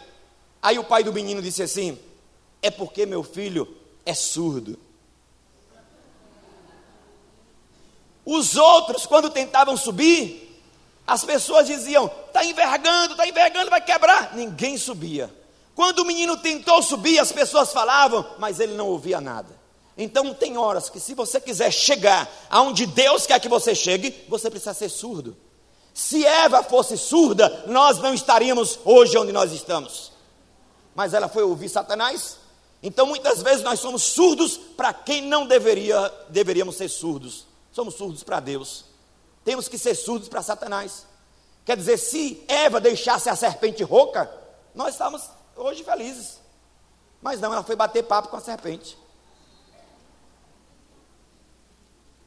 Aí 0.62 0.78
o 0.78 0.84
pai 0.84 1.04
do 1.04 1.12
menino 1.12 1.42
disse 1.42 1.64
assim: 1.64 2.00
É 2.62 2.70
porque 2.70 3.06
meu 3.06 3.24
filho 3.24 3.76
é 4.06 4.14
surdo. 4.14 4.78
Os 8.26 8.56
outros, 8.56 9.06
quando 9.06 9.30
tentavam 9.30 9.76
subir, 9.76 10.48
As 11.10 11.24
pessoas 11.24 11.66
diziam: 11.66 12.06
está 12.28 12.46
envergando, 12.46 13.14
está 13.14 13.28
envergando, 13.28 13.72
vai 13.72 13.82
quebrar. 13.82 14.36
Ninguém 14.36 14.78
subia. 14.78 15.39
Quando 15.80 16.00
o 16.00 16.06
menino 16.06 16.36
tentou 16.36 16.84
subir, 16.84 17.20
as 17.20 17.32
pessoas 17.32 17.72
falavam, 17.72 18.26
mas 18.38 18.60
ele 18.60 18.74
não 18.74 18.90
ouvia 18.90 19.22
nada. 19.22 19.58
Então 19.98 20.34
tem 20.34 20.58
horas 20.58 20.90
que 20.90 21.00
se 21.00 21.14
você 21.14 21.40
quiser 21.40 21.72
chegar 21.72 22.30
aonde 22.50 22.86
Deus 22.86 23.26
quer 23.26 23.40
que 23.40 23.48
você 23.48 23.74
chegue, 23.74 24.14
você 24.28 24.50
precisa 24.50 24.74
ser 24.74 24.90
surdo. 24.90 25.38
Se 25.94 26.26
Eva 26.26 26.62
fosse 26.64 26.98
surda, 26.98 27.64
nós 27.68 27.98
não 28.00 28.14
estaríamos 28.14 28.78
hoje 28.84 29.18
onde 29.18 29.32
nós 29.32 29.54
estamos. 29.54 30.12
Mas 30.94 31.14
ela 31.14 31.30
foi 31.30 31.44
ouvir 31.44 31.70
Satanás. 31.70 32.36
Então 32.84 33.06
muitas 33.06 33.42
vezes 33.42 33.64
nós 33.64 33.80
somos 33.80 34.04
surdos 34.04 34.58
para 34.58 34.92
quem 34.92 35.22
não 35.22 35.48
deveria, 35.48 36.14
deveríamos 36.28 36.76
ser 36.76 36.90
surdos. 36.90 37.48
Somos 37.72 37.94
surdos 37.96 38.22
para 38.22 38.42
Deus. 38.42 38.84
Temos 39.46 39.70
que 39.70 39.78
ser 39.78 39.96
surdos 39.96 40.28
para 40.28 40.42
Satanás. 40.42 41.06
Quer 41.64 41.78
dizer, 41.78 41.98
se 41.98 42.44
Eva 42.50 42.82
deixasse 42.82 43.30
a 43.30 43.36
serpente 43.38 43.82
rouca, 43.82 44.30
nós 44.76 44.90
estávamos 44.90 45.39
hoje 45.60 45.84
felizes. 45.84 46.40
Mas 47.22 47.40
não, 47.40 47.54
ela 47.54 47.64
foi 47.64 47.76
bater 47.76 48.04
papo 48.04 48.30
com 48.30 48.38
a 48.38 48.42
serpente. 48.42 48.98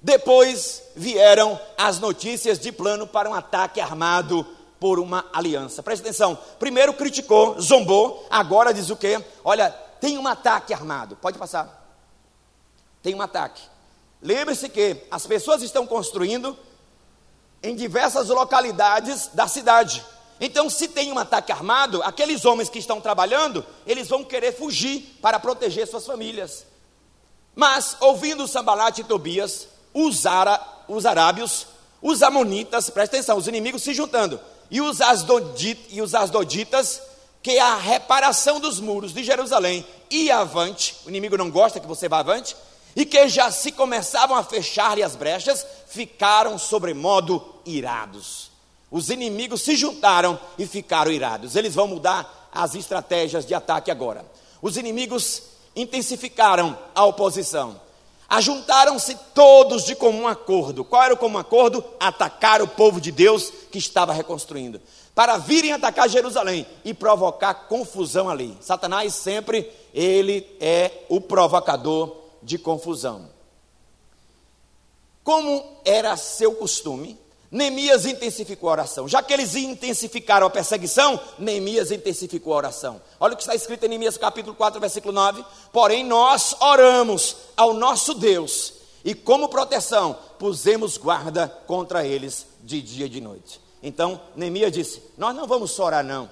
Depois 0.01 0.83
vieram 0.97 1.59
as 1.79 1.99
notícias 1.99 2.59
de 2.59 2.73
plano 2.73 3.07
para 3.07 3.31
um 3.31 3.35
ataque 3.35 3.81
armado 3.81 4.45
por 4.79 4.99
uma 4.99 5.25
aliança. 5.33 5.83
Presta 5.83 6.05
atenção. 6.05 6.37
Primeiro 6.59 6.93
criticou, 6.93 7.61
zombou, 7.61 8.27
agora 8.29 8.75
diz 8.75 8.91
o 8.91 8.97
quê? 8.97 9.25
Olha, 9.45 9.71
tem 10.01 10.19
um 10.19 10.27
ataque 10.27 10.75
armado. 10.75 11.17
Pode 11.17 11.39
passar. 11.39 11.81
Tem 13.01 13.15
um 13.15 13.23
ataque. 13.23 13.63
Lembre-se 14.21 14.69
que 14.69 15.05
as 15.11 15.27
pessoas 15.27 15.63
estão 15.63 15.87
construindo 15.87 16.59
em 17.63 17.77
diversas 17.77 18.29
localidades 18.29 19.31
da 19.33 19.47
cidade. 19.47 20.05
Então, 20.41 20.69
se 20.69 20.89
tem 20.89 21.13
um 21.13 21.19
ataque 21.19 21.53
armado, 21.53 22.03
aqueles 22.03 22.45
homens 22.45 22.69
que 22.69 22.79
estão 22.79 23.01
trabalhando, 23.01 23.65
eles 23.87 24.09
vão 24.09 24.25
querer 24.25 24.53
fugir 24.53 25.19
para 25.23 25.39
proteger 25.39 25.87
suas 25.87 26.07
famílias. 26.07 26.67
Mas, 27.55 27.97
ouvindo 28.01 28.49
Sambalat 28.49 28.99
e 28.99 29.05
Tobias, 29.05 29.69
os, 29.93 30.27
ara, 30.27 30.61
os 30.89 31.07
arábios, 31.07 31.67
os 32.01 32.23
amonitas, 32.23 32.91
presta 32.91 33.17
atenção, 33.17 33.37
os 33.37 33.47
inimigos 33.47 33.83
se 33.83 33.93
juntando, 33.93 34.41
e 34.71 34.81
os, 34.81 35.01
asdodit, 35.01 35.81
e 35.91 36.01
os 36.01 36.15
asdoditas, 36.15 37.01
que 37.43 37.59
a 37.59 37.77
reparação 37.77 38.61
dos 38.61 38.81
muros 38.81 39.13
de 39.13 39.23
Jerusalém 39.23 39.85
ia 40.11 40.39
avante, 40.39 40.97
o 41.05 41.09
inimigo 41.09 41.37
não 41.37 41.51
gosta 41.51 41.81
que 41.81 41.87
você 41.87 42.09
vá 42.09 42.21
avante, 42.21 42.57
e 42.95 43.05
que 43.05 43.29
já 43.29 43.51
se 43.51 43.73
começavam 43.73 44.37
a 44.37 44.45
fechar-lhe 44.45 45.03
as 45.03 45.17
brechas, 45.17 45.67
ficaram 45.89 46.59
sobremodo 46.59 47.43
irados. 47.65 48.52
Os 48.93 49.09
inimigos 49.09 49.63
se 49.63 49.75
juntaram 49.75 50.39
e 50.59 50.67
ficaram 50.67 51.11
irados. 51.11 51.57
Eles 51.57 51.75
vão 51.75 51.89
mudar 51.89 52.51
as 52.53 52.75
estratégias 52.75 53.47
de 53.47 53.55
ataque 53.55 53.91
agora. 53.91 54.23
Os 54.61 54.77
inimigos 54.77 55.45
intensificaram 55.75 56.79
a 56.95 57.03
oposição. 57.07 57.81
Ajuntaram-se 58.29 59.15
todos 59.35 59.85
de 59.85 59.95
comum 59.95 60.29
acordo. 60.29 60.85
Qual 60.85 61.03
era 61.03 61.15
o 61.15 61.17
comum 61.17 61.39
acordo? 61.39 61.83
Atacar 61.99 62.61
o 62.61 62.69
povo 62.69 63.01
de 63.01 63.11
Deus 63.11 63.51
que 63.71 63.79
estava 63.79 64.13
reconstruindo. 64.13 64.81
Para 65.15 65.39
virem 65.39 65.73
atacar 65.73 66.09
Jerusalém 66.09 66.67
e 66.85 66.93
provocar 66.93 67.55
confusão 67.69 68.29
ali. 68.29 68.57
Satanás 68.61 69.15
sempre, 69.15 69.71
ele 69.95 70.47
é 70.61 70.91
o 71.09 71.19
provocador 71.19 72.15
de 72.43 72.59
confusão. 72.59 73.31
Como 75.25 75.79
era 75.85 76.17
seu 76.17 76.55
costume, 76.55 77.19
Neemias 77.53 78.07
intensificou 78.07 78.71
a 78.71 78.73
oração. 78.73 79.07
Já 79.07 79.23
que 79.23 79.31
eles 79.31 79.55
intensificaram 79.55 80.47
a 80.47 80.51
perseguição, 80.51 81.21
Neemias 81.39 81.91
intensificou 81.91 82.55
a 82.55 82.57
oração. 82.57 83.03
Olha 83.21 83.35
o 83.35 83.37
que 83.37 83.43
está 83.43 83.55
escrito 83.55 83.85
em 83.85 83.91
Neemias 83.91 84.17
capítulo 84.17 84.57
4, 84.57 84.81
versículo 84.81 85.13
9. 85.13 85.45
Porém, 85.71 86.03
nós 86.03 86.57
oramos 86.59 87.37
ao 87.55 87.75
nosso 87.75 88.15
Deus, 88.15 88.73
e 89.05 89.15
como 89.15 89.51
proteção, 89.51 90.17
pusemos 90.39 90.97
guarda 90.97 91.47
contra 91.67 92.07
eles 92.07 92.47
de 92.63 92.81
dia 92.81 93.05
e 93.05 93.11
de 93.11 93.21
noite. 93.21 93.61
Então, 93.83 94.19
Neemias 94.35 94.73
disse: 94.73 95.03
Nós 95.19 95.37
não 95.37 95.47
vamos 95.47 95.73
só 95.73 95.85
orar, 95.85 96.03
não. 96.03 96.31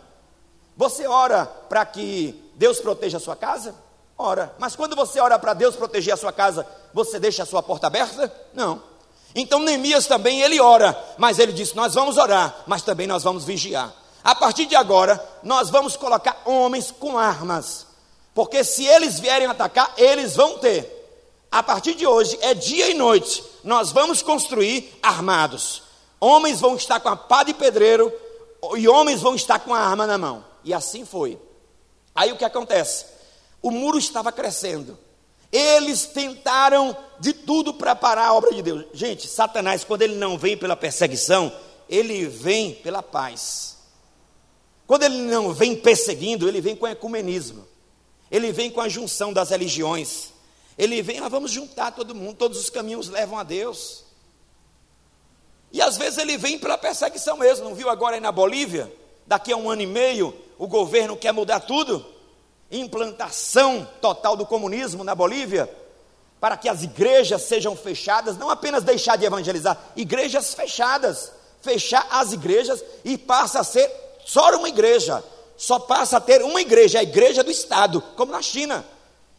Você 0.75 1.07
ora 1.07 1.45
para 1.45 1.85
que 1.85 2.51
Deus 2.55 2.81
proteja 2.81 3.19
a 3.19 3.21
sua 3.21 3.37
casa? 3.37 3.75
Ora. 4.17 4.55
Mas 4.59 4.75
quando 4.75 4.97
você 4.97 5.21
ora 5.21 5.39
para 5.39 5.53
Deus 5.53 5.77
proteger 5.77 6.15
a 6.15 6.17
sua 6.17 6.33
casa, 6.33 6.67
você 6.95 7.21
deixa 7.21 7.43
a 7.43 7.47
sua 7.47 7.63
porta 7.63 7.89
aberta? 7.89 8.33
Não. 8.55 8.90
Então 9.35 9.61
Neemias 9.61 10.07
também 10.07 10.41
ele 10.41 10.61
ora, 10.61 10.99
mas 11.17 11.39
ele 11.39 11.53
disse: 11.53 11.77
Nós 11.77 11.95
vamos 11.95 12.17
orar, 12.17 12.63
mas 12.67 12.83
também 12.83 13.07
nós 13.07 13.23
vamos 13.23 13.45
vigiar. 13.45 13.95
A 14.23 14.35
partir 14.35 14.67
de 14.67 14.77
agora, 14.77 15.23
nós 15.43 15.71
vamos 15.71 15.97
colocar 15.97 16.43
homens 16.45 16.91
com 16.91 17.17
armas, 17.17 17.87
porque 18.35 18.63
se 18.63 18.85
eles 18.85 19.19
vierem 19.19 19.47
atacar, 19.47 19.95
eles 19.97 20.37
vão 20.37 20.59
ter. 20.59 20.99
A 21.51 21.63
partir 21.63 21.95
de 21.95 22.07
hoje, 22.07 22.39
é 22.43 22.55
dia 22.55 22.89
e 22.91 22.95
noite, 22.95 23.43
nós 23.65 23.91
vamos 23.91 24.23
construir 24.23 24.97
armados. 25.03 25.83
Homens 26.21 26.61
vão 26.61 26.77
estar 26.77 27.01
com 27.01 27.09
a 27.09 27.17
pá 27.17 27.43
de 27.43 27.55
pedreiro 27.55 28.13
e 28.77 28.87
homens 28.87 29.21
vão 29.21 29.35
estar 29.35 29.59
com 29.59 29.75
a 29.75 29.81
arma 29.81 30.07
na 30.07 30.19
mão. 30.19 30.45
E 30.63 30.75
assim 30.75 31.05
foi. 31.05 31.39
Aí 32.15 32.31
o 32.31 32.37
que 32.37 32.45
acontece? 32.45 33.07
O 33.63 33.71
muro 33.71 33.99
estava 33.99 34.31
crescendo. 34.31 34.99
Eles 35.53 36.07
tentaram 36.07 36.97
de 37.19 37.33
tudo 37.33 37.75
para 37.75 37.97
parar 37.97 38.27
a 38.27 38.35
obra 38.35 38.55
de 38.55 38.63
Deus. 38.63 38.85
Gente, 38.93 39.27
Satanás, 39.27 39.83
quando 39.83 40.03
ele 40.03 40.15
não 40.15 40.39
vem 40.39 40.57
pela 40.57 40.77
perseguição, 40.77 41.53
ele 41.89 42.27
vem 42.27 42.75
pela 42.75 43.03
paz. 43.03 43.77
Quando 44.87 45.03
ele 45.03 45.19
não 45.19 45.53
vem 45.53 45.75
perseguindo, 45.75 46.49
ele 46.49 46.61
vem 46.61 46.77
com 46.77 46.87
ecumenismo. 46.87 47.67
Ele 48.31 48.53
vem 48.53 48.71
com 48.71 48.81
a 48.81 48.89
junção 48.89 49.33
das 49.33 49.51
religiões. 49.51 50.33
Ele 50.79 51.03
vem, 51.03 51.19
ah, 51.19 51.29
vamos 51.29 51.51
juntar 51.51 51.91
todo 51.91 52.15
mundo, 52.15 52.37
todos 52.37 52.59
os 52.59 52.71
caminhos 52.71 53.09
levam 53.09 53.39
a 53.39 53.43
Deus. 53.43 54.05
E 55.73 55.83
às 55.83 55.97
vezes 55.97 56.19
ele 56.19 56.37
vem 56.37 56.59
pela 56.59 56.79
perseguição 56.79 57.37
mesmo. 57.37 57.65
Não 57.65 57.75
viu 57.75 57.91
agora 57.91 58.17
aí 58.17 58.21
na 58.21 58.33
Bolívia? 58.33 58.93
Daqui 59.27 59.53
a 59.53 59.57
um 59.57 59.69
ano 59.69 59.83
e 59.83 59.87
meio, 59.87 60.35
o 60.59 60.67
governo 60.67 61.17
quer 61.17 61.33
mudar 61.33 61.61
tudo 61.61 62.05
implantação 62.71 63.87
total 64.01 64.37
do 64.37 64.47
comunismo 64.47 65.03
na 65.03 65.15
Bolívia, 65.15 65.69
para 66.41 66.57
que 66.57 66.69
as 66.69 66.83
igrejas 66.83 67.43
sejam 67.43 67.77
fechadas, 67.77 68.39
não 68.39 68.49
apenas 68.49 68.83
deixar 68.83 69.17
de 69.17 69.25
evangelizar, 69.25 69.79
igrejas 69.97 70.55
fechadas, 70.55 71.33
fechar 71.61 72.07
as 72.11 72.33
igrejas 72.33 72.83
e 73.05 73.19
passa 73.19 73.61
a 73.61 73.65
ser 73.65 73.91
só 74.25 74.57
uma 74.57 74.69
igreja, 74.69 75.23
só 75.57 75.79
passa 75.79 76.17
a 76.17 76.21
ter 76.21 76.43
uma 76.43 76.61
igreja, 76.61 77.01
a 77.01 77.03
igreja 77.03 77.43
do 77.43 77.51
Estado, 77.51 78.01
como 78.17 78.33
na 78.33 78.41
China. 78.41 78.85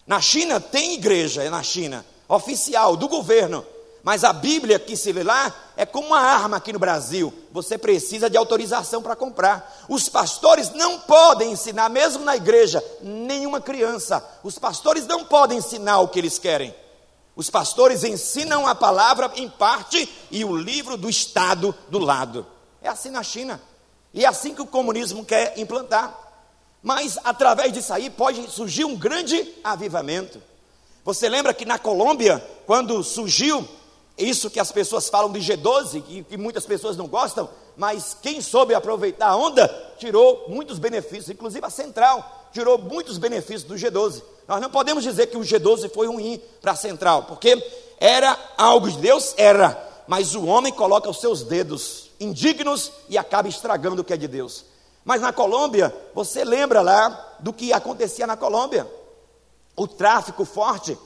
Na 0.05 0.21
China 0.21 0.59
tem 0.59 0.93
igreja, 0.93 1.43
é 1.43 1.49
na 1.49 1.63
China, 1.63 2.05
oficial, 2.27 2.95
do 2.95 3.07
governo, 3.07 3.65
mas 4.03 4.23
a 4.23 4.33
Bíblia 4.33 4.79
que 4.79 4.97
se 4.97 5.11
lê 5.11 5.23
lá 5.23 5.53
é 5.77 5.85
como 5.85 6.07
uma 6.07 6.19
arma 6.19 6.57
aqui 6.57 6.73
no 6.73 6.79
Brasil. 6.79 7.31
Você 7.51 7.77
precisa 7.77 8.29
de 8.29 8.37
autorização 8.37 9.01
para 9.01 9.15
comprar. 9.15 9.85
Os 9.87 10.09
pastores 10.09 10.71
não 10.71 10.99
podem 10.99 11.51
ensinar, 11.51 11.87
mesmo 11.89 12.23
na 12.25 12.35
igreja, 12.35 12.83
nenhuma 13.01 13.61
criança. 13.61 14.23
Os 14.43 14.57
pastores 14.57 15.05
não 15.05 15.23
podem 15.23 15.59
ensinar 15.59 15.99
o 15.99 16.07
que 16.07 16.17
eles 16.17 16.39
querem. 16.39 16.73
Os 17.35 17.49
pastores 17.49 18.03
ensinam 18.03 18.65
a 18.65 18.73
palavra 18.73 19.31
em 19.35 19.47
parte 19.47 20.09
e 20.31 20.43
o 20.43 20.55
livro 20.55 20.97
do 20.97 21.09
Estado 21.09 21.73
do 21.87 21.99
lado. 21.99 22.45
É 22.81 22.89
assim 22.89 23.11
na 23.11 23.21
China. 23.21 23.61
E 24.13 24.25
é 24.25 24.27
assim 24.27 24.55
que 24.55 24.61
o 24.61 24.67
comunismo 24.67 25.23
quer 25.23 25.57
implantar. 25.57 26.17
Mas 26.81 27.19
através 27.23 27.71
disso 27.71 27.93
aí 27.93 28.09
pode 28.09 28.49
surgir 28.49 28.83
um 28.83 28.97
grande 28.97 29.47
avivamento. 29.63 30.41
Você 31.05 31.29
lembra 31.29 31.53
que 31.53 31.65
na 31.65 31.77
Colômbia, 31.77 32.43
quando 32.65 33.03
surgiu 33.03 33.67
isso 34.23 34.49
que 34.49 34.59
as 34.59 34.71
pessoas 34.71 35.09
falam 35.09 35.31
de 35.31 35.39
G12, 35.39 36.03
que, 36.03 36.23
que 36.23 36.37
muitas 36.37 36.65
pessoas 36.65 36.97
não 36.97 37.07
gostam, 37.07 37.49
mas 37.75 38.15
quem 38.21 38.41
soube 38.41 38.73
aproveitar 38.73 39.29
a 39.29 39.35
onda 39.35 39.67
tirou 39.97 40.45
muitos 40.47 40.79
benefícios, 40.79 41.29
inclusive 41.29 41.65
a 41.65 41.69
Central 41.69 42.49
tirou 42.51 42.77
muitos 42.77 43.17
benefícios 43.17 43.63
do 43.63 43.75
G12. 43.75 44.21
Nós 44.47 44.61
não 44.61 44.69
podemos 44.69 45.03
dizer 45.03 45.27
que 45.27 45.37
o 45.37 45.41
G12 45.41 45.91
foi 45.93 46.07
ruim 46.07 46.41
para 46.61 46.73
a 46.73 46.75
Central, 46.75 47.23
porque 47.23 47.57
era 47.99 48.37
algo 48.57 48.89
de 48.89 48.97
Deus, 48.97 49.33
era, 49.37 50.03
mas 50.07 50.35
o 50.35 50.45
homem 50.45 50.73
coloca 50.73 51.09
os 51.09 51.21
seus 51.21 51.43
dedos 51.43 52.09
indignos 52.19 52.91
e 53.07 53.17
acaba 53.17 53.47
estragando 53.47 54.01
o 54.01 54.05
que 54.05 54.13
é 54.13 54.17
de 54.17 54.27
Deus. 54.27 54.65
Mas 55.03 55.21
na 55.21 55.33
Colômbia, 55.33 55.95
você 56.13 56.43
lembra 56.43 56.81
lá 56.81 57.37
do 57.39 57.51
que 57.51 57.73
acontecia 57.73 58.27
na 58.27 58.37
Colômbia? 58.37 58.87
O 59.75 59.87
tráfico 59.87 60.45
forte, 60.45 60.97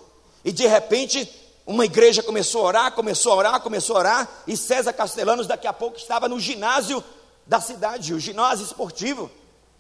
e 0.44 0.52
de 0.52 0.68
repente 0.68 1.45
uma 1.66 1.86
igreja 1.86 2.22
começou 2.22 2.62
a 2.62 2.66
orar, 2.66 2.92
começou 2.92 3.34
a 3.34 3.36
orar, 3.36 3.62
começou 3.62 3.96
a 3.96 4.00
orar, 4.00 4.30
e 4.46 4.56
César 4.56 4.94
Castellanos 4.94 5.48
daqui 5.48 5.68
a 5.68 5.74
pouco 5.74 5.98
estava 5.98 6.30
no 6.30 6.40
ginásio 6.40 7.04
da 7.46 7.60
cidade, 7.60 8.14
o 8.14 8.20
ginásio 8.20 8.66
esportivo. 8.66 9.30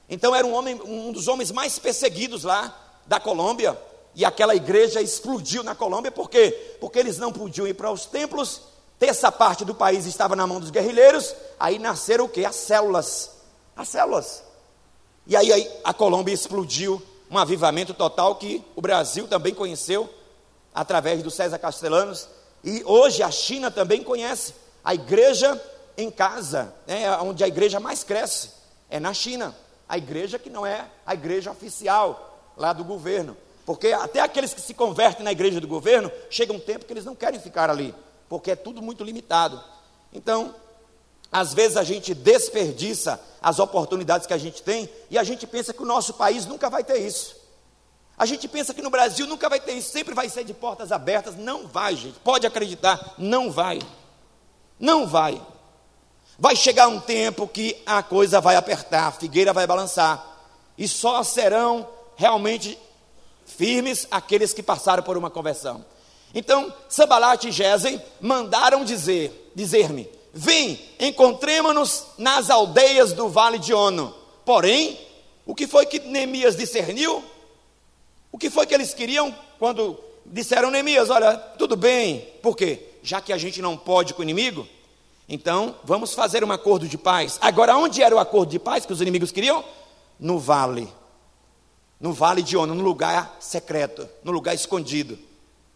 Então 0.10 0.36
era 0.36 0.46
um 0.46 0.54
homem, 0.54 0.80
um 0.84 1.12
dos 1.12 1.28
homens 1.28 1.52
mais 1.52 1.78
perseguidos 1.80 2.44
lá 2.44 2.76
da 3.06 3.20
Colômbia, 3.20 3.78
e 4.16 4.24
aquela 4.24 4.56
igreja 4.56 5.02
explodiu 5.02 5.64
na 5.64 5.76
Colômbia, 5.76 6.12
por 6.12 6.30
quê? 6.30 6.78
Porque 6.80 6.98
eles 6.98 7.18
não 7.18 7.32
podiam 7.32 7.68
ir 7.68 7.74
para 7.74 7.92
os 7.92 8.06
templos 8.06 8.62
terça 9.00 9.32
parte 9.32 9.66
do 9.66 9.76
país 9.76 10.06
estava 10.06 10.36
na 10.36 10.48
mão 10.48 10.60
dos 10.60 10.70
guerrilheiros, 10.70 11.36
aí 11.60 11.80
nasceram 11.80 12.26
o 12.26 12.30
que? 12.30 12.46
As 12.46 12.56
células. 12.56 13.32
As 13.76 13.88
células. 13.90 14.44
E 15.28 15.36
aí, 15.36 15.52
aí 15.52 15.70
a 15.84 15.94
Colômbia 15.94 16.34
explodiu, 16.34 17.02
um 17.30 17.38
avivamento 17.38 17.94
total 17.94 18.36
que 18.36 18.64
o 18.76 18.82
Brasil 18.82 19.28
também 19.28 19.54
conheceu 19.54 20.10
através 20.76 21.24
do 21.24 21.32
César 21.32 21.58
Castellanos, 21.58 22.28
e 22.62 22.84
hoje 22.84 23.24
a 23.24 23.32
China 23.32 23.72
também 23.72 24.04
conhece 24.04 24.54
a 24.84 24.94
igreja 24.94 25.60
em 25.98 26.12
casa, 26.12 26.74
né, 26.86 27.10
onde 27.18 27.44
a 27.44 27.48
igreja 27.48 27.80
mais 27.80 28.04
cresce, 28.04 28.52
é 28.90 29.00
na 29.00 29.14
China. 29.14 29.56
A 29.88 29.98
igreja 29.98 30.38
que 30.38 30.50
não 30.50 30.66
é 30.66 30.86
a 31.06 31.14
igreja 31.14 31.52
oficial 31.52 32.54
lá 32.58 32.74
do 32.74 32.84
governo. 32.84 33.38
Porque 33.66 33.88
até 33.88 34.20
aqueles 34.20 34.54
que 34.54 34.62
se 34.62 34.74
convertem 34.74 35.24
na 35.24 35.32
igreja 35.32 35.62
do 35.62 35.68
governo, 35.68 36.12
chega 36.30 36.52
um 36.52 36.60
tempo 36.60 36.86
que 36.86 36.94
eles 36.94 37.06
não 37.06 37.16
querem 37.16 37.40
ficar 37.40 37.70
ali, 37.70 37.96
porque 38.28 38.52
é 38.52 38.56
tudo 38.56 38.82
muito 38.82 39.04
limitado. 39.04 39.64
Então, 40.12 40.54
às 41.32 41.54
vezes 41.54 41.78
a 41.78 41.84
gente 41.84 42.14
desperdiça 42.14 43.20
as 43.42 43.60
oportunidades 43.60 44.28
que 44.28 44.34
a 44.34 44.38
gente 44.38 44.62
tem 44.62 44.90
e 45.10 45.18
a 45.18 45.24
gente 45.24 45.48
pensa 45.48 45.74
que 45.74 45.82
o 45.82 45.86
nosso 45.86 46.14
país 46.16 46.46
nunca 46.46 46.70
vai 46.70 46.84
ter 46.84 46.98
isso. 46.98 47.45
A 48.18 48.26
gente 48.26 48.48
pensa 48.48 48.74
que 48.74 48.82
no 48.82 48.90
Brasil 48.90 49.28
nunca 49.28 49.50
vai 49.50 49.60
ter 49.60 49.74
isso, 49.74 49.92
sempre 49.92 50.14
vai 50.14 50.30
ser 50.30 50.44
de 50.46 50.54
portas 50.54 50.92
abertas. 50.92 51.36
Não 51.36 51.68
vai, 51.68 51.96
gente. 51.96 52.20
Pode 52.20 52.48
acreditar, 52.48 53.14
não 53.18 53.52
vai. 53.52 53.80
Não 54.80 55.06
vai. 55.06 55.42
Vai 56.38 56.56
chegar 56.56 56.88
um 56.88 57.00
tempo 57.00 57.48
que 57.48 57.82
a 57.86 58.02
coisa 58.02 58.42
vai 58.42 58.56
apertar, 58.56 59.08
a 59.08 59.12
figueira 59.12 59.54
vai 59.54 59.68
balançar. 59.68 60.24
E 60.78 60.88
só 60.88 61.24
serão 61.24 61.88
realmente 62.16 62.78
firmes 63.46 64.08
aqueles 64.10 64.54
que 64.54 64.64
passaram 64.64 65.04
por 65.04 65.18
uma 65.18 65.30
conversão. 65.30 65.86
Então, 66.34 66.74
Sambalat 66.90 67.46
e 67.46 67.52
Gesem 67.52 68.02
mandaram 68.20 68.84
dizer, 68.84 69.52
dizer-me: 69.56 70.10
Vem, 70.34 70.80
encontremos-nos 71.00 72.08
nas 72.18 72.50
aldeias 72.50 73.14
do 73.14 73.30
vale 73.30 73.58
de 73.58 73.74
Ono. 73.74 74.14
Porém, 74.44 75.00
o 75.46 75.56
que 75.56 75.68
foi 75.68 75.86
que 75.86 76.00
Neemias 76.00 76.58
discerniu? 76.58 77.24
O 78.36 78.38
que 78.38 78.50
foi 78.50 78.66
que 78.66 78.74
eles 78.74 78.94
queriam 78.94 79.34
quando 79.58 79.98
disseram 80.26 80.70
Neemias: 80.70 81.10
Olha, 81.10 81.38
tudo 81.38 81.78
bem, 81.78 82.28
por 82.44 82.58
quê? 82.58 82.82
Já 83.02 83.22
que 83.22 83.32
a 83.32 83.38
gente 83.38 83.62
não 83.62 83.78
pode 83.78 84.14
com 84.14 84.20
o 84.20 84.24
inimigo, 84.24 84.68
então 85.30 85.76
vamos 85.86 86.14
fazer 86.14 86.44
um 86.44 86.52
acordo 86.52 86.86
de 86.86 86.98
paz. 86.98 87.38
Agora, 87.40 87.78
onde 87.78 88.04
era 88.04 88.14
o 88.14 88.20
acordo 88.20 88.50
de 88.50 88.60
paz 88.60 88.86
que 88.86 88.92
os 88.92 89.00
inimigos 89.00 89.32
queriam? 89.32 89.64
No 90.20 90.38
vale 90.38 90.88
no 91.98 92.12
vale 92.12 92.42
de 92.42 92.58
Ono, 92.58 92.76
no 92.76 92.84
lugar 92.84 93.38
secreto, 93.40 94.06
no 94.22 94.34
lugar 94.34 94.54
escondido. 94.54 95.18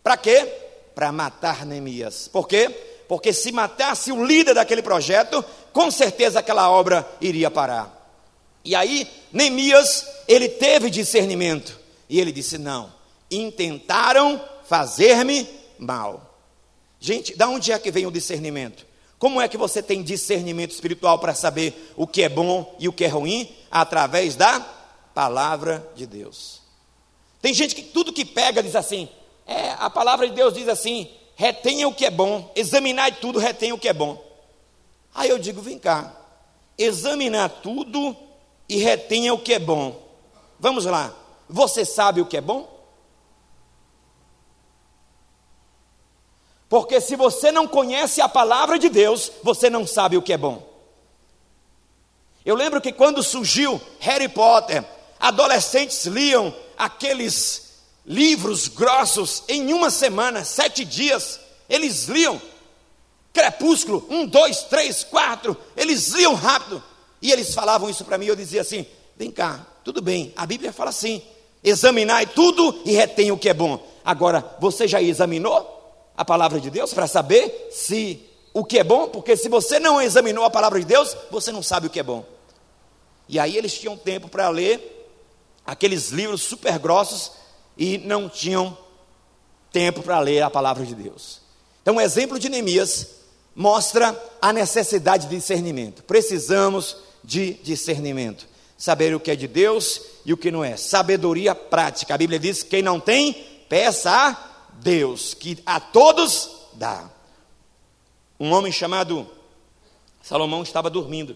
Para 0.04 0.18
quê? 0.18 0.46
Para 0.94 1.14
matar 1.14 1.66
Neemias. 1.66 2.28
Por 2.28 2.46
quê? 2.46 2.70
Porque 3.08 3.32
se 3.32 3.54
matasse 3.54 4.12
o 4.12 4.26
líder 4.26 4.54
daquele 4.54 4.82
projeto, 4.82 5.44
com 5.72 5.90
certeza 5.90 6.40
aquela 6.40 6.70
obra 6.70 7.10
iria 7.22 7.50
parar. 7.50 7.96
E 8.66 8.76
aí, 8.76 9.10
Neemias, 9.32 10.06
ele 10.28 10.50
teve 10.50 10.90
discernimento. 10.90 11.79
E 12.10 12.20
ele 12.20 12.32
disse: 12.32 12.58
Não, 12.58 12.92
intentaram 13.30 14.44
fazer-me 14.66 15.48
mal. 15.78 16.38
Gente, 17.00 17.36
da 17.38 17.48
onde 17.48 17.72
é 17.72 17.80
que 17.80 17.92
vem 17.92 18.06
o 18.06 18.12
discernimento? 18.12 18.86
Como 19.18 19.40
é 19.40 19.48
que 19.48 19.58
você 19.58 19.84
tem 19.84 20.02
discernimento 20.02 20.72
espiritual 20.72 21.20
para 21.20 21.36
saber 21.36 21.94
o 21.96 22.08
que 22.08 22.24
é 22.24 22.30
bom 22.30 22.76
e 22.80 22.88
o 22.88 22.94
que 22.94 23.04
é 23.04 23.08
ruim? 23.08 23.54
Através 23.70 24.36
da 24.36 24.60
palavra 25.14 25.86
de 25.96 26.06
Deus. 26.06 26.62
Tem 27.42 27.54
gente 27.54 27.76
que 27.76 27.84
tudo 27.84 28.14
que 28.14 28.26
pega 28.26 28.64
diz 28.64 28.76
assim, 28.76 29.10
é, 29.46 29.72
a 29.72 29.90
palavra 29.90 30.28
de 30.28 30.34
Deus 30.34 30.54
diz 30.54 30.68
assim, 30.68 31.10
retenha 31.36 31.88
o 31.88 31.94
que 31.94 32.06
é 32.06 32.10
bom, 32.10 32.52
examinar 32.56 33.14
tudo, 33.20 33.40
retenha 33.40 33.76
o 33.76 33.80
que 33.80 33.90
é 33.90 33.94
bom. 33.94 34.24
Aí 35.14 35.30
eu 35.30 35.38
digo, 35.38 35.62
vem 35.62 35.78
cá, 35.78 36.16
examinar 36.78 37.50
tudo 37.50 38.16
e 38.68 38.78
retenha 38.78 39.34
o 39.34 39.40
que 39.40 39.54
é 39.54 39.60
bom. 39.60 40.02
Vamos 40.60 40.86
lá, 40.86 41.14
você 41.50 41.84
sabe 41.84 42.22
o 42.22 42.26
que 42.26 42.38
é 42.38 42.42
bom? 42.42 42.80
Porque 46.70 47.02
se 47.02 47.16
você 47.16 47.52
não 47.52 47.68
conhece 47.68 48.22
a 48.22 48.30
palavra 48.30 48.78
de 48.78 48.90
Deus, 48.90 49.32
você 49.42 49.72
não 49.72 49.88
sabe 49.88 50.16
o 50.16 50.22
que 50.22 50.32
é 50.32 50.38
bom. 50.38 50.70
Eu 52.46 52.56
lembro 52.56 52.80
que 52.80 52.94
quando 52.94 53.24
surgiu 53.24 53.82
Harry 54.00 54.30
Potter, 54.30 54.86
adolescentes 55.20 56.06
liam 56.06 56.56
aqueles 56.78 57.80
livros 58.06 58.68
grossos 58.68 59.44
em 59.48 59.74
uma 59.74 59.90
semana, 59.90 60.44
sete 60.46 60.86
dias, 60.86 61.40
eles 61.68 62.06
liam. 62.06 62.40
Crepúsculo, 63.34 64.06
um, 64.10 64.26
dois, 64.26 64.64
três, 64.64 65.04
quatro, 65.04 65.58
eles 65.76 66.10
liam 66.10 66.34
rápido. 66.36 66.84
E 67.22 67.32
eles 67.32 67.54
falavam 67.54 67.90
isso 67.90 68.06
para 68.06 68.18
mim, 68.18 68.26
eu 68.26 68.36
dizia 68.36 68.62
assim: 68.62 68.86
vem 69.18 69.32
cá, 69.32 69.66
tudo 69.84 70.02
bem, 70.02 70.34
a 70.36 70.46
Bíblia 70.46 70.72
fala 70.72 70.92
assim: 70.92 71.22
examinai 71.64 72.26
tudo 72.26 72.82
e 72.86 72.92
retém 72.92 73.32
o 73.32 73.38
que 73.38 73.50
é 73.50 73.54
bom. 73.54 73.86
Agora, 74.04 74.58
você 74.60 74.88
já 74.88 75.02
examinou 75.02 75.78
a 76.16 76.26
palavra 76.26 76.60
de 76.60 76.70
Deus 76.70 76.94
para 76.94 77.08
saber 77.08 77.70
se 77.72 78.22
o 78.54 78.64
que 78.64 78.80
é 78.80 78.84
bom? 78.84 79.08
Porque 79.08 79.38
se 79.38 79.48
você 79.50 79.80
não 79.80 80.02
examinou 80.02 80.44
a 80.44 80.50
palavra 80.50 80.80
de 80.80 80.86
Deus, 80.86 81.16
você 81.30 81.52
não 81.52 81.62
sabe 81.64 81.88
o 81.88 81.90
que 81.90 82.00
é 82.00 82.04
bom. 82.04 82.26
E 83.28 83.40
aí 83.40 83.56
eles 83.56 83.78
tinham 83.78 83.96
tempo 83.96 84.28
para 84.28 84.50
ler 84.50 85.08
aqueles 85.66 86.10
livros 86.10 86.42
super 86.42 86.80
grossos 86.80 87.32
e 87.78 88.00
não 88.00 88.28
tinham 88.28 88.76
tempo 89.72 90.02
para 90.02 90.20
ler 90.20 90.42
a 90.42 90.50
palavra 90.50 90.84
de 90.86 90.96
Deus. 90.96 91.42
Então, 91.82 91.98
o 91.98 92.02
exemplo 92.02 92.40
de 92.40 92.50
Neemias 92.50 93.08
mostra 93.56 94.18
a 94.42 94.52
necessidade 94.52 95.28
de 95.28 95.36
discernimento. 95.36 96.04
Precisamos 96.04 96.98
de 97.24 97.54
discernimento. 97.64 98.48
Saber 98.80 99.14
o 99.14 99.20
que 99.20 99.30
é 99.30 99.36
de 99.36 99.46
Deus 99.46 100.02
e 100.26 100.32
o 100.32 100.38
que 100.38 100.50
não 100.50 100.64
é. 100.64 100.78
Sabedoria 100.78 101.54
prática. 101.54 102.16
A 102.16 102.18
Bíblia 102.18 102.40
diz: 102.40 102.64
quem 102.64 102.82
não 102.82 102.98
tem, 102.98 103.34
peça 103.68 104.10
a 104.10 104.70
Deus, 104.76 105.34
que 105.34 105.62
a 105.66 105.82
todos 105.82 106.50
dá. 106.76 107.10
Um 108.40 108.54
homem 108.54 108.72
chamado 108.72 109.30
Salomão 110.22 110.64
estava 110.64 110.90
dormindo. 110.90 111.36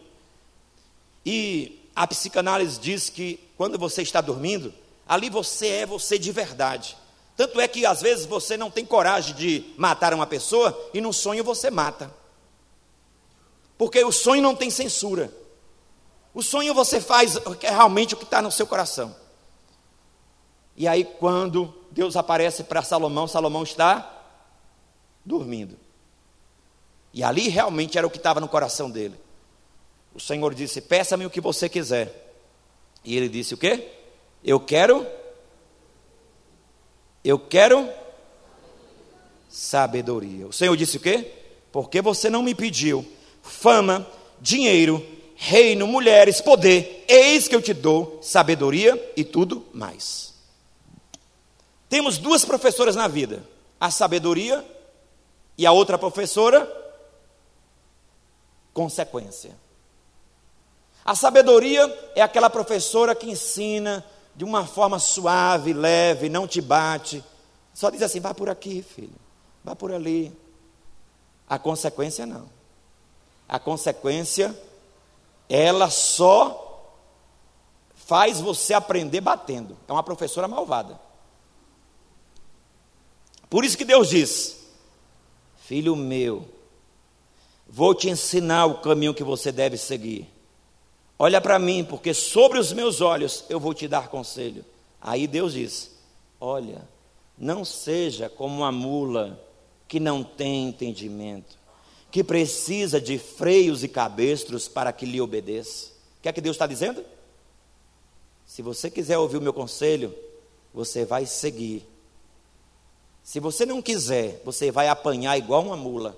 E 1.25 1.81
a 1.93 2.07
psicanálise 2.07 2.79
diz 2.79 3.09
que 3.09 3.39
quando 3.57 3.77
você 3.77 4.01
está 4.01 4.21
dormindo, 4.21 4.73
ali 5.05 5.29
você 5.29 5.67
é 5.67 5.85
você 5.85 6.17
de 6.17 6.31
verdade. 6.31 6.95
Tanto 7.35 7.59
é 7.59 7.67
que 7.67 7.85
às 7.85 8.01
vezes 8.01 8.25
você 8.25 8.55
não 8.55 8.71
tem 8.71 8.85
coragem 8.85 9.35
de 9.35 9.65
matar 9.77 10.13
uma 10.13 10.25
pessoa 10.25 10.89
e 10.93 11.01
no 11.01 11.11
sonho 11.11 11.43
você 11.43 11.69
mata. 11.69 12.09
Porque 13.77 14.01
o 14.01 14.13
sonho 14.13 14.41
não 14.41 14.55
tem 14.55 14.69
censura. 14.69 15.42
O 16.33 16.41
sonho 16.41 16.73
você 16.73 16.99
faz 16.99 17.37
é 17.61 17.69
realmente 17.69 18.13
o 18.13 18.17
que 18.17 18.23
está 18.23 18.41
no 18.41 18.51
seu 18.51 18.65
coração. 18.65 19.15
E 20.75 20.87
aí, 20.87 21.03
quando 21.03 21.73
Deus 21.91 22.15
aparece 22.15 22.63
para 22.63 22.81
Salomão, 22.81 23.27
Salomão 23.27 23.63
está 23.63 24.11
dormindo. 25.23 25.77
E 27.13 27.23
ali 27.23 27.47
realmente 27.47 27.97
era 27.97 28.07
o 28.07 28.09
que 28.09 28.17
estava 28.17 28.39
no 28.39 28.47
coração 28.47 28.89
dele. 28.89 29.19
O 30.15 30.19
Senhor 30.19 30.53
disse: 30.53 30.81
Peça-me 30.81 31.25
o 31.25 31.29
que 31.29 31.39
você 31.39 31.69
quiser. 31.69 32.35
E 33.05 33.15
ele 33.15 33.29
disse: 33.29 33.53
O 33.53 33.57
quê? 33.57 33.91
Eu 34.43 34.59
quero. 34.59 35.05
Eu 37.23 37.37
quero 37.37 37.87
sabedoria. 39.47 40.47
O 40.47 40.51
Senhor 40.51 40.75
disse 40.75 40.97
o 40.97 40.99
quê? 40.99 41.31
Porque 41.71 42.01
você 42.01 42.29
não 42.29 42.41
me 42.41 42.55
pediu 42.55 43.05
fama, 43.43 44.07
dinheiro, 44.41 45.05
reino, 45.35 45.87
mulheres, 45.87 46.41
poder, 46.41 47.05
eis 47.07 47.47
que 47.47 47.55
eu 47.55 47.61
te 47.61 47.73
dou 47.73 48.19
sabedoria 48.21 49.11
e 49.15 49.23
tudo 49.23 49.65
mais. 49.73 50.33
Temos 51.89 52.17
duas 52.17 52.43
professoras 52.43 52.95
na 52.95 53.07
vida: 53.07 53.43
a 53.79 53.91
sabedoria 53.91 54.65
e 55.57 55.65
a 55.65 55.71
outra 55.71 55.97
professora, 55.97 56.67
consequência. 58.73 59.55
A 61.05 61.15
sabedoria 61.15 61.85
é 62.15 62.21
aquela 62.21 62.49
professora 62.49 63.13
que 63.13 63.29
ensina 63.29 64.03
de 64.35 64.43
uma 64.43 64.65
forma 64.65 64.97
suave, 64.99 65.73
leve, 65.73 66.29
não 66.29 66.47
te 66.47 66.61
bate. 66.61 67.23
Só 67.73 67.89
diz 67.89 68.01
assim: 68.01 68.19
vá 68.19 68.33
por 68.33 68.49
aqui, 68.49 68.81
filho, 68.81 69.15
vá 69.63 69.75
por 69.75 69.91
ali. 69.91 70.35
A 71.47 71.59
consequência 71.59 72.25
não. 72.25 72.49
A 73.47 73.59
consequência, 73.59 74.57
ela 75.49 75.89
só 75.89 76.63
faz 77.95 78.39
você 78.39 78.73
aprender 78.73 79.21
batendo. 79.21 79.77
É 79.87 79.91
uma 79.91 80.03
professora 80.03 80.47
malvada. 80.47 80.99
Por 83.49 83.63
isso 83.63 83.77
que 83.77 83.85
Deus 83.85 84.09
diz: 84.09 84.67
Filho 85.57 85.95
meu, 85.95 86.47
vou 87.67 87.93
te 87.93 88.09
ensinar 88.09 88.65
o 88.65 88.79
caminho 88.79 89.13
que 89.13 89.23
você 89.23 89.51
deve 89.51 89.77
seguir. 89.77 90.27
Olha 91.17 91.39
para 91.39 91.59
mim, 91.59 91.83
porque 91.83 92.13
sobre 92.13 92.59
os 92.59 92.73
meus 92.73 92.99
olhos 92.99 93.45
eu 93.49 93.59
vou 93.59 93.73
te 93.73 93.87
dar 93.87 94.09
conselho. 94.09 94.65
Aí 94.99 95.27
Deus 95.27 95.53
diz: 95.53 95.91
Olha, 96.39 96.87
não 97.37 97.63
seja 97.63 98.29
como 98.29 98.57
uma 98.57 98.71
mula 98.71 99.39
que 99.87 99.99
não 99.99 100.23
tem 100.23 100.67
entendimento. 100.69 101.57
Que 102.13 102.23
precisa 102.23 103.01
de 103.01 103.17
freios 103.17 103.83
e 103.83 103.87
cabestros 103.87 104.67
para 104.67 104.93
que 104.93 105.03
lhe 105.03 105.19
obedeça. 105.19 105.87
O 106.19 106.21
que 106.21 106.29
é 106.29 106.31
que 106.31 106.41
Deus 106.41 106.53
está 106.53 106.67
dizendo? 106.67 107.03
Se 108.45 108.61
você 108.61 108.87
quiser 108.91 109.17
ouvir 109.17 109.37
o 109.37 109.41
meu 109.41 109.51
conselho, 109.51 110.15
você 110.71 111.05
vai 111.05 111.25
seguir. 111.25 111.83
Se 113.23 113.39
você 113.39 113.65
não 113.65 113.81
quiser, 113.81 114.39
você 114.45 114.69
vai 114.69 114.89
apanhar 114.89 115.35
igual 115.39 115.63
uma 115.63 115.75
mula. 115.75 116.15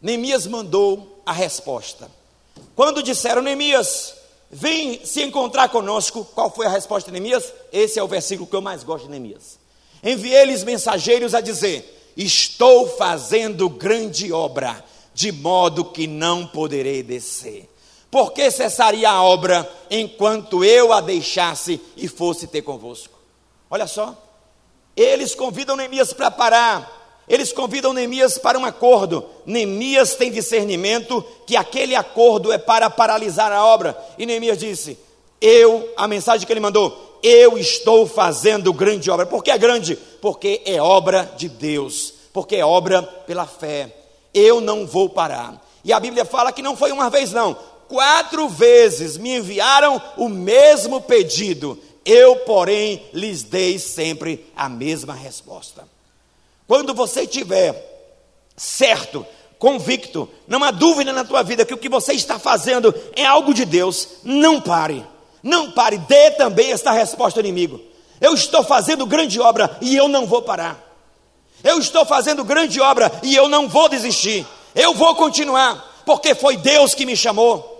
Neemias 0.00 0.46
mandou 0.46 1.20
a 1.26 1.32
resposta. 1.32 2.08
Quando 2.76 3.02
disseram, 3.02 3.42
Neemias, 3.42 4.14
vem 4.48 5.04
se 5.04 5.24
encontrar 5.24 5.70
conosco, 5.70 6.24
qual 6.24 6.54
foi 6.54 6.66
a 6.66 6.70
resposta 6.70 7.10
de 7.10 7.18
Neemias? 7.18 7.52
Esse 7.72 7.98
é 7.98 8.02
o 8.02 8.06
versículo 8.06 8.48
que 8.48 8.54
eu 8.54 8.62
mais 8.62 8.84
gosto 8.84 9.06
de 9.06 9.10
Neemias. 9.10 9.63
Enviei-lhes 10.04 10.62
mensageiros 10.62 11.34
a 11.34 11.40
dizer: 11.40 12.12
Estou 12.16 12.86
fazendo 12.86 13.68
grande 13.68 14.32
obra, 14.32 14.84
de 15.14 15.32
modo 15.32 15.84
que 15.84 16.06
não 16.06 16.46
poderei 16.46 17.02
descer. 17.02 17.68
Por 18.10 18.32
que 18.32 18.48
cessaria 18.50 19.10
a 19.10 19.22
obra 19.22 19.68
enquanto 19.90 20.62
eu 20.64 20.92
a 20.92 21.00
deixasse 21.00 21.80
e 21.96 22.06
fosse 22.06 22.46
ter 22.46 22.62
convosco? 22.62 23.18
Olha 23.68 23.88
só, 23.88 24.16
eles 24.96 25.34
convidam 25.34 25.74
Neemias 25.74 26.12
para 26.12 26.30
parar, 26.30 27.24
eles 27.28 27.52
convidam 27.52 27.92
Neemias 27.92 28.38
para 28.38 28.58
um 28.58 28.64
acordo. 28.64 29.24
Neemias 29.44 30.14
tem 30.14 30.30
discernimento 30.30 31.24
que 31.46 31.56
aquele 31.56 31.96
acordo 31.96 32.52
é 32.52 32.58
para 32.58 32.88
paralisar 32.88 33.50
a 33.50 33.64
obra. 33.64 33.98
E 34.18 34.26
Neemias 34.26 34.58
disse: 34.58 34.96
Eu, 35.46 35.92
a 35.94 36.08
mensagem 36.08 36.46
que 36.46 36.50
ele 36.54 36.58
mandou, 36.58 37.20
eu 37.22 37.58
estou 37.58 38.06
fazendo 38.06 38.72
grande 38.72 39.10
obra. 39.10 39.26
Por 39.26 39.44
que 39.44 39.50
é 39.50 39.58
grande? 39.58 39.94
Porque 39.94 40.62
é 40.64 40.80
obra 40.80 41.30
de 41.36 41.50
Deus, 41.50 42.14
porque 42.32 42.56
é 42.56 42.64
obra 42.64 43.02
pela 43.02 43.44
fé. 43.44 43.94
Eu 44.32 44.58
não 44.62 44.86
vou 44.86 45.06
parar. 45.06 45.62
E 45.84 45.92
a 45.92 46.00
Bíblia 46.00 46.24
fala 46.24 46.50
que 46.50 46.62
não 46.62 46.74
foi 46.74 46.92
uma 46.92 47.10
vez, 47.10 47.30
não. 47.30 47.54
Quatro 47.88 48.48
vezes 48.48 49.18
me 49.18 49.36
enviaram 49.36 50.00
o 50.16 50.30
mesmo 50.30 50.98
pedido. 51.02 51.78
Eu, 52.06 52.36
porém, 52.36 53.04
lhes 53.12 53.42
dei 53.42 53.78
sempre 53.78 54.50
a 54.56 54.66
mesma 54.66 55.12
resposta. 55.12 55.86
Quando 56.66 56.94
você 56.94 57.26
tiver 57.26 58.16
certo, 58.56 59.26
convicto, 59.58 60.26
não 60.48 60.64
há 60.64 60.70
dúvida 60.70 61.12
na 61.12 61.22
tua 61.22 61.42
vida 61.42 61.66
que 61.66 61.74
o 61.74 61.78
que 61.78 61.90
você 61.90 62.14
está 62.14 62.38
fazendo 62.38 62.94
é 63.14 63.26
algo 63.26 63.52
de 63.52 63.66
Deus, 63.66 64.08
não 64.24 64.58
pare. 64.58 65.04
Não 65.44 65.70
pare, 65.70 65.98
dê 65.98 66.30
também 66.30 66.72
esta 66.72 66.90
resposta 66.90 67.38
ao 67.38 67.44
inimigo. 67.44 67.78
Eu 68.18 68.32
estou 68.32 68.64
fazendo 68.64 69.04
grande 69.04 69.38
obra 69.38 69.76
e 69.82 69.94
eu 69.94 70.08
não 70.08 70.26
vou 70.26 70.40
parar. 70.40 70.82
Eu 71.62 71.78
estou 71.78 72.06
fazendo 72.06 72.42
grande 72.42 72.80
obra 72.80 73.12
e 73.22 73.36
eu 73.36 73.46
não 73.46 73.68
vou 73.68 73.86
desistir. 73.86 74.46
Eu 74.74 74.94
vou 74.94 75.14
continuar, 75.14 76.02
porque 76.06 76.34
foi 76.34 76.56
Deus 76.56 76.94
que 76.94 77.04
me 77.04 77.14
chamou. 77.14 77.72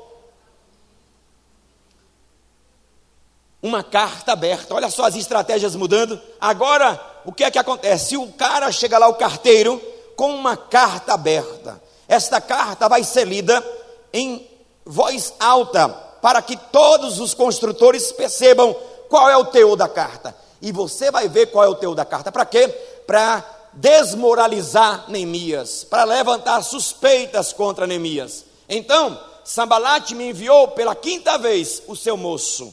Uma 3.63 3.83
carta 3.83 4.33
aberta. 4.33 4.75
Olha 4.75 4.91
só 4.91 5.07
as 5.07 5.17
estratégias 5.17 5.75
mudando. 5.75 6.21
Agora 6.39 7.01
o 7.25 7.33
que 7.33 7.45
é 7.45 7.51
que 7.51 7.59
acontece? 7.59 8.17
O 8.19 8.31
cara 8.33 8.71
chega 8.71 8.99
lá, 8.99 9.09
o 9.09 9.15
carteiro, 9.15 9.81
com 10.15 10.35
uma 10.35 10.55
carta 10.55 11.15
aberta. 11.15 11.83
Esta 12.07 12.43
carta 12.43 12.89
vai 12.91 13.03
ser 13.03 13.27
lida 13.27 13.65
em 14.13 14.47
voz 14.85 15.33
alta, 15.41 15.89
para 16.25 16.41
que 16.41 16.57
todos 16.57 17.21
os 17.21 17.35
construtores 17.35 18.11
percebam 18.11 18.75
qual 19.11 19.29
é 19.29 19.37
o 19.37 19.45
teor 19.45 19.77
da 19.77 19.87
carta. 19.87 20.35
E 20.63 20.73
você 20.73 21.11
vai 21.11 21.29
ver 21.29 21.49
qual 21.49 21.67
é 21.67 21.69
o 21.69 21.75
teor 21.75 21.95
da 21.95 22.07
carta. 22.07 22.33
Para 22.33 22.47
quê? 22.47 22.67
Para 23.07 23.45
desmoralizar 23.75 25.05
Neemias, 25.09 25.85
para 25.85 26.05
levantar 26.05 26.63
suspeitas 26.63 27.53
contra 27.53 27.87
Neemias. 27.87 28.43
Então, 28.67 29.21
Sambalate 29.45 30.15
me 30.15 30.31
enviou 30.31 30.69
pela 30.69 30.95
quinta 30.95 31.37
vez 31.37 31.83
o 31.87 31.95
seu 31.95 32.17
moço 32.17 32.73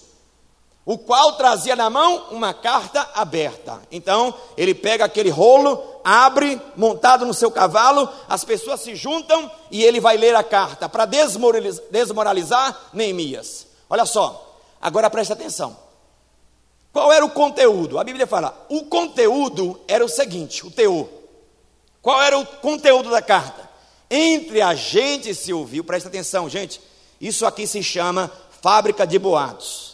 o 0.85 0.97
qual 0.97 1.33
trazia 1.33 1.75
na 1.75 1.89
mão 1.89 2.27
uma 2.31 2.53
carta 2.53 3.07
aberta. 3.13 3.81
Então, 3.91 4.33
ele 4.57 4.73
pega 4.73 5.05
aquele 5.05 5.29
rolo, 5.29 5.81
abre, 6.03 6.59
montado 6.75 7.25
no 7.25 7.33
seu 7.33 7.51
cavalo, 7.51 8.09
as 8.27 8.43
pessoas 8.43 8.81
se 8.81 8.95
juntam 8.95 9.49
e 9.69 9.83
ele 9.83 9.99
vai 9.99 10.17
ler 10.17 10.35
a 10.35 10.43
carta 10.43 10.89
para 10.89 11.05
desmoralizar, 11.05 11.83
desmoralizar 11.91 12.89
Neemias. 12.93 13.67
Olha 13.89 14.05
só, 14.05 14.57
agora 14.81 15.09
presta 15.09 15.33
atenção. 15.33 15.77
Qual 16.91 17.11
era 17.11 17.23
o 17.23 17.29
conteúdo? 17.29 17.99
A 17.99 18.03
Bíblia 18.03 18.27
fala: 18.27 18.65
o 18.67 18.85
conteúdo 18.85 19.79
era 19.87 20.03
o 20.03 20.09
seguinte, 20.09 20.65
o 20.65 20.71
teor. 20.71 21.07
Qual 22.01 22.21
era 22.21 22.37
o 22.37 22.45
conteúdo 22.45 23.09
da 23.11 23.21
carta? 23.21 23.69
Entre 24.09 24.61
a 24.61 24.73
gente 24.73 25.33
se 25.35 25.53
ouviu, 25.53 25.83
presta 25.83 26.09
atenção, 26.09 26.49
gente. 26.49 26.81
Isso 27.19 27.45
aqui 27.45 27.67
se 27.67 27.83
chama 27.83 28.29
fábrica 28.61 29.05
de 29.05 29.19
boatos. 29.19 29.90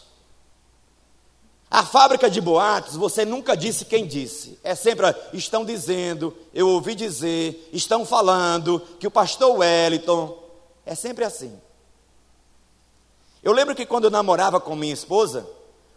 A 1.69 1.85
fábrica 1.85 2.29
de 2.29 2.39
boatos, 2.39 2.95
você 2.95 3.25
nunca 3.25 3.55
disse 3.55 3.85
quem 3.85 4.07
disse. 4.07 4.57
É 4.63 4.73
sempre, 4.73 5.13
estão 5.33 5.65
dizendo, 5.65 6.35
eu 6.53 6.69
ouvi 6.69 6.95
dizer, 6.95 7.69
estão 7.73 8.05
falando 8.05 8.79
que 8.99 9.07
o 9.07 9.11
pastor 9.11 9.57
Wellington. 9.57 10.43
É 10.85 10.95
sempre 10.95 11.25
assim. 11.25 11.59
Eu 13.43 13.51
lembro 13.51 13.75
que 13.75 13.85
quando 13.85 14.05
eu 14.05 14.09
namorava 14.09 14.59
com 14.59 14.75
minha 14.75 14.93
esposa, 14.93 15.45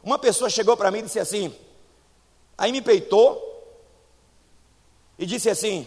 uma 0.02 0.18
pessoa 0.18 0.50
chegou 0.50 0.76
para 0.76 0.90
mim 0.90 0.98
e 0.98 1.02
disse 1.02 1.20
assim, 1.20 1.54
aí 2.58 2.72
me 2.72 2.82
peitou 2.82 3.50
e 5.20 5.26
disse 5.26 5.50
assim: 5.50 5.86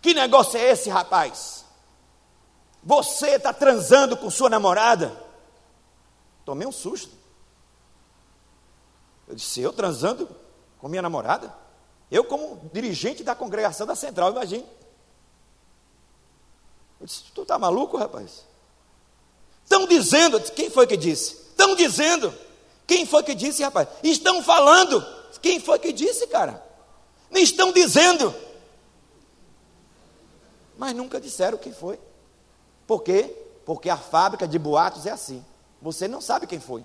Que 0.00 0.14
negócio 0.14 0.58
é 0.58 0.70
esse, 0.70 0.88
rapaz? 0.88 1.64
Você 2.82 3.32
está 3.32 3.52
transando 3.52 4.16
com 4.16 4.30
sua 4.30 4.48
namorada? 4.48 5.14
Tomei 6.44 6.66
um 6.66 6.72
susto. 6.72 7.17
Eu 9.28 9.34
disse, 9.34 9.60
eu 9.60 9.72
transando 9.72 10.28
com 10.78 10.88
minha 10.88 11.02
namorada? 11.02 11.54
Eu, 12.10 12.24
como 12.24 12.58
dirigente 12.72 13.22
da 13.22 13.34
congregação 13.34 13.86
da 13.86 13.94
Central, 13.94 14.30
imagine. 14.30 14.64
Eu 16.98 17.06
disse, 17.06 17.24
tu 17.34 17.42
está 17.42 17.58
maluco, 17.58 17.98
rapaz? 17.98 18.44
Estão 19.62 19.86
dizendo, 19.86 20.40
quem 20.52 20.70
foi 20.70 20.86
que 20.86 20.96
disse? 20.96 21.34
Estão 21.50 21.76
dizendo. 21.76 22.32
Quem 22.86 23.04
foi 23.04 23.22
que 23.22 23.34
disse, 23.34 23.62
rapaz? 23.62 23.88
Estão 24.02 24.42
falando. 24.42 25.04
Quem 25.42 25.60
foi 25.60 25.78
que 25.78 25.92
disse, 25.92 26.26
cara? 26.26 26.64
Nem 27.30 27.42
estão 27.42 27.70
dizendo. 27.70 28.34
Mas 30.78 30.96
nunca 30.96 31.20
disseram 31.20 31.58
quem 31.58 31.72
foi. 31.72 32.00
Por 32.86 33.02
quê? 33.02 33.36
Porque 33.66 33.90
a 33.90 33.98
fábrica 33.98 34.48
de 34.48 34.58
boatos 34.58 35.04
é 35.04 35.10
assim. 35.10 35.44
Você 35.82 36.08
não 36.08 36.22
sabe 36.22 36.46
quem 36.46 36.58
foi. 36.58 36.84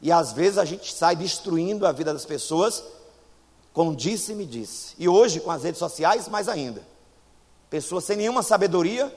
E 0.00 0.12
às 0.12 0.32
vezes 0.32 0.58
a 0.58 0.64
gente 0.64 0.92
sai 0.92 1.16
destruindo 1.16 1.86
a 1.86 1.92
vida 1.92 2.12
das 2.12 2.24
pessoas 2.24 2.82
com 3.76 3.94
disse 3.94 4.34
me 4.34 4.46
disse. 4.46 4.94
E 4.98 5.06
hoje, 5.06 5.38
com 5.38 5.50
as 5.50 5.62
redes 5.62 5.78
sociais, 5.78 6.28
mais 6.28 6.48
ainda. 6.48 6.82
Pessoa 7.68 8.00
sem 8.00 8.16
nenhuma 8.16 8.42
sabedoria, 8.42 9.14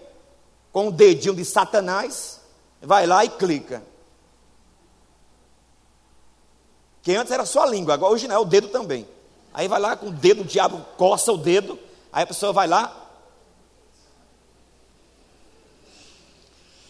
com 0.74 0.90
o 0.90 0.92
dedinho 0.92 1.34
de 1.34 1.46
Satanás, 1.46 2.42
vai 2.82 3.08
lá 3.08 3.24
e 3.24 3.30
clica. 3.30 3.82
Que 7.02 7.16
antes 7.16 7.32
era 7.32 7.46
só 7.46 7.64
a 7.64 7.68
língua, 7.68 7.94
agora 7.94 8.14
hoje 8.14 8.28
não 8.28 8.36
é 8.36 8.38
o 8.38 8.44
dedo 8.44 8.68
também. 8.68 9.08
Aí 9.54 9.70
vai 9.70 9.80
lá 9.80 9.96
com 9.96 10.08
o 10.08 10.12
dedo, 10.12 10.42
o 10.42 10.46
diabo 10.46 10.86
coça 10.98 11.32
o 11.32 11.38
dedo, 11.38 11.80
aí 12.12 12.24
a 12.24 12.28
pessoa 12.28 12.52
vai 12.52 12.68
lá. 12.68 13.10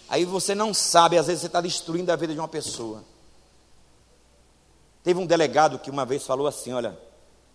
Aí 0.10 0.26
você 0.26 0.56
não 0.56 0.74
sabe, 0.74 1.20
às 1.20 1.28
vezes 1.28 1.42
você 1.42 1.48
está 1.48 1.62
destruindo 1.62 2.12
a 2.12 2.16
vida 2.16 2.34
de 2.34 2.40
uma 2.40 2.48
pessoa. 2.48 3.04
Teve 5.04 5.20
um 5.20 5.26
delegado 5.26 5.80
que 5.80 5.90
uma 5.90 6.06
vez 6.06 6.26
falou 6.26 6.48
assim: 6.48 6.74
Olha, 6.74 6.98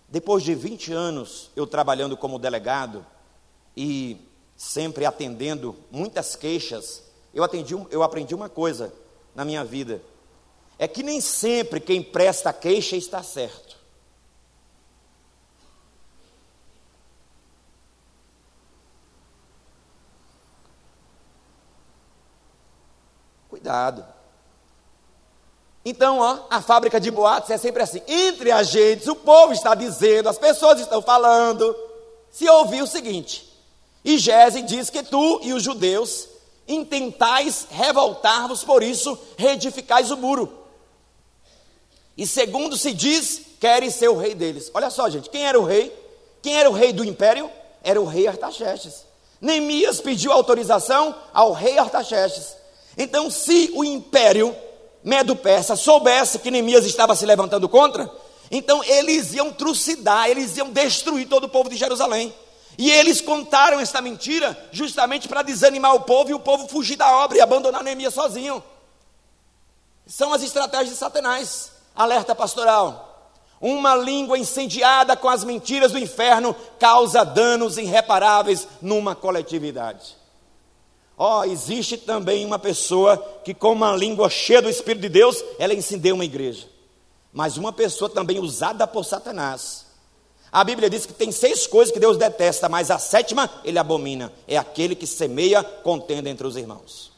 depois 0.09 0.43
de 0.43 0.55
20 0.55 0.93
anos 0.93 1.51
eu 1.55 1.67
trabalhando 1.67 2.17
como 2.17 2.39
delegado 2.39 3.05
e 3.77 4.17
sempre 4.57 5.05
atendendo 5.05 5.77
muitas 5.91 6.37
queixas, 6.37 7.03
eu, 7.35 7.43
atendi, 7.43 7.75
eu 7.91 8.03
aprendi 8.03 8.35
uma 8.35 8.49
coisa 8.49 8.93
na 9.35 9.45
minha 9.45 9.65
vida: 9.65 10.01
é 10.79 10.89
que 10.89 11.03
nem 11.03 11.21
sempre 11.21 11.81
quem 11.81 12.03
presta 12.03 12.53
queixa 12.53 12.97
está 12.97 13.23
certo. 13.23 13.77
Cuidado. 23.49 24.14
Então, 25.85 26.19
ó, 26.19 26.39
a 26.49 26.63
fábrica 26.63 26.99
de 26.99 27.11
boatos 27.11 27.51
é 27.51 27.59
sempre 27.59 27.83
assim. 27.83 28.01
Entre 28.09 28.51
a 28.51 28.63
gente, 28.63 29.11
o 29.11 29.15
povo 29.15 29.53
está 29.53 29.75
dizendo, 29.75 30.29
as 30.29 30.39
pessoas 30.39 30.81
estão 30.81 31.03
falando. 31.03 31.77
Se 32.31 32.49
ouvir 32.49 32.83
o 32.83 32.87
seguinte: 32.87 33.53
E 34.05 34.17
Gese 34.17 34.63
diz 34.63 34.89
que 34.89 35.03
tu 35.03 35.41
e 35.43 35.53
os 35.53 35.63
judeus 35.63 36.29
intentais 36.67 37.67
revoltar-vos, 37.71 38.65
por 38.65 38.83
isso 38.83 39.19
reedificais 39.37 40.11
o 40.11 40.17
muro. 40.17 40.51
E 42.17 42.27
segundo 42.27 42.77
se 42.77 42.93
diz, 42.93 43.43
querem 43.61 43.91
ser 43.91 44.09
o 44.09 44.17
rei 44.17 44.35
deles. 44.35 44.71
Olha 44.73 44.89
só, 44.89 45.11
gente, 45.11 45.29
quem 45.29 45.47
era 45.47 45.59
o 45.59 45.65
rei? 45.65 45.93
Quem 46.41 46.57
era 46.57 46.71
o 46.71 46.73
rei 46.73 46.93
do 46.93 47.05
império? 47.05 47.51
Era 47.83 48.01
o 48.01 48.07
rei 48.07 48.27
Artaxerxes. 48.27 49.05
Neemias 49.41 50.01
pediu 50.01 50.33
autorização 50.33 51.15
ao 51.35 51.53
rei 51.53 51.77
Artaxerxes. 51.77 52.57
Então, 52.97 53.31
se 53.31 53.71
o 53.75 53.85
império 53.85 54.57
Medo-Persa 55.05 55.77
soubesse 55.77 56.39
que 56.39 56.51
Neemias 56.51 56.87
estava 56.87 57.15
se 57.15 57.27
levantando 57.27 57.69
contra, 57.69 58.11
então 58.51 58.83
eles 58.83 59.35
iam 59.35 59.53
trucidar, 59.53 60.31
eles 60.31 60.57
iam 60.57 60.71
destruir 60.71 61.29
todo 61.29 61.45
o 61.45 61.49
povo 61.49 61.69
de 61.69 61.77
Jerusalém. 61.77 62.35
E 62.77 62.91
eles 62.91 63.21
contaram 63.21 63.79
essa 63.79 64.01
mentira 64.01 64.59
justamente 64.73 65.29
para 65.29 65.43
desanimar 65.43 65.95
o 65.95 66.01
povo 66.01 66.31
e 66.31 66.35
o 66.35 66.41
povo 66.41 66.67
fugir 66.67 66.97
da 66.97 67.19
obra 67.19 67.39
e 67.39 67.41
abandonar 67.41 67.85
Neemias 67.85 68.15
sozinho. 68.15 68.65
São 70.07 70.33
as 70.33 70.43
estratégias 70.43 70.91
de 70.91 70.97
Satanás. 70.97 71.71
Alerta 71.95 72.35
pastoral. 72.35 73.31
Uma 73.61 73.95
língua 73.95 74.37
incendiada 74.37 75.17
com 75.17 75.29
as 75.29 75.45
mentiras 75.45 75.93
do 75.93 75.99
inferno 75.99 76.55
causa 76.79 77.25
danos 77.25 77.79
irreparáveis 77.79 78.67
numa 78.83 79.15
coletividade. 79.15 80.17
Ó, 81.17 81.41
oh, 81.41 81.45
existe 81.45 81.97
também 81.97 82.45
uma 82.45 82.59
pessoa 82.59 83.17
que, 83.45 83.55
com 83.55 83.73
uma 83.73 83.95
língua 83.95 84.29
cheia 84.29 84.61
do 84.61 84.69
Espírito 84.69 85.03
de 85.03 85.09
Deus, 85.09 85.45
ela 85.59 85.73
incendeia 85.73 86.15
uma 86.15 86.25
igreja. 86.25 86.69
Mas 87.33 87.57
uma 87.57 87.73
pessoa 87.73 88.11
também 88.11 88.41
usada 88.41 88.87
por 88.87 89.05
Satanás. 89.05 89.87
A 90.51 90.63
Bíblia 90.63 90.91
diz 90.91 91.07
que 91.07 91.13
tem 91.13 91.33
seis 91.33 91.67
coisas 91.67 91.93
que 91.93 92.01
Deus 92.01 92.17
detesta, 92.17 92.69
mas 92.69 92.91
a 92.91 92.99
sétima 92.99 93.51
ele 93.65 93.79
abomina. 93.79 94.33
É 94.47 94.57
aquele 94.57 94.95
que 94.95 95.07
semeia 95.07 95.63
contenda 95.63 96.29
entre 96.31 96.47
os 96.47 96.57
irmãos. 96.57 97.13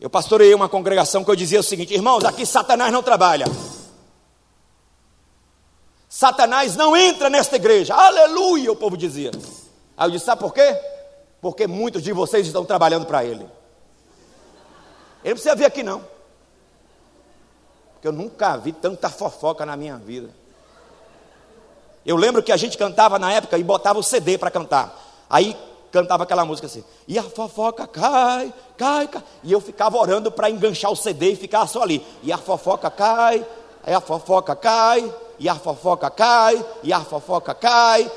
Eu 0.00 0.08
pastorei 0.08 0.54
uma 0.54 0.68
congregação 0.68 1.24
que 1.24 1.30
eu 1.30 1.36
dizia 1.36 1.60
o 1.60 1.62
seguinte: 1.62 1.92
irmãos, 1.92 2.24
aqui 2.24 2.46
Satanás 2.46 2.92
não 2.92 3.02
trabalha. 3.02 3.46
Satanás 6.08 6.74
não 6.74 6.96
entra 6.96 7.28
nesta 7.28 7.56
igreja. 7.56 7.94
Aleluia, 7.94 8.72
o 8.72 8.76
povo 8.76 8.96
dizia. 8.96 9.30
Aí 9.96 10.06
eu 10.06 10.10
disse: 10.10 10.24
sabe 10.24 10.40
por 10.40 10.54
quê? 10.54 10.76
Porque 11.40 11.66
muitos 11.66 12.02
de 12.02 12.12
vocês 12.12 12.46
estão 12.46 12.64
trabalhando 12.64 13.06
para 13.06 13.24
ele. 13.24 13.46
Ele 15.22 15.30
não 15.30 15.32
precisa 15.32 15.54
vir 15.54 15.66
aqui, 15.66 15.82
não. 15.82 16.02
Porque 17.94 18.08
eu 18.08 18.12
nunca 18.12 18.56
vi 18.56 18.72
tanta 18.72 19.10
fofoca 19.10 19.66
na 19.66 19.76
minha 19.76 19.96
vida. 19.96 20.30
Eu 22.06 22.16
lembro 22.16 22.42
que 22.42 22.52
a 22.52 22.56
gente 22.56 22.78
cantava 22.78 23.18
na 23.18 23.32
época 23.32 23.58
e 23.58 23.62
botava 23.62 23.98
o 23.98 24.02
CD 24.02 24.38
para 24.38 24.50
cantar. 24.50 24.98
Aí 25.28 25.56
cantava 25.90 26.22
aquela 26.22 26.44
música 26.44 26.66
assim, 26.66 26.84
e 27.06 27.18
a 27.18 27.22
fofoca 27.22 27.86
cai, 27.86 28.52
cai, 28.76 29.08
cai. 29.08 29.22
E 29.42 29.52
eu 29.52 29.60
ficava 29.60 29.96
orando 29.96 30.30
para 30.30 30.50
enganchar 30.50 30.90
o 30.90 30.96
CD 30.96 31.32
e 31.32 31.36
ficar 31.36 31.66
só 31.66 31.82
ali. 31.82 32.04
E 32.22 32.32
a 32.32 32.38
fofoca 32.38 32.90
cai, 32.90 33.44
aí 33.82 33.94
a 33.94 34.00
fofoca 34.00 34.54
cai, 34.54 35.12
e 35.38 35.48
a 35.48 35.54
fofoca 35.54 36.10
cai, 36.10 36.64
e 36.82 36.92
a 36.92 37.00
fofoca 37.00 37.54
cai. 37.54 38.10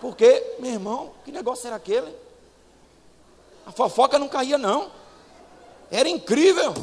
Porque, 0.00 0.56
meu 0.58 0.72
irmão, 0.72 1.12
que 1.24 1.32
negócio 1.32 1.66
era 1.66 1.76
aquele? 1.76 2.14
A 3.66 3.72
fofoca 3.72 4.18
não 4.18 4.28
caía, 4.28 4.58
não. 4.58 4.90
Era 5.90 6.08
incrível. 6.08 6.74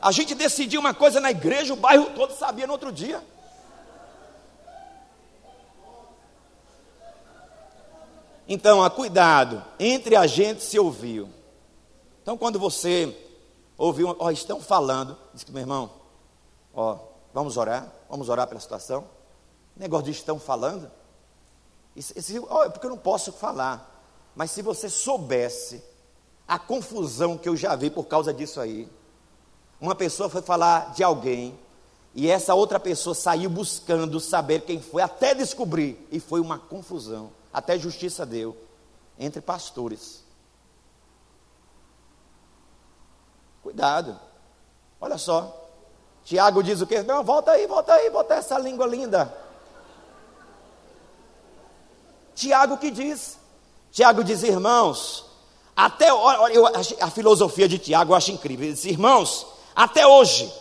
A 0.00 0.10
gente 0.10 0.34
decidia 0.34 0.80
uma 0.80 0.94
coisa 0.94 1.20
na 1.20 1.30
igreja, 1.30 1.72
o 1.72 1.76
bairro 1.76 2.10
todo 2.14 2.32
sabia 2.32 2.66
no 2.66 2.72
outro 2.72 2.90
dia. 2.90 3.22
Então, 8.48 8.82
a 8.82 8.90
cuidado, 8.90 9.64
entre 9.78 10.16
a 10.16 10.26
gente 10.26 10.62
se 10.62 10.78
ouviu. 10.78 11.28
Então, 12.22 12.36
quando 12.36 12.58
você 12.58 13.16
ouviu, 13.78 14.14
ó, 14.18 14.30
estão 14.30 14.60
falando, 14.60 15.16
diz 15.32 15.44
que 15.44 15.52
meu 15.52 15.60
irmão, 15.60 15.90
ó, 16.74 16.98
vamos 17.32 17.56
orar, 17.56 17.90
vamos 18.08 18.28
orar 18.28 18.46
pela 18.46 18.60
situação. 18.60 19.06
Negócio 19.76 20.06
de 20.06 20.10
estão 20.12 20.38
falando. 20.38 20.90
Isso, 21.96 22.12
isso, 22.16 22.46
ó, 22.48 22.64
é 22.64 22.68
porque 22.68 22.86
eu 22.86 22.90
não 22.90 22.98
posso 22.98 23.32
falar. 23.32 23.88
Mas 24.34 24.50
se 24.50 24.62
você 24.62 24.88
soubesse 24.88 25.82
a 26.46 26.58
confusão 26.58 27.36
que 27.36 27.48
eu 27.48 27.56
já 27.56 27.74
vi 27.76 27.90
por 27.90 28.04
causa 28.04 28.32
disso 28.32 28.60
aí, 28.60 28.88
uma 29.80 29.94
pessoa 29.94 30.28
foi 30.28 30.42
falar 30.42 30.92
de 30.92 31.02
alguém 31.02 31.58
e 32.14 32.30
essa 32.30 32.54
outra 32.54 32.78
pessoa 32.78 33.14
saiu 33.14 33.48
buscando 33.48 34.20
saber 34.20 34.62
quem 34.62 34.80
foi, 34.80 35.02
até 35.02 35.34
descobrir, 35.34 36.06
e 36.10 36.20
foi 36.20 36.40
uma 36.40 36.58
confusão 36.58 37.30
até 37.52 37.78
justiça 37.78 38.24
deu 38.24 38.56
entre 39.18 39.40
pastores. 39.40 40.24
Cuidado. 43.62 44.18
Olha 45.00 45.18
só. 45.18 45.58
Tiago 46.24 46.62
diz 46.62 46.80
o 46.80 46.86
quê? 46.86 47.02
Não, 47.02 47.22
volta 47.22 47.52
aí, 47.52 47.66
volta 47.66 47.94
aí, 47.94 48.08
volta 48.10 48.34
essa 48.34 48.58
língua 48.58 48.86
linda. 48.86 49.32
Tiago 52.34 52.78
que 52.78 52.90
diz? 52.90 53.38
Tiago 53.90 54.24
diz, 54.24 54.42
irmãos, 54.42 55.24
até 55.76 56.10
eu, 56.10 56.66
a 57.00 57.10
filosofia 57.10 57.68
de 57.68 57.78
Tiago 57.78 58.12
eu 58.12 58.16
acho 58.16 58.32
incrível. 58.32 58.66
Ele 58.66 58.74
diz, 58.74 58.84
irmãos, 58.84 59.46
até 59.74 60.06
hoje 60.06 60.52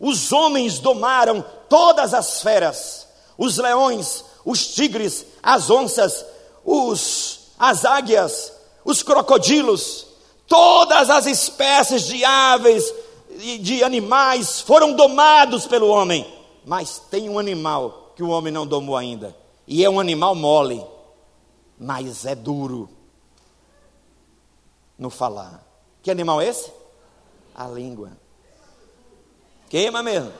os 0.00 0.32
homens 0.32 0.78
domaram 0.78 1.44
todas 1.68 2.12
as 2.12 2.42
feras, 2.42 3.06
os 3.38 3.56
leões, 3.56 4.24
os 4.44 4.74
tigres, 4.74 5.24
as 5.42 5.70
onças, 5.70 6.24
os, 6.64 7.40
as 7.58 7.84
águias, 7.84 8.52
os 8.84 9.02
crocodilos, 9.02 10.06
todas 10.46 11.08
as 11.10 11.26
espécies 11.26 12.06
de 12.06 12.24
aves 12.24 12.92
e 13.38 13.58
de 13.58 13.82
animais 13.82 14.60
foram 14.60 14.92
domados 14.92 15.66
pelo 15.66 15.88
homem. 15.88 16.26
Mas 16.64 17.00
tem 17.10 17.28
um 17.28 17.38
animal 17.38 18.12
que 18.16 18.22
o 18.22 18.28
homem 18.28 18.52
não 18.52 18.66
domou 18.66 18.96
ainda. 18.96 19.36
E 19.66 19.84
é 19.84 19.90
um 19.90 19.98
animal 19.98 20.34
mole, 20.34 20.84
mas 21.84 22.24
é 22.24 22.34
duro 22.34 22.88
no 24.98 25.10
falar. 25.10 25.62
Que 26.02 26.10
animal 26.10 26.40
é 26.40 26.48
esse? 26.48 26.72
A 27.54 27.66
língua. 27.68 28.12
Queima 29.68 30.02
mesmo. 30.02 30.32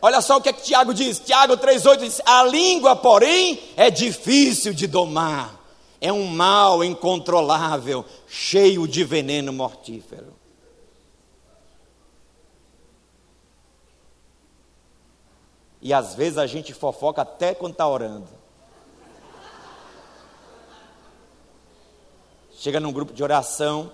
Olha 0.00 0.20
só 0.20 0.38
o 0.38 0.40
que, 0.40 0.48
é 0.48 0.52
que 0.52 0.62
Tiago 0.62 0.92
diz. 0.92 1.20
Tiago 1.20 1.56
3,8 1.56 1.98
diz: 1.98 2.20
A 2.26 2.42
língua, 2.42 2.96
porém, 2.96 3.62
é 3.76 3.90
difícil 3.90 4.74
de 4.74 4.88
domar. 4.88 5.54
É 6.00 6.12
um 6.12 6.26
mal 6.26 6.82
incontrolável, 6.82 8.04
cheio 8.26 8.88
de 8.88 9.04
veneno 9.04 9.52
mortífero. 9.52 10.34
E 15.80 15.92
às 15.92 16.16
vezes 16.16 16.38
a 16.38 16.46
gente 16.48 16.74
fofoca 16.74 17.22
até 17.22 17.54
quando 17.54 17.72
está 17.72 17.86
orando. 17.86 18.41
Chega 22.62 22.78
num 22.78 22.92
grupo 22.92 23.12
de 23.12 23.24
oração. 23.24 23.90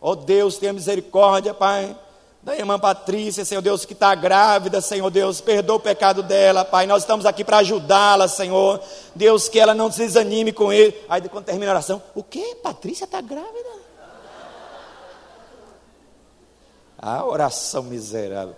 Oh 0.00 0.16
Deus, 0.16 0.56
tenha 0.56 0.72
misericórdia, 0.72 1.52
Pai 1.52 1.94
da 2.42 2.56
irmã 2.56 2.78
Patrícia, 2.78 3.44
Senhor 3.44 3.60
Deus, 3.60 3.84
que 3.84 3.92
está 3.92 4.14
grávida, 4.14 4.80
Senhor 4.80 5.10
Deus, 5.10 5.42
perdoa 5.42 5.76
o 5.76 5.80
pecado 5.80 6.22
dela, 6.22 6.64
Pai. 6.64 6.86
Nós 6.86 7.02
estamos 7.02 7.26
aqui 7.26 7.44
para 7.44 7.58
ajudá-la, 7.58 8.28
Senhor. 8.28 8.82
Deus, 9.14 9.46
que 9.46 9.60
ela 9.60 9.74
não 9.74 9.92
se 9.92 9.98
desanime 9.98 10.50
com 10.50 10.72
ele. 10.72 10.98
Aí, 11.06 11.20
quando 11.28 11.44
termina 11.44 11.70
a 11.70 11.74
oração, 11.74 12.02
o 12.14 12.22
que? 12.22 12.54
Patrícia 12.56 13.04
está 13.04 13.20
grávida? 13.20 13.68
A 16.96 17.22
oração 17.26 17.82
miserável. 17.82 18.56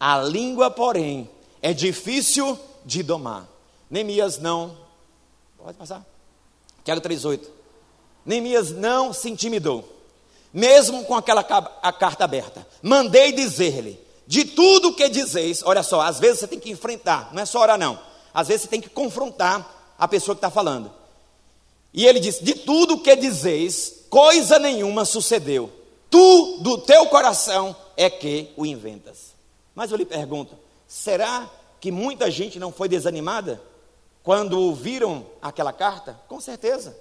A 0.00 0.18
língua, 0.22 0.70
porém, 0.70 1.30
é 1.60 1.74
difícil 1.74 2.58
de 2.86 3.02
domar. 3.02 3.53
Neemias 3.90 4.38
não. 4.38 4.76
Pode 5.58 5.76
passar. 5.76 6.04
Tiago 6.84 7.00
3,8. 7.00 7.40
Neemias 8.24 8.70
não 8.70 9.12
se 9.12 9.28
intimidou, 9.28 9.84
mesmo 10.52 11.04
com 11.04 11.14
aquela 11.14 11.42
a 11.82 11.92
carta 11.92 12.24
aberta. 12.24 12.66
Mandei 12.82 13.32
dizer-lhe: 13.32 13.98
de 14.26 14.44
tudo 14.44 14.88
o 14.88 14.94
que 14.94 15.08
dizeis, 15.08 15.62
olha 15.64 15.82
só, 15.82 16.00
às 16.00 16.18
vezes 16.18 16.40
você 16.40 16.48
tem 16.48 16.60
que 16.60 16.70
enfrentar, 16.70 17.30
não 17.32 17.42
é 17.42 17.46
só 17.46 17.60
orar, 17.60 17.78
não. 17.78 17.98
Às 18.32 18.48
vezes 18.48 18.62
você 18.62 18.68
tem 18.68 18.80
que 18.80 18.88
confrontar 18.88 19.94
a 19.98 20.08
pessoa 20.08 20.34
que 20.34 20.38
está 20.38 20.50
falando. 20.50 20.90
E 21.92 22.06
ele 22.06 22.18
disse: 22.18 22.42
de 22.42 22.54
tudo 22.54 22.94
o 22.94 23.00
que 23.00 23.14
dizeis, 23.14 24.06
coisa 24.08 24.58
nenhuma 24.58 25.04
sucedeu. 25.04 25.70
Tu, 26.10 26.58
do 26.60 26.78
teu 26.78 27.06
coração, 27.06 27.76
é 27.96 28.08
que 28.08 28.50
o 28.56 28.64
inventas. 28.64 29.34
Mas 29.74 29.90
eu 29.90 29.96
lhe 29.96 30.04
pergunto: 30.04 30.56
será 30.88 31.48
que 31.80 31.92
muita 31.92 32.30
gente 32.30 32.58
não 32.58 32.72
foi 32.72 32.88
desanimada 32.88 33.60
quando 34.24 34.58
ouviram 34.58 35.26
aquela 35.42 35.72
carta? 35.72 36.18
Com 36.26 36.40
certeza. 36.40 36.96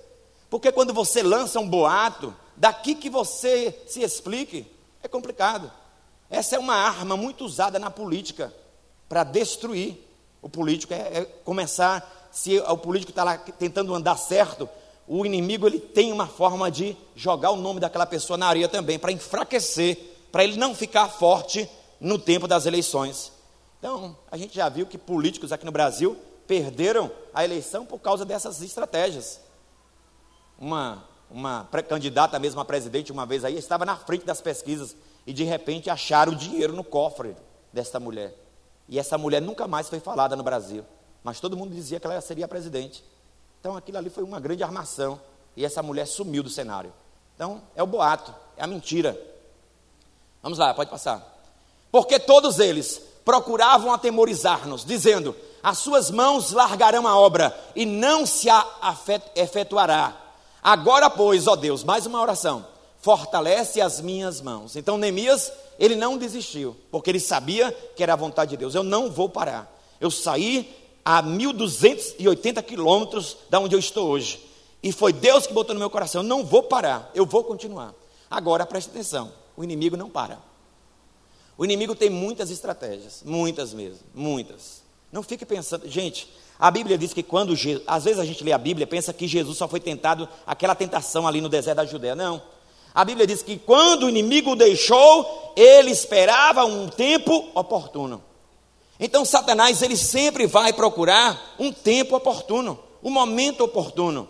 Porque 0.49 0.71
quando 0.71 0.93
você 0.93 1.23
lança 1.23 1.59
um 1.59 1.67
boato, 1.67 2.35
daqui 2.55 2.93
que 2.93 3.09
você 3.09 3.81
se 3.87 4.01
explique, 4.01 4.67
é 5.01 5.07
complicado. 5.07 5.71
Essa 6.29 6.57
é 6.57 6.59
uma 6.59 6.75
arma 6.75 7.15
muito 7.15 7.45
usada 7.45 7.79
na 7.79 7.89
política 7.89 8.53
para 9.07 9.23
destruir. 9.23 9.97
O 10.41 10.49
político 10.49 10.93
é, 10.93 10.97
é, 10.97 11.25
começar, 11.45 12.29
se 12.29 12.59
o 12.59 12.77
político 12.77 13.11
está 13.11 13.23
lá 13.23 13.37
tentando 13.37 13.95
andar 13.95 14.17
certo, 14.17 14.67
o 15.07 15.25
inimigo 15.25 15.65
ele 15.65 15.79
tem 15.79 16.11
uma 16.11 16.27
forma 16.27 16.69
de 16.69 16.97
jogar 17.15 17.51
o 17.51 17.55
nome 17.55 17.79
daquela 17.79 18.05
pessoa 18.05 18.35
na 18.35 18.47
areia 18.47 18.67
também, 18.67 18.99
para 18.99 19.13
enfraquecer, 19.13 19.97
para 20.29 20.43
ele 20.43 20.57
não 20.57 20.75
ficar 20.75 21.07
forte 21.07 21.69
no 22.01 22.19
tempo 22.19 22.49
das 22.49 22.65
eleições. 22.65 23.31
Então, 23.79 24.17
a 24.29 24.35
gente 24.35 24.53
já 24.53 24.67
viu 24.67 24.85
que 24.85 24.97
políticos 24.97 25.53
aqui 25.53 25.65
no 25.65 25.71
Brasil 25.71 26.17
perderam 26.47 27.11
a 27.33 27.43
eleição 27.43 27.85
por 27.85 27.99
causa 27.99 28.25
dessas 28.25 28.61
estratégias. 28.61 29.39
Uma, 30.57 31.03
uma 31.29 31.67
candidata 31.87 32.39
mesmo 32.39 32.61
a 32.61 32.65
presidente, 32.65 33.11
uma 33.11 33.25
vez 33.25 33.43
aí, 33.43 33.57
estava 33.57 33.85
na 33.85 33.95
frente 33.95 34.25
das 34.25 34.41
pesquisas 34.41 34.95
e 35.25 35.33
de 35.33 35.43
repente 35.43 35.89
acharam 35.89 36.33
o 36.33 36.35
dinheiro 36.35 36.73
no 36.73 36.83
cofre 36.83 37.35
desta 37.71 37.99
mulher. 37.99 38.35
E 38.87 38.99
essa 38.99 39.17
mulher 39.17 39.41
nunca 39.41 39.67
mais 39.67 39.89
foi 39.89 39.99
falada 39.99 40.35
no 40.35 40.43
Brasil. 40.43 40.85
Mas 41.23 41.39
todo 41.39 41.55
mundo 41.55 41.73
dizia 41.73 41.99
que 41.99 42.05
ela 42.05 42.19
seria 42.21 42.47
presidente. 42.47 43.03
Então 43.59 43.77
aquilo 43.77 43.97
ali 43.97 44.09
foi 44.09 44.23
uma 44.23 44.39
grande 44.39 44.63
armação. 44.63 45.19
E 45.55 45.63
essa 45.63 45.81
mulher 45.81 46.05
sumiu 46.05 46.43
do 46.43 46.49
cenário. 46.49 46.93
Então 47.35 47.61
é 47.75 47.81
o 47.81 47.87
boato, 47.87 48.33
é 48.57 48.63
a 48.63 48.67
mentira. 48.67 49.19
Vamos 50.41 50.57
lá, 50.57 50.73
pode 50.73 50.89
passar. 50.89 51.33
Porque 51.91 52.19
todos 52.19 52.59
eles 52.59 53.01
procuravam 53.23 53.93
atemorizar-nos, 53.93 54.83
dizendo: 54.83 55.35
As 55.63 55.77
suas 55.77 56.11
mãos 56.11 56.51
largarão 56.51 57.07
a 57.07 57.17
obra 57.17 57.57
e 57.73 57.85
não 57.85 58.25
se 58.25 58.49
a 58.49 58.67
efetuará. 59.33 60.13
Agora, 60.61 61.09
pois, 61.09 61.47
ó 61.47 61.55
Deus, 61.55 61.85
mais 61.85 62.05
uma 62.05 62.21
oração, 62.21 62.65
fortalece 62.99 63.79
as 63.79 64.01
minhas 64.01 64.41
mãos. 64.41 64.75
Então, 64.75 64.97
Neemias, 64.97 65.51
ele 65.79 65.95
não 65.95 66.17
desistiu, 66.17 66.75
porque 66.91 67.09
ele 67.09 67.19
sabia 67.19 67.71
que 67.95 68.03
era 68.03 68.11
a 68.11 68.17
vontade 68.17 68.51
de 68.51 68.57
Deus. 68.57 68.75
Eu 68.75 68.83
não 68.83 69.09
vou 69.09 69.29
parar. 69.29 69.73
Eu 70.01 70.11
saí 70.11 70.69
a 71.05 71.23
1.280 71.23 72.61
quilômetros 72.63 73.37
da 73.49 73.59
onde 73.59 73.73
eu 73.73 73.79
estou 73.79 74.09
hoje. 74.09 74.45
E 74.81 74.91
foi 74.91 75.13
Deus 75.13 75.47
que 75.47 75.53
botou 75.53 75.73
no 75.73 75.79
meu 75.79 75.89
coração: 75.89 76.21
eu 76.21 76.27
não 76.27 76.43
vou 76.43 76.63
parar, 76.63 77.09
eu 77.15 77.25
vou 77.25 77.43
continuar. 77.43 77.93
Agora, 78.29 78.65
preste 78.65 78.89
atenção: 78.89 79.31
o 79.55 79.63
inimigo 79.63 79.95
não 79.95 80.09
para. 80.09 80.39
O 81.57 81.63
inimigo 81.63 81.95
tem 81.95 82.09
muitas 82.09 82.51
estratégias, 82.51 83.21
muitas 83.23 83.73
mesmo, 83.73 83.99
muitas. 84.13 84.83
Não 85.13 85.21
fique 85.21 85.45
pensando, 85.45 85.87
gente, 85.87 86.27
a 86.57 86.71
Bíblia 86.71 86.97
diz 86.97 87.13
que 87.13 87.21
quando, 87.21 87.53
às 87.85 88.03
vezes 88.03 88.19
a 88.19 88.25
gente 88.25 88.43
lê 88.43 88.51
a 88.51 88.57
Bíblia, 88.57 88.87
pensa 88.87 89.13
que 89.13 89.27
Jesus 89.27 89.55
só 89.59 89.67
foi 89.67 89.79
tentado, 89.79 90.27
aquela 90.43 90.73
tentação 90.73 91.27
ali 91.27 91.39
no 91.39 91.47
deserto 91.47 91.77
da 91.77 91.85
Judéia. 91.85 92.15
Não. 92.15 92.41
A 92.95 93.05
Bíblia 93.05 93.27
diz 93.27 93.43
que 93.43 93.59
quando 93.59 94.07
o 94.07 94.09
inimigo 94.09 94.53
o 94.53 94.55
deixou, 94.55 95.53
ele 95.55 95.91
esperava 95.91 96.65
um 96.65 96.89
tempo 96.89 97.47
oportuno. 97.53 98.23
Então 98.99 99.23
Satanás, 99.23 99.83
ele 99.83 99.95
sempre 99.95 100.47
vai 100.47 100.73
procurar 100.73 101.53
um 101.59 101.71
tempo 101.71 102.15
oportuno, 102.15 102.79
um 103.03 103.11
momento 103.11 103.63
oportuno. 103.63 104.27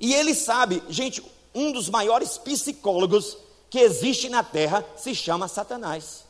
E 0.00 0.12
ele 0.12 0.34
sabe, 0.34 0.82
gente, 0.88 1.22
um 1.54 1.70
dos 1.70 1.88
maiores 1.88 2.36
psicólogos 2.38 3.38
que 3.70 3.78
existe 3.78 4.28
na 4.28 4.42
terra 4.42 4.84
se 4.96 5.14
chama 5.14 5.46
Satanás. 5.46 6.24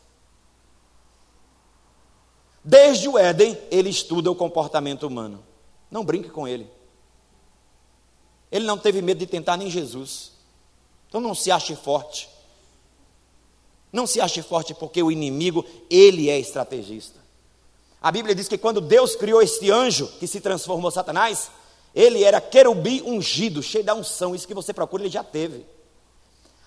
Desde 2.65 3.09
o 3.09 3.19
Éden, 3.19 3.59
ele 3.71 3.91
estuda 3.91 4.31
o 4.31 4.35
comportamento 4.35 5.07
humano. 5.07 5.43
Não 5.91 6.05
brinque 6.05 6.31
com 6.31 6.47
ele. 6.47 6.69
Ele 8.51 8.65
não 8.65 8.79
teve 8.79 9.03
medo 9.03 9.19
de 9.19 9.27
tentar 9.27 9.57
nem 9.57 9.71
Jesus. 9.71 10.33
Então 11.09 11.21
não 11.21 11.35
se 11.35 11.51
ache 11.51 11.75
forte. 11.75 12.29
Não 13.93 14.07
se 14.07 14.21
ache 14.21 14.43
forte 14.43 14.75
porque 14.75 15.03
o 15.03 15.11
inimigo, 15.11 15.65
ele 15.91 16.31
é 16.31 16.39
estrategista. 16.39 17.21
A 18.01 18.11
Bíblia 18.11 18.35
diz 18.35 18.49
que 18.49 18.59
quando 18.59 18.81
Deus 18.81 19.15
criou 19.15 19.43
este 19.43 19.71
anjo 19.71 20.07
que 20.19 20.27
se 20.27 20.41
transformou 20.41 20.91
Satanás, 20.91 21.51
ele 21.95 22.25
era 22.25 22.41
querubim 22.41 23.03
ungido, 23.03 23.63
cheio 23.63 23.85
da 23.85 23.95
unção. 23.95 24.35
Isso 24.35 24.49
que 24.49 24.55
você 24.55 24.73
procura, 24.73 25.03
ele 25.03 25.11
já 25.11 25.23
teve. 25.23 25.65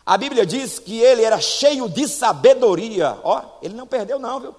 A 0.05 0.17
Bíblia 0.17 0.45
diz 0.45 0.77
que 0.77 0.99
ele 0.99 1.23
era 1.23 1.41
cheio 1.41 1.89
de 1.89 2.07
sabedoria. 2.07 3.19
Ó, 3.23 3.41
ele 3.61 3.73
não 3.73 3.87
perdeu, 3.87 4.19
não, 4.19 4.39
viu? 4.39 4.55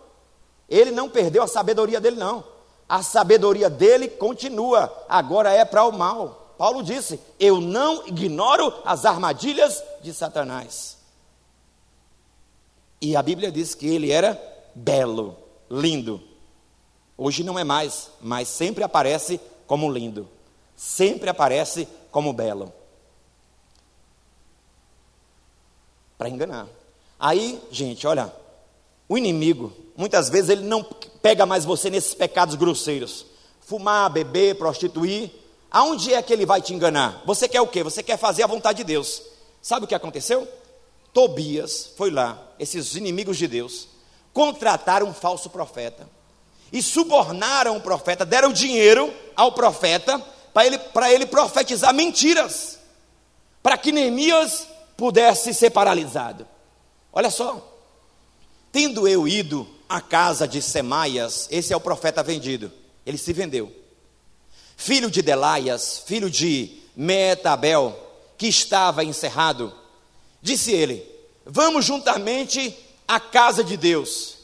Ele 0.69 0.91
não 0.91 1.09
perdeu 1.09 1.43
a 1.43 1.47
sabedoria 1.47 2.01
dele, 2.01 2.17
não. 2.17 2.45
A 2.89 3.03
sabedoria 3.03 3.69
dele 3.69 4.09
continua, 4.09 4.93
agora 5.09 5.53
é 5.53 5.65
para 5.65 5.85
o 5.85 5.93
mal. 5.93 6.55
Paulo 6.57 6.83
disse: 6.83 7.21
Eu 7.39 7.61
não 7.61 8.07
ignoro 8.07 8.73
as 8.85 9.05
armadilhas 9.05 9.83
de 10.03 10.13
Satanás. 10.13 10.97
E 13.01 13.15
a 13.15 13.23
Bíblia 13.23 13.53
diz 13.53 13.75
que 13.75 13.87
ele 13.87 14.11
era 14.11 14.41
belo, 14.75 15.37
lindo. 15.71 16.21
Hoje 17.17 17.43
não 17.43 17.59
é 17.59 17.65
mais, 17.65 18.11
mas 18.21 18.49
sempre 18.49 18.85
aparece 18.85 19.41
como 19.67 19.91
lindo. 19.91 20.29
Sempre 20.77 21.31
aparece 21.31 21.89
como 22.11 22.33
belo. 22.33 22.73
Para 26.19 26.29
enganar. 26.29 26.67
Aí, 27.19 27.61
gente, 27.71 28.07
olha, 28.07 28.33
o 29.09 29.17
inimigo, 29.17 29.73
muitas 29.97 30.29
vezes 30.29 30.51
ele 30.51 30.63
não 30.63 30.83
pega 31.23 31.47
mais 31.47 31.65
você 31.65 31.91
nesses 31.91 32.15
pecados 32.15 32.55
grosseiros. 32.55 33.27
Fumar, 33.61 34.11
beber, 34.11 34.57
prostituir. 34.57 35.31
Aonde 35.71 36.15
é 36.15 36.23
que 36.23 36.33
ele 36.33 36.47
vai 36.47 36.63
te 36.63 36.73
enganar? 36.73 37.23
Você 37.27 37.49
quer 37.49 37.61
o 37.61 37.67
quê? 37.67 37.83
Você 37.83 38.03
quer 38.03 38.17
fazer 38.17 38.43
a 38.43 38.47
vontade 38.47 38.79
de 38.79 38.85
Deus. 38.85 39.23
Sabe 39.61 39.85
o 39.85 39.89
que 39.89 39.95
aconteceu? 39.95 40.47
Tobias 41.13 41.93
foi 41.97 42.11
lá, 42.11 42.41
esses 42.59 42.95
inimigos 42.95 43.39
de 43.39 43.49
Deus, 43.49 43.89
contrataram 44.33 45.09
um 45.09 45.15
falso 45.15 45.49
profeta 45.49 46.09
e 46.73 46.83
subornaram 46.83 47.77
o 47.77 47.81
profeta, 47.81 48.25
deram 48.25 48.53
dinheiro 48.53 49.13
ao 49.35 49.53
profeta 49.53 50.23
para 50.53 50.67
ele, 50.67 50.79
ele 51.13 51.27
profetizar 51.27 51.95
mentiras, 51.95 52.79
para 53.63 53.79
que 53.79 53.93
Neemias 53.93 54.67
pudesse 54.97 55.53
ser 55.55 55.71
paralisado. 55.71 56.47
Olha 57.13 57.31
só, 57.31 57.76
Tendo 58.77 59.09
eu 59.09 59.27
ido 59.27 59.67
à 59.89 60.03
casa 60.03 60.47
de 60.47 60.61
Semaias, 60.61 61.49
esse 61.51 61.73
é 61.73 61.77
o 61.79 61.81
profeta 61.81 62.23
vendido, 62.23 62.71
ele 63.07 63.17
se 63.17 63.33
vendeu. 63.33 63.75
Filho 64.77 65.11
de 65.11 65.23
Delaias, 65.23 66.03
filho 66.05 66.29
de 66.29 66.83
Metabel, 66.95 67.99
que 68.37 68.47
estava 68.47 69.03
encerrado, 69.03 69.73
disse 70.43 70.73
ele: 70.73 71.03
Vamos 71.47 71.87
juntamente 71.87 72.77
à 73.09 73.19
casa 73.19 73.65
de 73.65 73.79
Deus, 73.79 74.37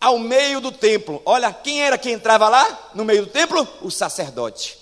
ao 0.00 0.16
meio 0.16 0.60
do 0.60 0.70
templo. 0.70 1.20
Olha, 1.24 1.52
quem 1.52 1.82
era 1.82 1.98
que 1.98 2.12
entrava 2.12 2.48
lá 2.48 2.92
no 2.94 3.04
meio 3.04 3.26
do 3.26 3.32
templo? 3.32 3.66
O 3.80 3.90
sacerdote. 3.90 4.78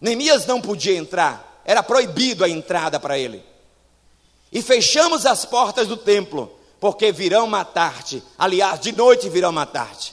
Neemias 0.00 0.46
não 0.46 0.60
podia 0.60 0.96
entrar, 0.96 1.62
era 1.64 1.80
proibido 1.80 2.42
a 2.42 2.48
entrada 2.48 2.98
para 2.98 3.16
ele. 3.16 3.40
E 4.50 4.60
fechamos 4.60 5.26
as 5.26 5.44
portas 5.44 5.86
do 5.86 5.96
templo 5.96 6.58
porque 6.82 7.12
virão 7.12 7.46
matar-te. 7.46 8.20
Aliás, 8.36 8.80
de 8.80 8.90
noite 8.90 9.28
virão 9.28 9.52
matar-te. 9.52 10.12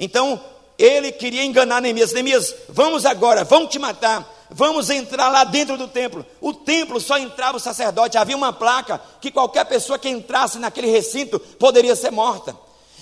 Então, 0.00 0.40
ele 0.76 1.12
queria 1.12 1.44
enganar 1.44 1.80
Neemias. 1.80 2.12
Neemias, 2.12 2.52
vamos 2.68 3.06
agora, 3.06 3.44
vão 3.44 3.68
te 3.68 3.78
matar. 3.78 4.28
Vamos 4.50 4.90
entrar 4.90 5.28
lá 5.28 5.44
dentro 5.44 5.78
do 5.78 5.86
templo. 5.86 6.26
O 6.40 6.52
templo 6.52 7.00
só 7.00 7.16
entrava 7.18 7.58
o 7.58 7.60
sacerdote. 7.60 8.18
Havia 8.18 8.36
uma 8.36 8.52
placa 8.52 9.00
que 9.20 9.30
qualquer 9.30 9.64
pessoa 9.66 9.96
que 9.96 10.08
entrasse 10.08 10.58
naquele 10.58 10.90
recinto 10.90 11.38
poderia 11.38 11.94
ser 11.94 12.10
morta. 12.10 12.56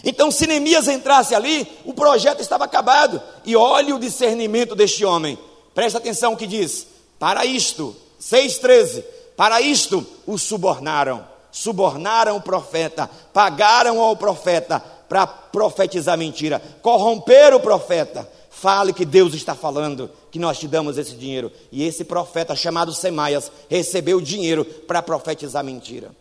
Então, 0.04 0.30
se 0.30 0.46
Neemias 0.46 0.86
entrasse 0.86 1.34
ali, 1.34 1.66
o 1.86 1.94
projeto 1.94 2.42
estava 2.42 2.66
acabado. 2.66 3.22
E 3.46 3.56
olhe 3.56 3.94
o 3.94 3.98
discernimento 3.98 4.74
deste 4.74 5.06
homem. 5.06 5.38
Presta 5.74 5.96
atenção 5.96 6.34
o 6.34 6.36
que 6.36 6.46
diz. 6.46 6.86
Para 7.18 7.46
isto, 7.46 7.96
6,13. 8.20 9.02
Para 9.34 9.62
isto 9.62 10.06
o 10.26 10.36
subornaram 10.36 11.34
subornaram 11.56 12.36
o 12.36 12.40
profeta, 12.40 13.08
pagaram 13.32 13.98
ao 13.98 14.14
profeta 14.14 14.78
para 14.78 15.26
profetizar 15.26 16.18
mentira, 16.18 16.60
corromperam 16.82 17.56
o 17.56 17.60
profeta. 17.60 18.30
Fale 18.50 18.92
que 18.92 19.06
Deus 19.06 19.32
está 19.32 19.54
falando, 19.54 20.10
que 20.30 20.38
nós 20.38 20.58
te 20.58 20.68
damos 20.68 20.98
esse 20.98 21.14
dinheiro. 21.14 21.50
E 21.72 21.82
esse 21.82 22.04
profeta 22.04 22.54
chamado 22.54 22.92
Semaias 22.92 23.50
recebeu 23.70 24.20
dinheiro 24.20 24.66
para 24.66 25.02
profetizar 25.02 25.64
mentira. 25.64 26.14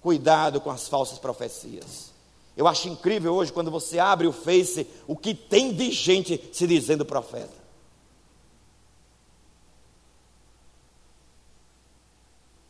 Cuidado 0.00 0.62
com 0.62 0.70
as 0.70 0.88
falsas 0.88 1.18
profecias. 1.18 2.10
Eu 2.56 2.66
acho 2.66 2.88
incrível 2.88 3.34
hoje 3.34 3.52
quando 3.52 3.70
você 3.70 3.98
abre 3.98 4.26
o 4.26 4.32
Face, 4.32 4.86
o 5.06 5.14
que 5.14 5.34
tem 5.34 5.74
de 5.74 5.90
gente 5.90 6.42
se 6.52 6.66
dizendo 6.66 7.04
profeta. 7.04 7.64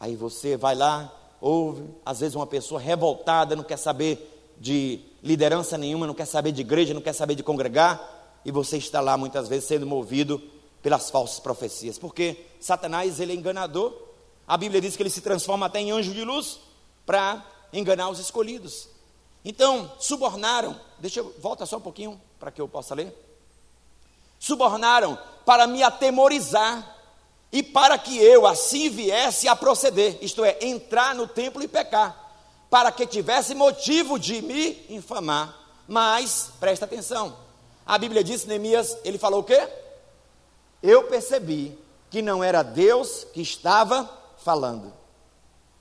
Aí 0.01 0.17
você 0.17 0.57
vai 0.57 0.75
lá, 0.75 1.13
ouve, 1.45 1.85
às 2.07 2.21
vezes 2.21 2.35
uma 2.35 2.47
pessoa 2.47 2.81
revoltada, 2.81 3.55
não 3.55 3.63
quer 3.63 3.77
saber 3.77 4.55
de 4.59 5.01
liderança 5.23 5.77
nenhuma, 5.77 6.07
não 6.07 6.15
quer 6.15 6.25
saber 6.25 6.53
de 6.53 6.63
igreja, 6.63 6.95
não 6.95 7.03
quer 7.03 7.13
saber 7.13 7.35
de 7.35 7.43
congregar, 7.43 8.01
e 8.47 8.51
você 8.51 8.79
está 8.79 8.99
lá 8.99 9.15
muitas 9.19 9.47
vezes 9.47 9.67
sendo 9.67 9.87
movido 9.87 10.41
pelas 10.83 11.11
falsas 11.11 11.39
profecias, 11.41 11.99
porque 11.99 12.47
Satanás 12.59 13.21
ele 13.21 13.33
é 13.33 13.37
enganador. 13.37 13.93
A 14.49 14.57
Bíblia 14.57 14.81
diz 14.81 14.97
que 14.97 15.03
ele 15.03 15.11
se 15.11 15.21
transforma 15.21 15.67
até 15.67 15.81
em 15.81 15.91
anjo 15.91 16.15
de 16.15 16.25
luz 16.25 16.61
para 17.05 17.45
enganar 17.75 18.09
os 18.09 18.19
escolhidos. 18.19 18.89
Então, 19.45 19.93
subornaram, 19.99 20.81
deixa 20.99 21.21
eu 21.21 21.35
volta 21.39 21.67
só 21.67 21.77
um 21.77 21.83
pouquinho 21.83 22.19
para 22.41 22.51
que 22.51 22.61
eu 22.61 22.67
possa 22.67 22.95
ler. 22.95 23.15
Subornaram 24.39 25.19
para 25.45 25.67
me 25.67 25.83
atemorizar 25.83 26.94
e 27.55 27.63
para 27.63 27.97
que 27.97 28.19
eu 28.19 28.49
assim 28.49 28.91
viesse 28.91 29.47
a 29.47 29.55
proceder, 29.55 30.19
isto 30.21 30.45
é, 30.45 30.59
entrar 30.61 31.15
no 31.15 31.29
templo 31.29 31.63
e 31.63 31.69
pecar, 31.69 32.35
para 32.69 32.91
que 32.91 33.07
tivesse 33.07 33.55
motivo 33.55 34.19
de 34.19 34.43
me 34.43 34.85
infamar. 34.89 35.57
Mas, 35.87 36.51
presta 36.59 36.85
atenção, 36.85 37.37
a 37.87 37.97
Bíblia 37.97 38.25
diz, 38.25 38.45
Neemias, 38.45 38.99
ele 39.05 39.19
falou 39.19 39.39
o 39.39 39.45
quê? 39.45 39.69
Eu 40.83 41.05
percebi 41.05 41.79
que 42.11 42.21
não 42.21 42.43
era 42.43 42.65
Deus 42.65 43.23
que 43.33 43.43
estava 43.43 44.11
falando. 44.39 44.93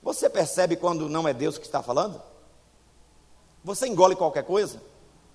Você 0.00 0.30
percebe 0.30 0.76
quando 0.76 1.08
não 1.08 1.26
é 1.26 1.34
Deus 1.34 1.58
que 1.58 1.66
está 1.66 1.82
falando? 1.82 2.22
Você 3.64 3.88
engole 3.88 4.14
qualquer 4.14 4.44
coisa? 4.44 4.80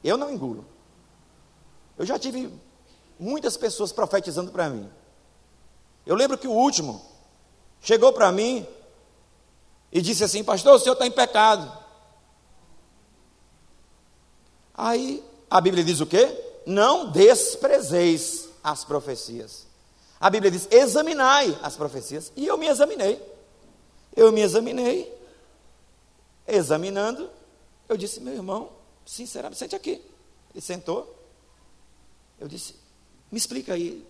Eu 0.02 0.16
não 0.16 0.32
engulo. 0.32 0.66
Eu 1.98 2.06
já 2.06 2.18
tive 2.18 2.50
muitas 3.20 3.58
pessoas 3.58 3.92
profetizando 3.92 4.54
para 4.54 4.70
mim. 4.70 4.90
Eu 6.06 6.16
lembro 6.16 6.38
que 6.38 6.48
o 6.48 6.52
último 6.52 7.06
chegou 7.82 8.12
para 8.14 8.32
mim 8.32 8.66
e 9.92 10.02
disse 10.02 10.24
assim: 10.24 10.44
Pastor, 10.44 10.76
o 10.76 10.80
senhor 10.80 10.94
está 10.94 11.06
em 11.06 11.12
pecado. 11.12 11.72
Aí 14.74 15.24
a 15.50 15.60
Bíblia 15.60 15.84
diz 15.84 16.00
o 16.00 16.06
quê? 16.06 16.62
Não 16.66 17.12
desprezeis 17.12 18.50
as 18.64 18.84
profecias. 18.86 19.68
A 20.20 20.30
Bíblia 20.30 20.52
diz: 20.52 20.68
examinai 20.72 21.58
as 21.62 21.76
profecias. 21.76 22.32
E 22.36 22.46
eu 22.46 22.58
me 22.58 22.68
examinei. 22.68 23.22
Eu 24.16 24.32
me 24.32 24.42
examinei. 24.42 25.14
Examinando, 26.48 27.30
eu 27.88 27.96
disse: 27.96 28.20
Meu 28.20 28.34
irmão, 28.34 28.70
sinceramente, 29.06 29.60
sente 29.60 29.76
aqui. 29.76 30.02
Ele 30.54 30.62
sentou. 30.62 31.16
Eu 32.40 32.48
disse: 32.48 32.76
Me 33.32 33.38
explica 33.38 33.74
aí. 33.74 34.06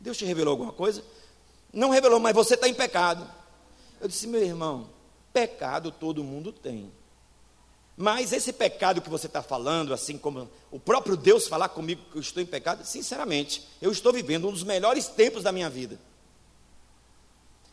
Deus 0.00 0.16
te 0.16 0.24
revelou 0.24 0.52
alguma 0.52 0.72
coisa? 0.72 1.02
Não 1.72 1.90
revelou, 1.90 2.20
mas 2.20 2.34
você 2.34 2.54
está 2.54 2.68
em 2.68 2.74
pecado. 2.74 3.28
Eu 4.00 4.08
disse: 4.08 4.26
Meu 4.26 4.42
irmão, 4.42 4.88
pecado 5.32 5.90
todo 5.90 6.24
mundo 6.24 6.52
tem. 6.52 6.92
Mas 7.96 8.32
esse 8.32 8.52
pecado 8.52 9.02
que 9.02 9.10
você 9.10 9.26
está 9.26 9.42
falando, 9.42 9.92
assim 9.92 10.16
como 10.16 10.48
o 10.70 10.78
próprio 10.78 11.16
Deus 11.16 11.48
falar 11.48 11.68
comigo 11.68 12.02
que 12.12 12.16
eu 12.16 12.20
estou 12.20 12.40
em 12.40 12.46
pecado, 12.46 12.84
sinceramente, 12.84 13.66
eu 13.82 13.90
estou 13.90 14.12
vivendo 14.12 14.48
um 14.48 14.52
dos 14.52 14.62
melhores 14.62 15.08
tempos 15.08 15.42
da 15.42 15.50
minha 15.50 15.68
vida. 15.68 15.98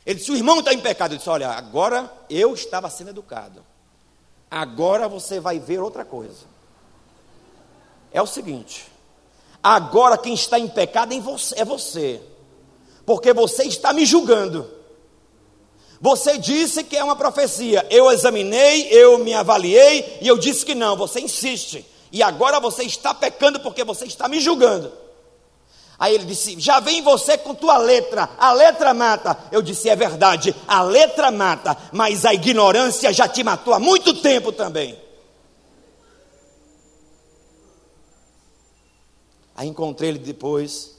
Ele 0.03 0.19
disse: 0.19 0.32
o 0.32 0.36
irmão 0.36 0.59
está 0.59 0.73
em 0.73 0.82
pecado. 0.82 1.13
Eu 1.13 1.17
disse: 1.17 1.30
olha, 1.30 1.49
agora 1.49 2.11
eu 2.30 2.53
estava 2.53 2.89
sendo 2.89 3.11
educado. 3.11 3.63
Agora 4.49 5.07
você 5.07 5.39
vai 5.39 5.59
ver 5.59 5.80
outra 5.80 6.03
coisa. 6.03 6.45
É 8.11 8.21
o 8.21 8.28
seguinte: 8.28 8.88
agora 9.66 10.16
quem 10.16 10.36
está 10.36 10.59
em 10.59 10.68
pecado 10.68 11.11
é 11.55 11.66
você, 11.66 12.22
porque 13.03 13.34
você 13.34 13.63
está 13.63 13.91
me 13.91 14.05
julgando. 14.05 14.70
Você 15.99 16.38
disse 16.38 16.84
que 16.84 16.95
é 16.95 17.03
uma 17.03 17.16
profecia. 17.16 17.84
Eu 17.89 18.11
examinei, 18.11 18.89
eu 18.91 19.18
me 19.18 19.34
avaliei 19.34 20.20
e 20.22 20.28
eu 20.28 20.38
disse 20.38 20.63
que 20.63 20.76
não. 20.76 20.95
Você 20.95 21.20
insiste. 21.20 21.84
E 22.11 22.22
agora 22.22 22.59
você 22.59 22.84
está 22.84 23.13
pecando 23.13 23.59
porque 23.59 23.84
você 23.84 24.05
está 24.05 24.28
me 24.28 24.39
julgando. 24.39 24.91
Aí 25.97 26.13
ele 26.13 26.26
disse: 26.26 26.59
Já 26.59 26.80
vem 26.80 27.01
você 27.01 27.38
com 27.38 27.55
tua 27.55 27.78
letra, 27.78 28.30
a 28.38 28.51
letra 28.51 28.93
mata. 28.93 29.36
Eu 29.51 29.61
disse: 29.61 29.89
É 29.89 29.95
verdade, 29.95 30.55
a 30.68 30.84
letra 30.84 31.32
mata, 31.32 31.76
mas 31.91 32.24
a 32.24 32.34
ignorância 32.34 33.11
já 33.11 33.28
te 33.28 33.43
matou 33.43 33.74
há 33.74 33.80
muito 33.80 34.13
tempo 34.13 34.51
também. 34.51 35.05
Aí 39.56 39.70
encontrei 39.70 40.10
ele 40.10 40.20
depois. 40.20 40.97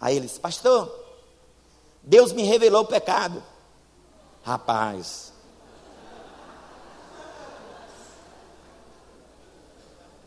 Aí 0.00 0.16
ele 0.16 0.26
disse: 0.26 0.40
Pastor, 0.40 0.90
Deus 2.02 2.32
me 2.32 2.42
revelou 2.42 2.82
o 2.82 2.86
pecado. 2.86 3.42
Rapaz. 4.42 5.32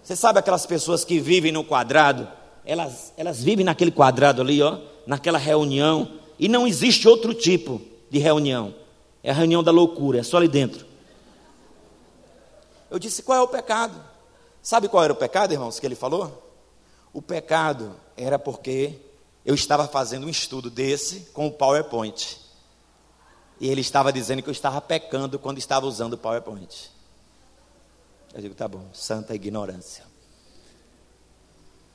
Você 0.03 0.16
sabe 0.16 0.39
aquelas 0.39 0.66
pessoas 0.66 1.03
que 1.05 1.20
vivem 1.20 1.51
no 1.51 1.64
quadrado? 1.64 2.28
Elas, 2.66 3.14
elas 3.16 3.41
vivem 3.41 3.64
naquele 3.64 3.91
quadrado 3.91 4.41
ali, 4.41 4.62
ó, 4.62 4.80
naquela 5.05 5.38
reunião, 5.38 6.20
e 6.38 6.47
não 6.47 6.68
existe 6.68 7.07
outro 7.07 7.34
tipo 7.34 7.82
de 8.10 8.20
reunião. 8.20 8.74
É 9.24 9.32
a 9.32 9.34
reunião 9.34 9.64
da 9.64 9.72
loucura, 9.72 10.20
é 10.20 10.24
só 10.24 10.38
ali 10.38 10.47
dentro. 10.47 10.86
Eu 12.89 12.99
disse: 12.99 13.22
qual 13.24 13.38
é 13.38 13.41
o 13.41 13.47
pecado? 13.47 14.03
Sabe 14.62 14.88
qual 14.88 15.03
era 15.03 15.14
o 15.14 15.16
pecado, 15.16 15.53
irmãos, 15.53 15.80
que 15.80 15.86
ele 15.86 15.95
falou? 15.95 16.49
O 17.14 17.22
pecado 17.22 17.95
era 18.16 18.38
porque 18.38 18.99
eu 19.45 19.55
estava 19.55 19.88
fazendo 19.88 20.28
um 20.28 20.30
estudo 20.30 20.70
desse 20.70 21.22
com 21.34 21.47
o 21.47 21.51
PowerPoint. 21.51 22.39
E 23.60 23.68
ele 23.68 23.82
estava 23.82 24.14
dizendo 24.14 24.41
que 24.41 24.49
eu 24.49 24.53
estava 24.53 24.80
pecando 24.80 25.39
quando 25.39 25.57
estava 25.57 25.86
usando 25.86 26.14
o 26.14 26.18
PowerPoint. 26.18 26.91
Eu 28.34 28.41
digo, 28.41 28.55
tá 28.55 28.68
bom, 28.68 28.86
santa 28.93 29.34
ignorância. 29.34 30.05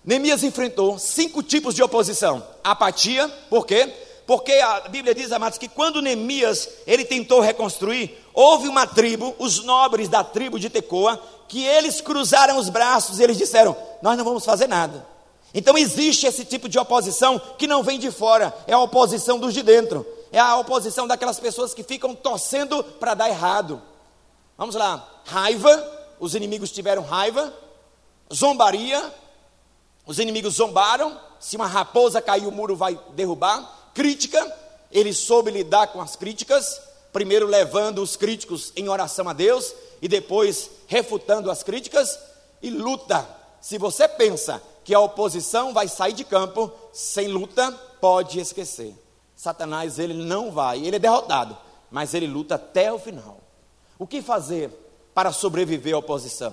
Neemias 0.05 0.43
enfrentou 0.43 0.99
cinco 0.99 1.43
tipos 1.43 1.75
de 1.75 1.83
oposição. 1.83 2.47
Apatia, 2.63 3.29
por 3.49 3.67
quê? 3.67 3.93
Porque 4.27 4.53
a 4.53 4.81
Bíblia 4.89 5.15
diz, 5.15 5.33
amados, 5.33 5.59
que 5.59 5.69
quando 5.69 6.03
Neemias 6.03 6.69
ele 6.87 7.05
tentou 7.05 7.41
reconstruir, 7.41 8.19
houve 8.33 8.69
uma 8.69 8.87
tribo, 8.87 9.35
os 9.39 9.63
nobres 9.65 10.09
da 10.09 10.25
tribo 10.25 10.59
de 10.59 10.69
Tecoa, 10.69 11.23
que 11.49 11.65
eles 11.65 12.01
cruzaram 12.01 12.59
os 12.59 12.69
braços 12.69 13.19
e 13.19 13.23
eles 13.23 13.39
disseram: 13.39 13.77
Nós 14.03 14.17
não 14.17 14.25
vamos 14.25 14.45
fazer 14.45 14.67
nada. 14.67 15.07
Então 15.53 15.79
existe 15.79 16.27
esse 16.27 16.45
tipo 16.45 16.69
de 16.69 16.79
oposição 16.79 17.41
que 17.57 17.67
não 17.67 17.83
vem 17.83 17.99
de 17.99 18.11
fora, 18.11 18.53
é 18.67 18.73
a 18.73 18.79
oposição 18.79 19.39
dos 19.39 19.55
de 19.55 19.63
dentro 19.63 20.05
é 20.35 20.41
a 20.41 20.57
oposição 20.57 21.07
daquelas 21.07 21.39
pessoas 21.39 21.73
que 21.73 21.85
ficam 21.85 22.13
torcendo 22.13 22.83
para 22.83 23.15
dar 23.15 23.29
errado. 23.29 23.81
Vamos 24.59 24.75
lá, 24.75 25.23
raiva, 25.25 25.71
os 26.19 26.35
inimigos 26.35 26.73
tiveram 26.73 27.05
raiva, 27.05 27.55
zombaria, 28.33 29.15
os 30.05 30.19
inimigos 30.19 30.55
zombaram, 30.55 31.19
se 31.39 31.55
uma 31.55 31.69
raposa 31.69 32.21
cair, 32.21 32.49
o 32.49 32.51
muro 32.51 32.75
vai 32.75 32.99
derrubar. 33.15 33.91
Crítica, 33.95 34.45
ele 34.91 35.13
soube 35.13 35.53
lidar 35.53 35.87
com 35.89 36.01
as 36.01 36.17
críticas, 36.17 36.81
primeiro 37.13 37.47
levando 37.47 38.03
os 38.03 38.17
críticos 38.17 38.73
em 38.75 38.89
oração 38.89 39.29
a 39.29 39.33
Deus 39.33 39.73
e 40.05 40.09
depois 40.09 40.71
refutando 40.87 41.51
as 41.51 41.63
críticas. 41.63 42.19
E 42.61 42.69
luta, 42.69 43.27
se 43.59 43.79
você 43.79 44.07
pensa 44.07 44.63
que 44.85 44.93
a 44.93 45.01
oposição 45.01 45.73
vai 45.73 45.89
sair 45.89 46.13
de 46.13 46.25
campo 46.25 46.71
sem 46.93 47.27
luta, 47.27 47.73
pode 48.03 48.39
esquecer. 48.39 48.95
Satanás 49.35 49.99
ele 49.99 50.13
não 50.13 50.51
vai, 50.53 50.85
ele 50.85 50.97
é 50.97 50.99
derrotado, 50.99 51.57
mas 51.91 52.13
ele 52.13 52.27
luta 52.27 52.57
até 52.57 52.93
o 52.93 52.99
final. 52.99 53.39
O 53.99 54.07
que 54.07 54.21
fazer 54.21 54.71
para 55.15 55.33
sobreviver 55.33 55.95
à 55.95 55.99
oposição? 55.99 56.53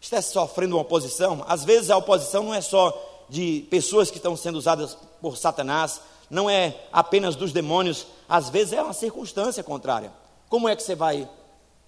Está 0.00 0.20
sofrendo 0.20 0.74
uma 0.74 0.82
oposição? 0.82 1.44
Às 1.46 1.64
vezes 1.64 1.88
a 1.88 1.96
oposição 1.96 2.42
não 2.42 2.54
é 2.54 2.60
só 2.60 3.26
de 3.28 3.64
pessoas 3.70 4.10
que 4.10 4.16
estão 4.16 4.36
sendo 4.36 4.58
usadas 4.58 4.98
por 5.20 5.36
Satanás, 5.36 6.00
não 6.28 6.50
é 6.50 6.74
apenas 6.92 7.36
dos 7.36 7.52
demônios, 7.52 8.08
às 8.28 8.50
vezes 8.50 8.72
é 8.72 8.82
uma 8.82 8.92
circunstância 8.92 9.62
contrária. 9.62 10.12
Como 10.48 10.68
é 10.68 10.74
que 10.74 10.82
você 10.82 10.96
vai 10.96 11.30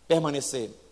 permanecer? 0.06 0.83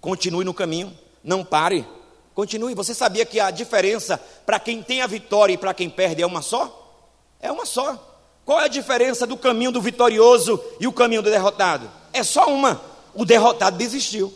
Continue 0.00 0.44
no 0.44 0.54
caminho, 0.54 0.96
não 1.22 1.44
pare, 1.44 1.86
continue. 2.34 2.74
Você 2.74 2.94
sabia 2.94 3.26
que 3.26 3.40
a 3.40 3.50
diferença 3.50 4.16
para 4.46 4.60
quem 4.60 4.82
tem 4.82 5.02
a 5.02 5.06
vitória 5.06 5.54
e 5.54 5.58
para 5.58 5.74
quem 5.74 5.90
perde 5.90 6.22
é 6.22 6.26
uma 6.26 6.42
só? 6.42 6.96
É 7.40 7.50
uma 7.50 7.66
só. 7.66 8.04
Qual 8.44 8.60
é 8.60 8.64
a 8.64 8.68
diferença 8.68 9.26
do 9.26 9.36
caminho 9.36 9.70
do 9.70 9.80
vitorioso 9.80 10.58
e 10.80 10.86
o 10.86 10.92
caminho 10.92 11.20
do 11.20 11.30
derrotado? 11.30 11.90
É 12.12 12.22
só 12.22 12.46
uma. 12.46 12.80
O 13.14 13.24
derrotado 13.24 13.76
desistiu. 13.76 14.32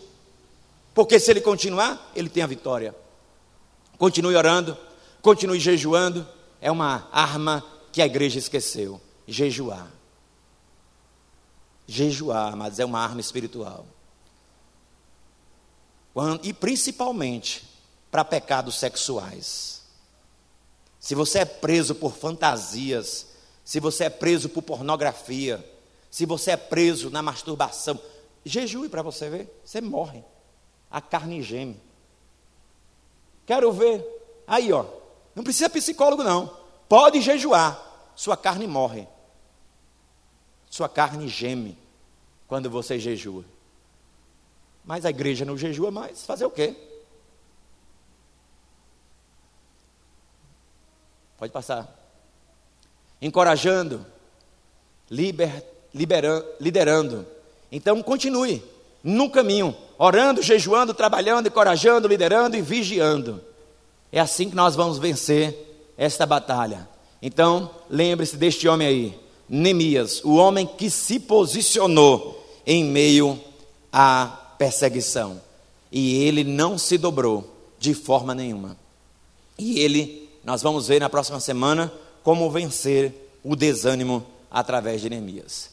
Porque 0.95 1.19
se 1.19 1.31
ele 1.31 1.41
continuar, 1.41 2.11
ele 2.15 2.29
tem 2.29 2.43
a 2.43 2.47
vitória. 2.47 2.95
Continue 3.97 4.37
orando, 4.37 4.77
continue 5.23 5.59
jejuando. 5.59 6.27
É 6.61 6.71
uma 6.71 7.09
arma 7.11 7.65
que 7.91 8.03
a 8.03 8.07
igreja 8.07 8.39
esqueceu: 8.39 9.01
jejuar. 9.27 9.87
Jejuar, 11.87 12.57
mas 12.57 12.79
é 12.79 12.85
uma 12.85 13.01
arma 13.01 13.21
espiritual. 13.21 13.87
E 16.43 16.53
principalmente 16.53 17.65
para 18.11 18.25
pecados 18.25 18.75
sexuais. 18.75 19.83
Se 21.01 21.15
você 21.15 21.41
é 21.41 21.45
preso 21.45 21.95
por 21.95 22.15
fantasias, 22.15 23.27
se 23.65 23.81
você 23.81 24.05
é 24.05 24.11
preso 24.11 24.49
por 24.49 24.63
pornografia, 24.63 25.65
se 26.11 26.27
você 26.27 26.53
é 26.53 26.57
preso 26.57 27.11
na 27.11 27.23
masturbação, 27.23 27.99
jejue 28.45 28.89
para 28.89 29.03
você 29.03 29.31
ver, 29.31 29.61
você 29.65 29.81
morre. 29.81 30.23
A 30.91 31.01
carne 31.01 31.43
geme. 31.43 31.81
Quero 33.47 33.73
ver. 33.73 34.05
Aí, 34.47 34.73
ó. 34.73 34.85
Não 35.35 35.43
precisa 35.43 35.71
psicólogo, 35.71 36.23
não. 36.23 36.55
Pode 36.89 37.23
jejuar. 37.23 38.13
Sua 38.15 38.37
carne 38.37 38.67
morre. 38.67 39.09
Sua 40.69 40.89
carne 40.89 41.27
geme 41.29 41.79
quando 42.47 42.69
você 42.69 42.99
jejua. 42.99 43.45
Mas 44.85 45.05
a 45.05 45.11
igreja 45.11 45.45
não 45.45 45.57
jejua 45.57 45.91
mais. 45.91 46.25
Fazer 46.25 46.45
o 46.45 46.51
quê? 46.51 46.75
Pode 51.39 51.53
passar 51.53 52.03
encorajando 53.23 54.05
liber, 55.09 55.65
liberando, 55.95 56.45
liderando. 56.61 57.27
Então 57.71 58.03
continue 58.03 58.63
no 59.03 59.31
caminho, 59.31 59.75
orando, 59.97 60.43
jejuando, 60.43 60.93
trabalhando, 60.93 61.47
encorajando, 61.47 62.09
liderando 62.09 62.57
e 62.57 62.61
vigiando. 62.61 63.41
É 64.11 64.19
assim 64.19 64.51
que 64.51 64.57
nós 64.57 64.75
vamos 64.75 64.99
vencer 64.99 65.93
esta 65.97 66.27
batalha. 66.27 66.89
Então, 67.21 67.71
lembre-se 67.89 68.37
deste 68.37 68.67
homem 68.67 68.87
aí, 68.87 69.21
Neemias, 69.49 70.23
o 70.25 70.35
homem 70.35 70.67
que 70.67 70.91
se 70.91 71.21
posicionou 71.21 72.45
em 72.67 72.85
meio 72.85 73.41
à 73.93 74.39
perseguição. 74.63 75.41
E 75.91 76.23
ele 76.23 76.45
não 76.45 76.79
se 76.79 76.97
dobrou 76.97 77.53
de 77.81 77.95
forma 77.95 78.33
nenhuma. 78.33 78.77
E 79.59 79.81
ele, 79.81 80.31
nós 80.45 80.63
vamos 80.63 80.87
ver 80.87 81.01
na 81.01 81.11
próxima 81.11 81.41
semana 81.41 81.93
como 82.23 82.49
vencer 82.49 83.13
o 83.43 83.57
desânimo 83.57 84.25
através 84.49 85.01
de 85.01 85.11
Neemias. 85.11 85.72